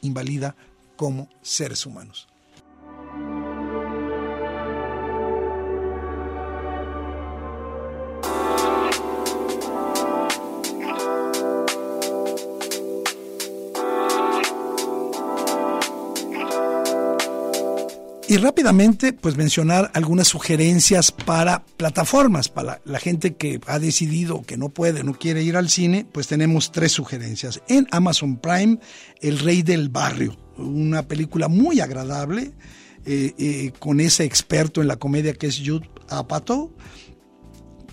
invalida 0.00 0.56
como 0.96 1.28
seres 1.42 1.84
humanos. 1.84 2.28
Y 18.34 18.36
rápidamente, 18.36 19.12
pues 19.12 19.36
mencionar 19.36 19.92
algunas 19.94 20.26
sugerencias 20.26 21.12
para 21.12 21.64
plataformas, 21.64 22.48
para 22.48 22.80
la, 22.84 22.98
gente 22.98 23.36
que 23.36 23.60
ha 23.68 23.78
decidido 23.78 24.42
que 24.42 24.56
no 24.56 24.70
puede, 24.70 25.04
no 25.04 25.14
quiere 25.14 25.44
ir 25.44 25.56
al 25.56 25.68
cine, 25.68 26.04
pues 26.10 26.26
tenemos 26.26 26.72
tres 26.72 26.90
sugerencias. 26.90 27.62
En 27.68 27.86
Amazon 27.92 28.38
Prime, 28.38 28.80
El 29.20 29.38
Rey 29.38 29.62
del 29.62 29.88
Barrio, 29.88 30.36
una 30.56 31.06
película 31.06 31.46
muy 31.46 31.78
agradable, 31.78 32.50
eh, 33.06 33.34
eh, 33.38 33.72
con 33.78 34.00
ese 34.00 34.24
experto 34.24 34.82
en 34.82 34.88
la 34.88 34.96
comedia 34.96 35.34
que 35.34 35.46
es 35.46 35.62
Jude 35.64 35.88
Apatow, 36.08 36.74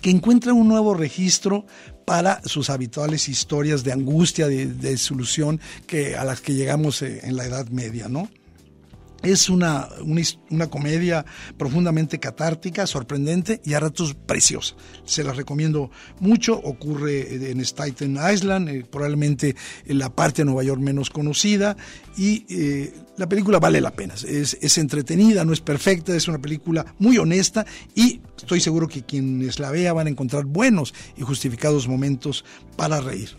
que 0.00 0.10
encuentra 0.10 0.52
un 0.54 0.66
nuevo 0.66 0.94
registro 0.94 1.66
para 2.04 2.42
sus 2.46 2.68
habituales 2.68 3.28
historias 3.28 3.84
de 3.84 3.92
angustia, 3.92 4.48
de, 4.48 4.66
de 4.66 4.98
solución 4.98 5.60
que, 5.86 6.16
a 6.16 6.24
las 6.24 6.40
que 6.40 6.54
llegamos 6.54 7.00
eh, 7.02 7.20
en 7.22 7.36
la 7.36 7.44
Edad 7.44 7.68
Media, 7.68 8.08
¿no? 8.08 8.28
Es 9.22 9.48
una, 9.48 9.88
una, 10.50 10.66
comedia 10.68 11.24
profundamente 11.56 12.18
catártica, 12.18 12.86
sorprendente 12.86 13.60
y 13.64 13.74
a 13.74 13.80
ratos 13.80 14.14
preciosa. 14.14 14.74
Se 15.04 15.22
la 15.22 15.32
recomiendo 15.32 15.90
mucho. 16.18 16.54
Ocurre 16.54 17.50
en 17.50 17.60
Staten 17.60 18.18
Island, 18.32 18.68
eh, 18.68 18.84
probablemente 18.90 19.54
en 19.86 19.98
la 19.98 20.14
parte 20.14 20.42
de 20.42 20.46
Nueva 20.46 20.64
York 20.64 20.80
menos 20.80 21.10
conocida. 21.10 21.76
Y 22.16 22.46
eh, 22.48 22.94
la 23.16 23.28
película 23.28 23.60
vale 23.60 23.80
la 23.80 23.92
pena. 23.92 24.14
Es, 24.14 24.58
es 24.60 24.78
entretenida, 24.78 25.44
no 25.44 25.52
es 25.52 25.60
perfecta, 25.60 26.14
es 26.16 26.26
una 26.26 26.40
película 26.40 26.84
muy 26.98 27.18
honesta 27.18 27.64
y 27.94 28.20
estoy 28.36 28.60
seguro 28.60 28.88
que 28.88 29.04
quienes 29.04 29.58
la 29.58 29.70
vean 29.70 29.94
van 29.94 30.06
a 30.08 30.10
encontrar 30.10 30.44
buenos 30.44 30.94
y 31.16 31.22
justificados 31.22 31.86
momentos 31.86 32.44
para 32.76 33.00
reír. 33.00 33.30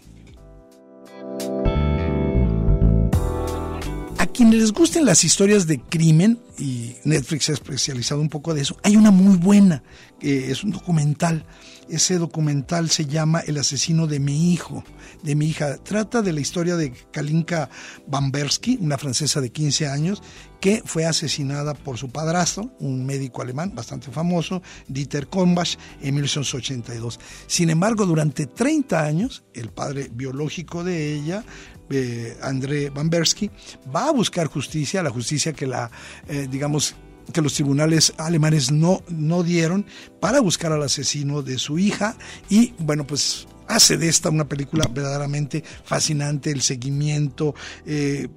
Quienes 4.43 4.59
les 4.59 4.73
gusten 4.73 5.05
las 5.05 5.23
historias 5.23 5.67
de 5.67 5.79
crimen, 5.79 6.37
y 6.59 6.95
Netflix 7.05 7.47
ha 7.47 7.53
especializado 7.53 8.19
un 8.19 8.27
poco 8.27 8.53
de 8.53 8.61
eso, 8.61 8.75
hay 8.83 8.97
una 8.97 9.09
muy 9.09 9.37
buena, 9.37 9.83
que 10.19 10.51
es 10.51 10.65
un 10.65 10.71
documental. 10.71 11.45
Ese 11.89 12.17
documental 12.17 12.89
se 12.89 13.05
llama 13.05 13.41
El 13.41 13.57
asesino 13.57 14.07
de 14.07 14.19
mi 14.19 14.53
hijo, 14.53 14.83
de 15.21 15.35
mi 15.35 15.47
hija. 15.47 15.77
Trata 15.77 16.21
de 16.21 16.33
la 16.33 16.39
historia 16.39 16.75
de 16.75 16.91
Kalinka 17.11 17.69
Bambersky, 18.07 18.77
una 18.79 18.97
francesa 18.97 19.41
de 19.41 19.51
15 19.51 19.87
años, 19.87 20.21
que 20.61 20.81
fue 20.85 21.05
asesinada 21.05 21.73
por 21.73 21.97
su 21.97 22.09
padrastro, 22.09 22.71
un 22.79 23.05
médico 23.05 23.41
alemán 23.41 23.75
bastante 23.75 24.11
famoso, 24.11 24.61
Dieter 24.87 25.27
Kombach, 25.27 25.77
en 26.01 26.15
1982. 26.15 27.19
Sin 27.47 27.69
embargo, 27.69 28.05
durante 28.05 28.47
30 28.47 29.03
años, 29.03 29.43
el 29.53 29.69
padre 29.69 30.09
biológico 30.13 30.83
de 30.83 31.13
ella 31.13 31.43
eh, 31.89 32.37
André 32.41 32.89
Bambersky, 32.89 33.51
va 33.93 34.07
a 34.07 34.11
buscar 34.11 34.47
justicia, 34.47 35.03
la 35.03 35.09
justicia 35.09 35.53
que 35.53 35.67
la, 35.67 35.91
eh, 36.27 36.47
digamos, 36.49 36.95
que 37.31 37.41
los 37.41 37.53
tribunales 37.53 38.13
alemanes 38.17 38.71
no, 38.71 39.01
no 39.09 39.43
dieron 39.43 39.85
para 40.19 40.39
buscar 40.41 40.71
al 40.71 40.83
asesino 40.83 41.41
de 41.41 41.57
su 41.57 41.79
hija 41.79 42.17
y 42.49 42.73
bueno 42.79 43.05
pues 43.05 43.47
hace 43.67 43.97
de 43.97 44.07
esta 44.07 44.29
una 44.29 44.47
película 44.47 44.87
verdaderamente 44.91 45.63
fascinante, 45.83 46.51
el 46.51 46.61
seguimiento, 46.61 47.55
eh, 47.85 48.27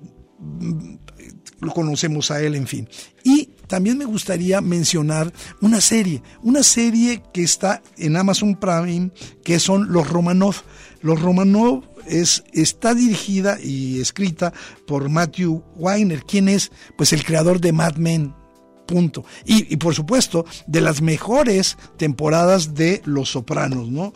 lo 1.61 1.73
conocemos 1.73 2.31
a 2.31 2.41
él, 2.43 2.55
en 2.55 2.67
fin. 2.67 2.89
Y 3.25 3.51
también 3.67 3.99
me 3.99 4.05
gustaría 4.05 4.61
mencionar 4.61 5.33
una 5.61 5.81
serie, 5.81 6.23
una 6.43 6.63
serie 6.63 7.23
que 7.33 7.43
está 7.43 7.83
en 7.97 8.17
Amazon 8.17 8.57
Prime, 8.57 9.11
que 9.43 9.59
son 9.59 9.93
Los 9.93 10.09
Romanov. 10.09 10.57
Los 11.01 11.21
Romanov 11.21 11.85
es, 12.07 12.45
está 12.53 12.95
dirigida 12.95 13.59
y 13.61 14.01
escrita 14.01 14.53
por 14.87 15.09
Matthew 15.09 15.63
Weiner, 15.77 16.23
quien 16.23 16.49
es 16.49 16.71
pues 16.97 17.13
el 17.13 17.25
creador 17.25 17.61
de 17.61 17.73
Mad 17.73 17.97
Men. 17.97 18.35
Punto. 18.87 19.25
Y, 19.45 19.77
por 19.77 19.95
supuesto, 19.95 20.47
de 20.67 20.81
las 20.81 21.03
mejores 21.03 21.77
temporadas 21.97 22.75
de 22.75 23.03
Los 23.05 23.31
Sopranos, 23.31 23.89
¿no? 23.89 24.13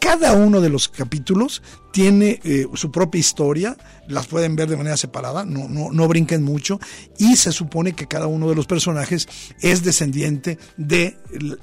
Cada 0.00 0.32
uno 0.32 0.62
de 0.62 0.70
los 0.70 0.88
capítulos 0.88 1.62
tiene 1.92 2.40
eh, 2.42 2.66
su 2.74 2.90
propia 2.90 3.18
historia, 3.18 3.76
las 4.08 4.26
pueden 4.26 4.56
ver 4.56 4.68
de 4.68 4.78
manera 4.78 4.96
separada, 4.96 5.44
no, 5.44 5.68
no, 5.68 5.92
no 5.92 6.08
brinquen 6.08 6.42
mucho, 6.42 6.80
y 7.18 7.36
se 7.36 7.52
supone 7.52 7.92
que 7.92 8.08
cada 8.08 8.26
uno 8.26 8.48
de 8.48 8.54
los 8.54 8.66
personajes 8.66 9.28
es 9.60 9.84
descendiente 9.84 10.58
de 10.78 11.18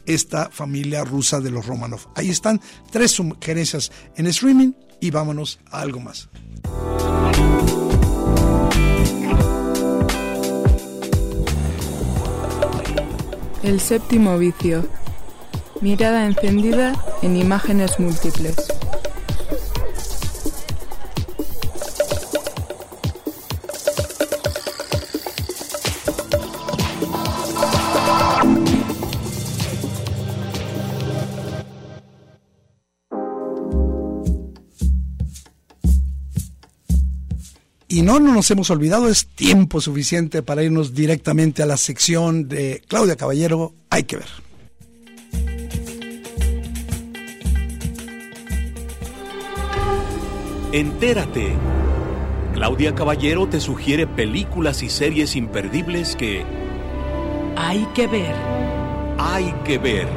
esta 0.06 0.50
familia 0.52 1.04
rusa 1.04 1.42
de 1.42 1.50
los 1.50 1.66
Romanov. 1.66 2.02
Ahí 2.16 2.30
están 2.30 2.62
tres 2.92 3.12
sugerencias 3.12 3.92
en 4.16 4.28
streaming 4.28 4.74
y 5.02 5.10
vámonos 5.10 5.60
a 5.72 5.82
algo 5.82 6.00
más. 6.00 6.30
El 13.64 13.80
séptimo 13.80 14.38
vicio. 14.38 14.88
Mirada 15.82 16.26
encendida 16.26 16.94
en 17.24 17.36
imágenes 17.36 18.00
múltiples. 18.00 18.56
Y 37.98 38.04
no, 38.04 38.20
no 38.20 38.32
nos 38.32 38.52
hemos 38.52 38.70
olvidado, 38.70 39.10
es 39.10 39.26
tiempo 39.26 39.82
suficiente 39.82 40.44
para 40.44 40.62
irnos 40.62 40.94
directamente 40.94 41.64
a 41.64 41.66
la 41.66 41.78
sección 41.78 42.48
de 42.48 42.84
Claudia 42.88 43.16
Caballero, 43.16 43.74
hay 43.90 44.04
que 44.04 44.18
ver. 44.18 44.28
Entérate. 50.72 51.56
Claudia 52.54 52.94
Caballero 52.94 53.48
te 53.48 53.60
sugiere 53.60 54.06
películas 54.06 54.84
y 54.84 54.92
series 54.92 55.36
imperdibles 55.36 56.16
que 56.16 56.44
hay 57.56 57.84
que 57.96 58.06
ver. 58.06 58.36
Hay 59.18 59.52
que 59.66 59.80
ver. 59.80 60.08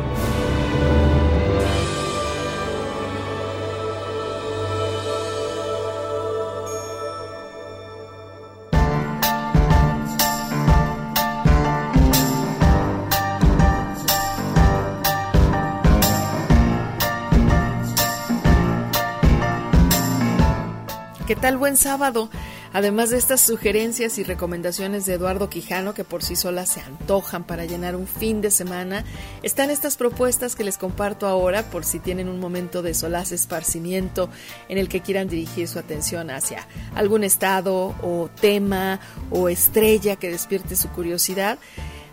¿Qué 21.31 21.37
tal 21.37 21.59
buen 21.59 21.77
sábado? 21.77 22.29
Además 22.73 23.11
de 23.11 23.17
estas 23.17 23.41
sugerencias 23.41 24.19
y 24.19 24.25
recomendaciones 24.25 25.07
de 25.07 25.15
Eduardo 25.15 25.49
Quijano, 25.49 25.95
que 25.95 26.03
por 26.03 26.25
sí 26.25 26.35
solas 26.35 26.71
se 26.71 26.81
antojan 26.81 27.45
para 27.45 27.67
llenar 27.67 27.95
un 27.95 28.09
fin 28.09 28.41
de 28.41 28.51
semana, 28.51 29.05
están 29.45 29.71
estas 29.71 29.97
propuestas 29.97 30.57
que 30.57 30.65
les 30.65 30.77
comparto 30.77 31.29
ahora 31.29 31.63
por 31.71 31.85
si 31.85 32.01
tienen 32.01 32.29
un 32.29 32.41
momento 32.41 32.83
de 32.83 32.95
solaz 32.95 33.31
esparcimiento 33.31 34.29
en 34.69 34.79
el 34.79 34.89
que 34.89 35.03
quieran 35.03 35.29
dirigir 35.29 35.69
su 35.69 35.79
atención 35.79 36.31
hacia 36.31 36.67
algún 36.97 37.23
estado 37.23 37.95
o 38.03 38.29
tema 38.41 38.99
o 39.31 39.49
estrella 39.49 40.17
que 40.17 40.31
despierte 40.31 40.75
su 40.75 40.89
curiosidad. 40.89 41.61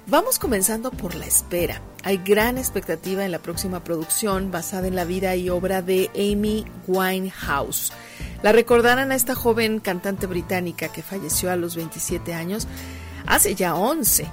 Vamos 0.05 0.37
comenzando 0.37 0.91
por 0.91 1.15
la 1.15 1.25
espera. 1.25 1.81
Hay 2.03 2.17
gran 2.17 2.59
expectativa 2.59 3.25
en 3.25 3.31
la 3.31 3.39
próxima 3.39 3.83
producción 3.83 4.51
basada 4.51 4.87
en 4.87 4.95
la 4.95 5.05
vida 5.05 5.35
y 5.35 5.49
obra 5.49 5.81
de 5.81 6.11
Amy 6.15 6.65
Winehouse. 6.85 7.91
La 8.43 8.51
recordarán 8.51 9.11
a 9.11 9.15
esta 9.15 9.35
joven 9.35 9.79
cantante 9.79 10.27
británica 10.27 10.89
que 10.89 11.01
falleció 11.01 11.51
a 11.51 11.55
los 11.55 11.75
27 11.75 12.33
años. 12.33 12.67
hace 13.25 13.55
ya 13.55 13.75
11. 13.75 14.27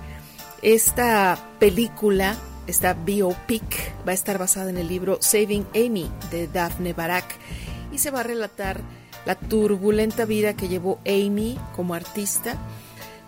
Esta 0.63 1.39
película, 1.59 2.37
esta 2.67 2.95
biopic, 2.95 3.93
va 4.07 4.13
a 4.13 4.15
estar 4.15 4.39
basada 4.39 4.71
en 4.71 4.77
el 4.77 4.89
libro 4.89 5.19
Saving 5.21 5.67
Amy 5.75 6.11
de 6.31 6.49
Daphne 6.49 6.93
Barak 6.93 7.25
y 7.93 7.99
se 7.99 8.11
va 8.11 8.21
a 8.21 8.25
relatar 8.25 8.81
la 9.27 9.35
turbulenta 9.35 10.27
vida 10.27 10.55
que 10.55 10.69
llevó 10.69 11.01
Amy 11.07 11.59
como 11.75 11.95
artista 11.95 12.57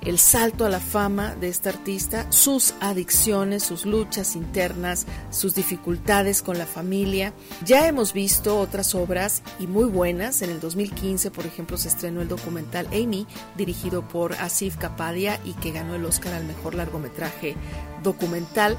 el 0.06 0.20
salto 0.20 0.64
a 0.64 0.68
la 0.68 0.78
fama 0.78 1.34
de 1.34 1.48
esta 1.48 1.70
artista, 1.70 2.30
sus 2.30 2.74
adicciones, 2.80 3.64
sus 3.64 3.84
luchas 3.84 4.36
internas, 4.36 5.04
sus 5.30 5.56
dificultades 5.56 6.42
con 6.42 6.58
la 6.58 6.66
familia. 6.66 7.32
Ya 7.64 7.88
hemos 7.88 8.12
visto 8.12 8.56
otras 8.60 8.94
obras 8.94 9.42
y 9.58 9.66
muy 9.66 9.86
buenas. 9.86 10.42
En 10.42 10.50
el 10.50 10.60
2015, 10.60 11.32
por 11.32 11.44
ejemplo, 11.44 11.76
se 11.76 11.88
estrenó 11.88 12.22
el 12.22 12.28
documental 12.28 12.86
Amy, 12.92 13.26
dirigido 13.56 14.06
por 14.06 14.34
Asif 14.34 14.76
Kapadia 14.76 15.40
y 15.44 15.54
que 15.54 15.72
ganó 15.72 15.96
el 15.96 16.04
Oscar 16.04 16.34
al 16.34 16.44
mejor 16.44 16.76
largometraje 16.76 17.56
documental. 18.04 18.78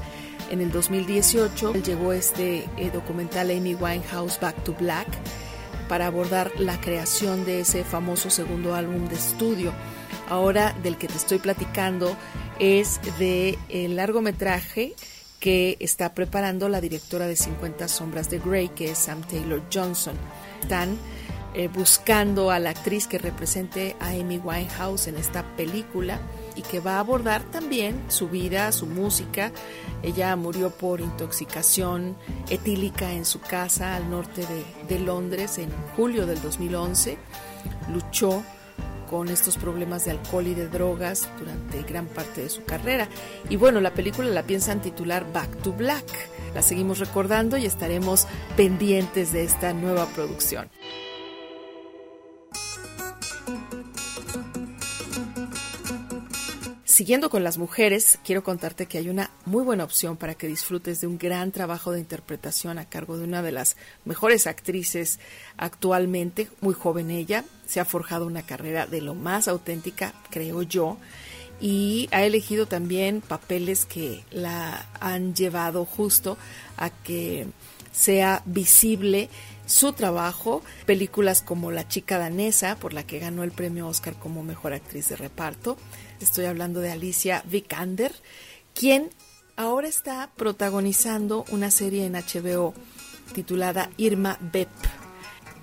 En 0.50 0.62
el 0.62 0.72
2018 0.72 1.74
llegó 1.74 2.14
este 2.14 2.64
eh, 2.78 2.90
documental 2.90 3.50
Amy 3.50 3.74
Winehouse 3.74 4.40
Back 4.40 4.64
to 4.64 4.72
Black 4.72 5.08
para 5.90 6.06
abordar 6.06 6.52
la 6.58 6.80
creación 6.80 7.44
de 7.44 7.60
ese 7.60 7.84
famoso 7.84 8.30
segundo 8.30 8.74
álbum 8.74 9.08
de 9.08 9.16
estudio. 9.16 9.74
Ahora 10.28 10.74
del 10.82 10.98
que 10.98 11.08
te 11.08 11.16
estoy 11.16 11.38
platicando 11.38 12.16
es 12.58 13.00
de 13.18 13.58
el 13.68 13.96
largometraje 13.96 14.94
que 15.40 15.76
está 15.80 16.14
preparando 16.14 16.68
la 16.68 16.80
directora 16.80 17.26
de 17.26 17.36
50 17.36 17.88
sombras 17.88 18.28
de 18.28 18.38
Grey, 18.38 18.68
que 18.68 18.90
es 18.90 18.98
Sam 18.98 19.22
Taylor 19.22 19.62
Johnson. 19.72 20.16
Están 20.60 20.98
eh, 21.54 21.68
buscando 21.68 22.50
a 22.50 22.58
la 22.58 22.70
actriz 22.70 23.06
que 23.06 23.18
represente 23.18 23.96
a 24.00 24.10
Amy 24.10 24.38
Winehouse 24.38 25.06
en 25.06 25.16
esta 25.16 25.44
película 25.56 26.20
y 26.56 26.62
que 26.62 26.80
va 26.80 26.96
a 26.96 27.00
abordar 27.00 27.42
también 27.44 28.02
su 28.08 28.28
vida, 28.28 28.70
su 28.72 28.86
música. 28.86 29.52
Ella 30.02 30.34
murió 30.36 30.70
por 30.70 31.00
intoxicación 31.00 32.16
etílica 32.50 33.12
en 33.12 33.24
su 33.24 33.40
casa 33.40 33.94
al 33.94 34.10
norte 34.10 34.42
de, 34.42 34.94
de 34.94 35.00
Londres 35.00 35.58
en 35.58 35.70
julio 35.96 36.26
del 36.26 36.42
2011. 36.42 37.16
Luchó 37.92 38.42
con 39.08 39.28
estos 39.28 39.56
problemas 39.56 40.04
de 40.04 40.12
alcohol 40.12 40.46
y 40.46 40.54
de 40.54 40.68
drogas 40.68 41.28
durante 41.38 41.82
gran 41.82 42.06
parte 42.06 42.42
de 42.42 42.48
su 42.48 42.64
carrera. 42.64 43.08
Y 43.48 43.56
bueno, 43.56 43.80
la 43.80 43.94
película 43.94 44.28
la 44.28 44.42
piensan 44.42 44.80
titular 44.80 45.30
Back 45.32 45.62
to 45.62 45.72
Black. 45.72 46.04
La 46.54 46.62
seguimos 46.62 46.98
recordando 46.98 47.56
y 47.56 47.66
estaremos 47.66 48.26
pendientes 48.56 49.32
de 49.32 49.44
esta 49.44 49.72
nueva 49.72 50.06
producción. 50.06 50.68
Siguiendo 56.98 57.30
con 57.30 57.44
las 57.44 57.58
mujeres, 57.58 58.18
quiero 58.24 58.42
contarte 58.42 58.86
que 58.86 58.98
hay 58.98 59.08
una 59.08 59.30
muy 59.44 59.62
buena 59.62 59.84
opción 59.84 60.16
para 60.16 60.34
que 60.34 60.48
disfrutes 60.48 61.00
de 61.00 61.06
un 61.06 61.16
gran 61.16 61.52
trabajo 61.52 61.92
de 61.92 62.00
interpretación 62.00 62.76
a 62.76 62.86
cargo 62.86 63.16
de 63.16 63.22
una 63.22 63.40
de 63.40 63.52
las 63.52 63.76
mejores 64.04 64.48
actrices 64.48 65.20
actualmente, 65.56 66.48
muy 66.60 66.74
joven 66.74 67.12
ella, 67.12 67.44
se 67.68 67.78
ha 67.78 67.84
forjado 67.84 68.26
una 68.26 68.42
carrera 68.42 68.88
de 68.88 69.00
lo 69.00 69.14
más 69.14 69.46
auténtica, 69.46 70.12
creo 70.30 70.62
yo, 70.62 70.98
y 71.60 72.08
ha 72.10 72.24
elegido 72.24 72.66
también 72.66 73.20
papeles 73.20 73.86
que 73.86 74.24
la 74.32 74.88
han 74.98 75.36
llevado 75.36 75.84
justo 75.84 76.36
a 76.76 76.90
que 76.90 77.46
sea 77.92 78.42
visible 78.44 79.28
su 79.66 79.92
trabajo, 79.92 80.62
películas 80.86 81.42
como 81.42 81.70
La 81.70 81.86
chica 81.86 82.18
danesa, 82.18 82.76
por 82.76 82.92
la 82.92 83.04
que 83.04 83.18
ganó 83.18 83.44
el 83.44 83.52
premio 83.52 83.86
Oscar 83.86 84.14
como 84.14 84.42
mejor 84.42 84.72
actriz 84.72 85.10
de 85.10 85.16
reparto, 85.16 85.76
Estoy 86.20 86.46
hablando 86.46 86.80
de 86.80 86.90
Alicia 86.90 87.44
Vikander, 87.46 88.12
quien 88.74 89.10
ahora 89.56 89.86
está 89.86 90.30
protagonizando 90.36 91.44
una 91.50 91.70
serie 91.70 92.06
en 92.06 92.14
HBO 92.14 92.74
titulada 93.34 93.90
Irma 93.96 94.36
Bep. 94.40 94.68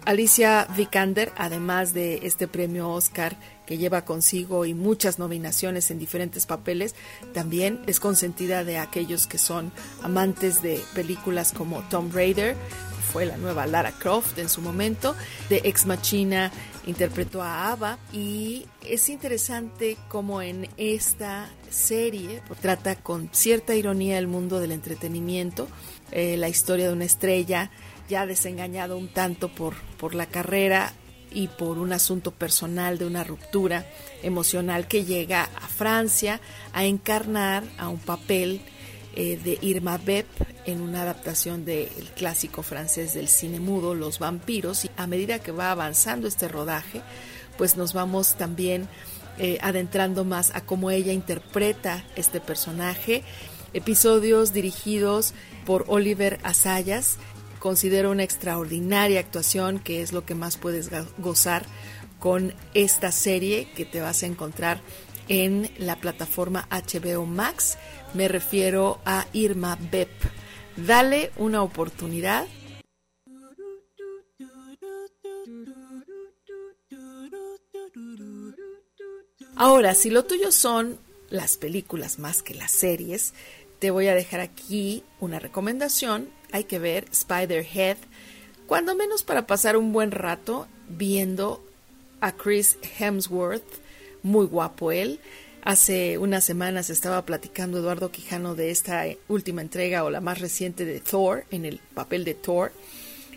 Alicia 0.06 0.68
Vikander, 0.78 1.32
además 1.36 1.94
de 1.94 2.28
este 2.28 2.48
premio 2.48 2.90
Oscar 2.90 3.36
que 3.66 3.78
lleva 3.78 4.06
consigo 4.06 4.66
y 4.66 4.74
muchas 4.74 5.20
nominaciones 5.20 5.92
en 5.92 6.00
diferentes 6.00 6.46
papeles, 6.46 6.96
también 7.34 7.82
es 7.88 8.00
consentida 8.00 8.64
de 8.64 8.78
aquellos 8.78 9.28
que 9.28 9.40
son 9.40 9.72
amantes 10.04 10.62
de 10.62 10.80
películas 10.94 11.52
como 11.52 11.82
Tom 11.90 12.12
Raider, 12.14 12.56
fue 13.12 13.26
la 13.26 13.38
nueva 13.38 13.66
Lara 13.66 13.92
Croft 13.92 14.38
en 14.38 14.50
su 14.50 14.62
momento, 14.62 15.16
de 15.50 15.62
Ex 15.64 15.86
Machina 15.86 16.52
interpretó 16.86 17.42
a 17.42 17.72
Ava 17.72 17.98
y 18.14 18.66
es 18.88 19.10
interesante 19.10 19.98
como 20.08 20.42
en 20.42 20.70
esta 20.78 21.50
serie 21.70 22.42
trata 22.62 22.96
con 22.96 23.30
cierta 23.32 23.76
ironía 23.76 24.18
el 24.18 24.28
mundo 24.28 24.60
del 24.60 24.72
entretenimiento, 24.72 25.68
eh, 26.12 26.38
la 26.38 26.50
historia 26.50 26.88
de 26.88 26.94
una 26.94 27.06
estrella 27.06 27.72
ya 28.08 28.26
desengañado 28.26 28.98
un 28.98 29.08
tanto 29.08 29.50
por, 29.50 29.76
por 29.98 30.16
la 30.16 30.28
carrera 30.28 30.94
y 31.32 31.48
por 31.50 31.78
un 31.80 31.92
asunto 31.92 32.32
personal 32.32 32.98
de 32.98 33.06
una 33.06 33.24
ruptura 33.24 33.86
emocional 34.24 34.88
que 34.88 35.04
llega 35.04 35.44
a 35.44 35.68
Francia 35.68 36.40
a 36.72 36.86
encarnar 36.86 37.64
a 37.78 37.90
un 37.90 38.00
papel 38.00 38.62
eh, 39.16 39.40
de 39.44 39.58
Irma 39.62 39.98
Bep 39.98 40.28
en 40.66 40.82
una 40.82 41.04
adaptación 41.04 41.66
del 41.66 41.90
clásico 42.16 42.64
francés 42.64 43.14
del 43.14 43.28
cine 43.28 43.60
mudo, 43.60 43.96
Los 43.96 44.20
vampiros, 44.20 44.86
y 44.86 44.92
a 44.98 45.08
medida 45.08 45.40
que 45.40 45.52
va 45.52 45.72
avanzando 45.72 46.28
este 46.28 46.48
rodaje, 46.48 47.02
pues 47.58 47.78
nos 47.78 47.94
vamos 47.94 48.36
también 48.36 48.88
eh, 49.38 49.58
adentrando 49.62 50.24
más 50.24 50.56
a 50.56 50.62
cómo 50.62 50.92
ella 50.92 51.14
interpreta 51.14 52.04
este 52.16 52.40
personaje. 52.40 53.24
Episodios 53.74 54.54
dirigidos 54.54 55.34
por 55.66 55.86
Oliver 55.88 56.40
Asayas, 56.44 57.18
considero 57.60 58.12
una 58.12 58.24
extraordinaria 58.24 59.20
actuación 59.20 59.80
que 59.80 60.02
es 60.02 60.14
lo 60.14 60.26
que 60.26 60.36
más 60.36 60.58
puedes 60.58 60.90
gozar 61.18 61.66
con 62.20 62.54
esta 62.74 63.12
serie 63.12 63.68
que 63.76 63.86
te 63.86 64.02
vas 64.02 64.24
a 64.24 64.28
encontrar 64.28 64.82
en 65.28 65.70
la 65.78 65.96
plataforma 65.96 66.68
HBO 66.70 67.26
Max. 67.26 67.78
Me 68.14 68.28
refiero 68.28 69.00
a 69.06 69.28
Irma 69.34 69.78
Bep. 69.92 70.10
Dale 70.76 71.32
una 71.38 71.64
oportunidad. 71.64 72.48
Ahora, 79.56 79.96
si 79.96 80.10
lo 80.10 80.26
tuyo 80.26 80.52
son 80.52 81.00
las 81.30 81.56
películas 81.58 82.20
más 82.20 82.44
que 82.44 82.54
las 82.54 82.72
series, 82.72 83.34
te 83.80 83.90
voy 83.90 84.08
a 84.08 84.16
dejar 84.16 84.42
aquí 84.42 85.04
una 85.20 85.40
recomendación. 85.40 86.30
Hay 86.52 86.66
que 86.66 86.80
ver 86.80 87.06
Spider-Head, 87.12 87.98
cuando 88.68 88.96
menos 88.96 89.24
para 89.24 89.48
pasar 89.48 89.78
un 89.78 89.94
buen 89.94 90.12
rato 90.12 90.68
viendo 90.90 91.64
a 92.20 92.34
Chris 92.34 92.78
Hemsworth 93.00 93.85
muy 94.26 94.48
guapo 94.48 94.92
él. 94.92 95.20
Hace 95.62 96.18
unas 96.18 96.44
semanas 96.44 96.90
estaba 96.90 97.26
platicando 97.26 97.80
Eduardo 97.80 98.12
Quijano 98.12 98.56
de 98.56 98.72
esta 98.72 99.06
última 99.28 99.62
entrega 99.62 100.04
o 100.04 100.10
la 100.10 100.22
más 100.22 100.40
reciente 100.40 100.84
de 100.86 101.00
Thor, 101.00 101.46
en 101.52 101.66
el 101.66 101.80
papel 101.94 102.24
de 102.26 102.34
Thor. 102.34 102.72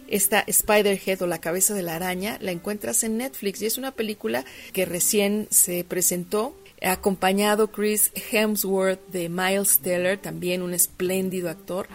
Esta 0.09 0.41
Spider-Head 0.41 1.23
o 1.23 1.27
la 1.27 1.41
cabeza 1.41 1.75
de 1.75 1.83
la 1.83 1.97
araña 1.97 2.39
la 2.41 2.51
encuentras 2.51 3.05
en 3.05 3.19
Netflix 3.19 3.63
y 3.63 3.67
es 3.67 3.79
una 3.79 3.93
película 3.93 4.45
que 4.73 4.87
recién 4.87 5.47
se 5.51 5.85
presentó 5.85 6.55
acompañado 6.83 7.71
Chris 7.71 8.11
Hemsworth 8.31 9.09
de 9.09 9.29
Miles 9.29 9.81
Teller, 9.81 10.19
también 10.19 10.63
un 10.63 10.75
espléndido 10.75 11.51
actor. 11.51 11.89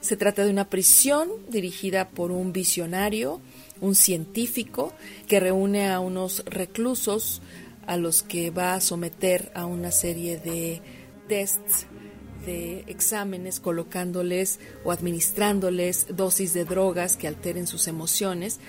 Se 0.00 0.16
trata 0.16 0.44
de 0.44 0.50
una 0.50 0.68
prisión 0.68 1.28
dirigida 1.48 2.08
por 2.08 2.30
un 2.30 2.52
visionario, 2.52 3.40
un 3.80 3.94
científico, 3.94 4.92
que 5.28 5.40
reúne 5.40 5.88
a 5.88 6.00
unos 6.00 6.44
reclusos 6.46 7.42
a 7.88 7.96
los 7.96 8.22
que 8.22 8.50
va 8.50 8.74
a 8.74 8.80
someter 8.80 9.50
a 9.54 9.64
una 9.64 9.90
serie 9.90 10.38
de 10.38 10.82
tests, 11.26 11.86
de 12.44 12.84
exámenes, 12.86 13.60
colocándoles 13.60 14.60
o 14.84 14.92
administrándoles 14.92 16.06
dosis 16.14 16.52
de 16.52 16.66
drogas 16.66 17.16
que 17.16 17.26
alteren 17.26 17.66
sus 17.66 17.88
emociones 17.88 18.60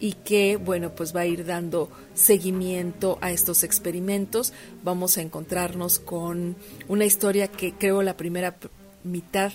y 0.00 0.14
que, 0.14 0.56
bueno, 0.56 0.94
pues 0.96 1.14
va 1.14 1.20
a 1.20 1.26
ir 1.26 1.46
dando 1.46 1.88
seguimiento 2.14 3.16
a 3.20 3.30
estos 3.30 3.62
experimentos. 3.62 4.52
Vamos 4.82 5.18
a 5.18 5.22
encontrarnos 5.22 6.00
con 6.00 6.56
una 6.88 7.04
historia 7.04 7.46
que 7.46 7.74
creo 7.74 8.02
la 8.02 8.16
primera 8.16 8.56
mitad 9.04 9.52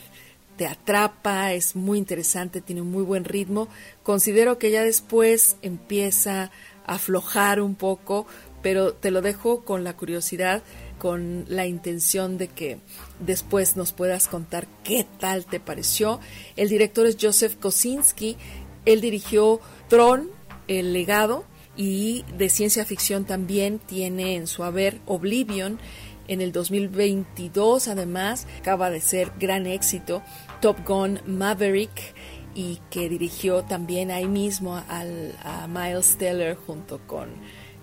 te 0.56 0.68
atrapa, 0.68 1.54
es 1.54 1.76
muy 1.76 1.98
interesante, 1.98 2.60
tiene 2.60 2.82
un 2.82 2.92
muy 2.92 3.04
buen 3.04 3.24
ritmo. 3.24 3.70
Considero 4.04 4.58
que 4.58 4.72
ya 4.72 4.84
después 4.84 5.56
empieza 5.62 6.52
a 6.86 6.96
aflojar 6.96 7.62
un 7.62 7.76
poco, 7.76 8.28
pero 8.62 8.94
te 8.94 9.12
lo 9.12 9.22
dejo 9.22 9.64
con 9.64 9.84
la 9.84 9.96
curiosidad, 9.96 10.64
con 10.98 11.46
la 11.48 11.66
intención 11.66 12.38
de 12.38 12.50
que 12.50 12.80
después 13.20 13.76
nos 13.76 13.94
puedas 13.94 14.28
contar 14.28 14.68
qué 14.84 15.06
tal 15.20 15.46
te 15.46 15.60
pareció. 15.60 16.20
El 16.56 16.70
director 16.70 17.06
es 17.06 17.18
Joseph 17.20 17.56
Kosinski, 17.56 18.38
él 18.86 19.02
dirigió 19.02 19.60
Tron, 19.88 20.30
El 20.68 20.94
legado, 20.94 21.46
y 21.78 22.26
de 22.38 22.50
ciencia 22.50 22.84
ficción 22.84 23.24
también 23.24 23.80
tiene 23.80 24.36
en 24.36 24.48
su 24.48 24.64
haber 24.64 25.00
Oblivion, 25.06 25.80
En 26.28 26.42
el 26.42 26.52
2022, 26.52 27.88
además, 27.88 28.46
acaba 28.60 28.92
de 28.92 29.02
ser 29.02 29.32
gran 29.40 29.66
éxito 29.66 30.22
Top 30.62 30.78
Gun 30.86 31.22
Maverick 31.26 32.14
y 32.54 32.80
que 32.92 33.10
dirigió 33.10 33.64
también 33.64 34.12
ahí 34.12 34.28
mismo 34.28 34.76
a 34.76 35.68
Miles 35.68 36.18
Teller 36.18 36.56
junto 36.56 37.00
con 37.08 37.30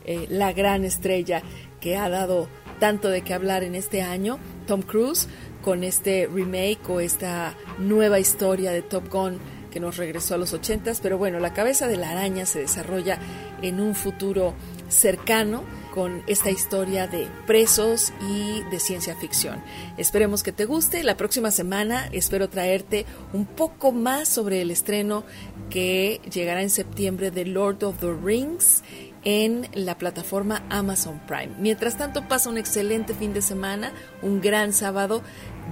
eh, 0.07 0.27
la 0.31 0.53
gran 0.53 0.85
estrella 0.85 1.43
que 1.81 1.97
ha 1.97 2.09
dado 2.09 2.49
tanto 2.79 3.09
de 3.09 3.23
qué 3.23 3.35
hablar 3.35 3.63
en 3.65 3.75
este 3.75 4.03
año, 4.03 4.39
Tom 4.67 4.83
Cruise, 4.83 5.29
con 5.63 5.85
este 5.85 6.29
remake 6.33 6.89
o 6.89 7.01
esta 7.01 7.55
nueva 7.79 8.21
historia 8.21 8.71
de 8.71 8.83
Top 8.83 9.09
Gun 9.11 9.39
que 9.77 9.81
nos 9.81 9.99
regresó 9.99 10.35
a 10.35 10.39
los 10.39 10.55
80, 10.55 10.93
pero 11.03 11.19
bueno, 11.19 11.39
la 11.39 11.53
cabeza 11.53 11.87
de 11.87 11.99
la 11.99 12.11
araña 12.11 12.47
se 12.47 12.61
desarrolla 12.61 13.19
en 13.61 13.79
un 13.79 13.95
futuro 13.95 14.55
cercano 14.89 15.65
con 15.93 16.23
esta 16.27 16.51
historia 16.51 17.07
de 17.07 17.27
presos 17.47 18.13
y 18.31 18.63
de 18.71 18.81
ciencia 18.81 19.17
ficción. 19.17 19.63
Esperemos 19.99 20.43
que 20.43 20.53
te 20.53 20.65
guste. 20.65 21.03
La 21.03 21.17
próxima 21.17 21.51
semana 21.51 22.09
espero 22.13 22.49
traerte 22.49 23.05
un 23.35 23.45
poco 23.45 23.93
más 23.93 24.29
sobre 24.29 24.63
el 24.63 24.71
estreno 24.71 25.25
que 25.69 26.23
llegará 26.33 26.63
en 26.63 26.71
septiembre 26.71 27.31
de 27.31 27.45
Lord 27.45 27.85
of 27.85 27.99
the 28.01 28.13
Rings 28.13 28.83
en 29.27 29.69
la 29.75 29.99
plataforma 29.99 30.63
Amazon 30.71 31.21
Prime. 31.27 31.51
Mientras 31.59 31.99
tanto, 31.99 32.29
pasa 32.29 32.49
un 32.49 32.59
excelente 32.59 33.13
fin 33.13 33.35
de 33.35 33.43
semana, 33.43 33.93
un 34.23 34.41
gran 34.41 34.73
sábado 34.73 35.21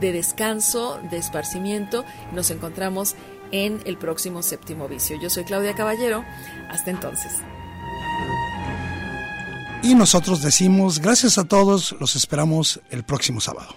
de 0.00 0.12
descanso, 0.12 1.00
de 1.08 1.18
esparcimiento. 1.18 2.04
Nos 2.32 2.50
encontramos 2.50 3.14
en 3.52 3.80
el 3.86 3.96
próximo 3.96 4.42
séptimo 4.42 4.88
vicio. 4.88 5.16
Yo 5.22 5.30
soy 5.30 5.44
Claudia 5.44 5.74
Caballero. 5.74 6.24
Hasta 6.68 6.90
entonces. 6.90 7.32
Y 9.84 9.94
nosotros 9.94 10.42
decimos 10.42 10.98
gracias 10.98 11.38
a 11.38 11.44
todos, 11.44 11.94
los 12.00 12.16
esperamos 12.16 12.80
el 12.90 13.04
próximo 13.04 13.40
sábado. 13.40 13.76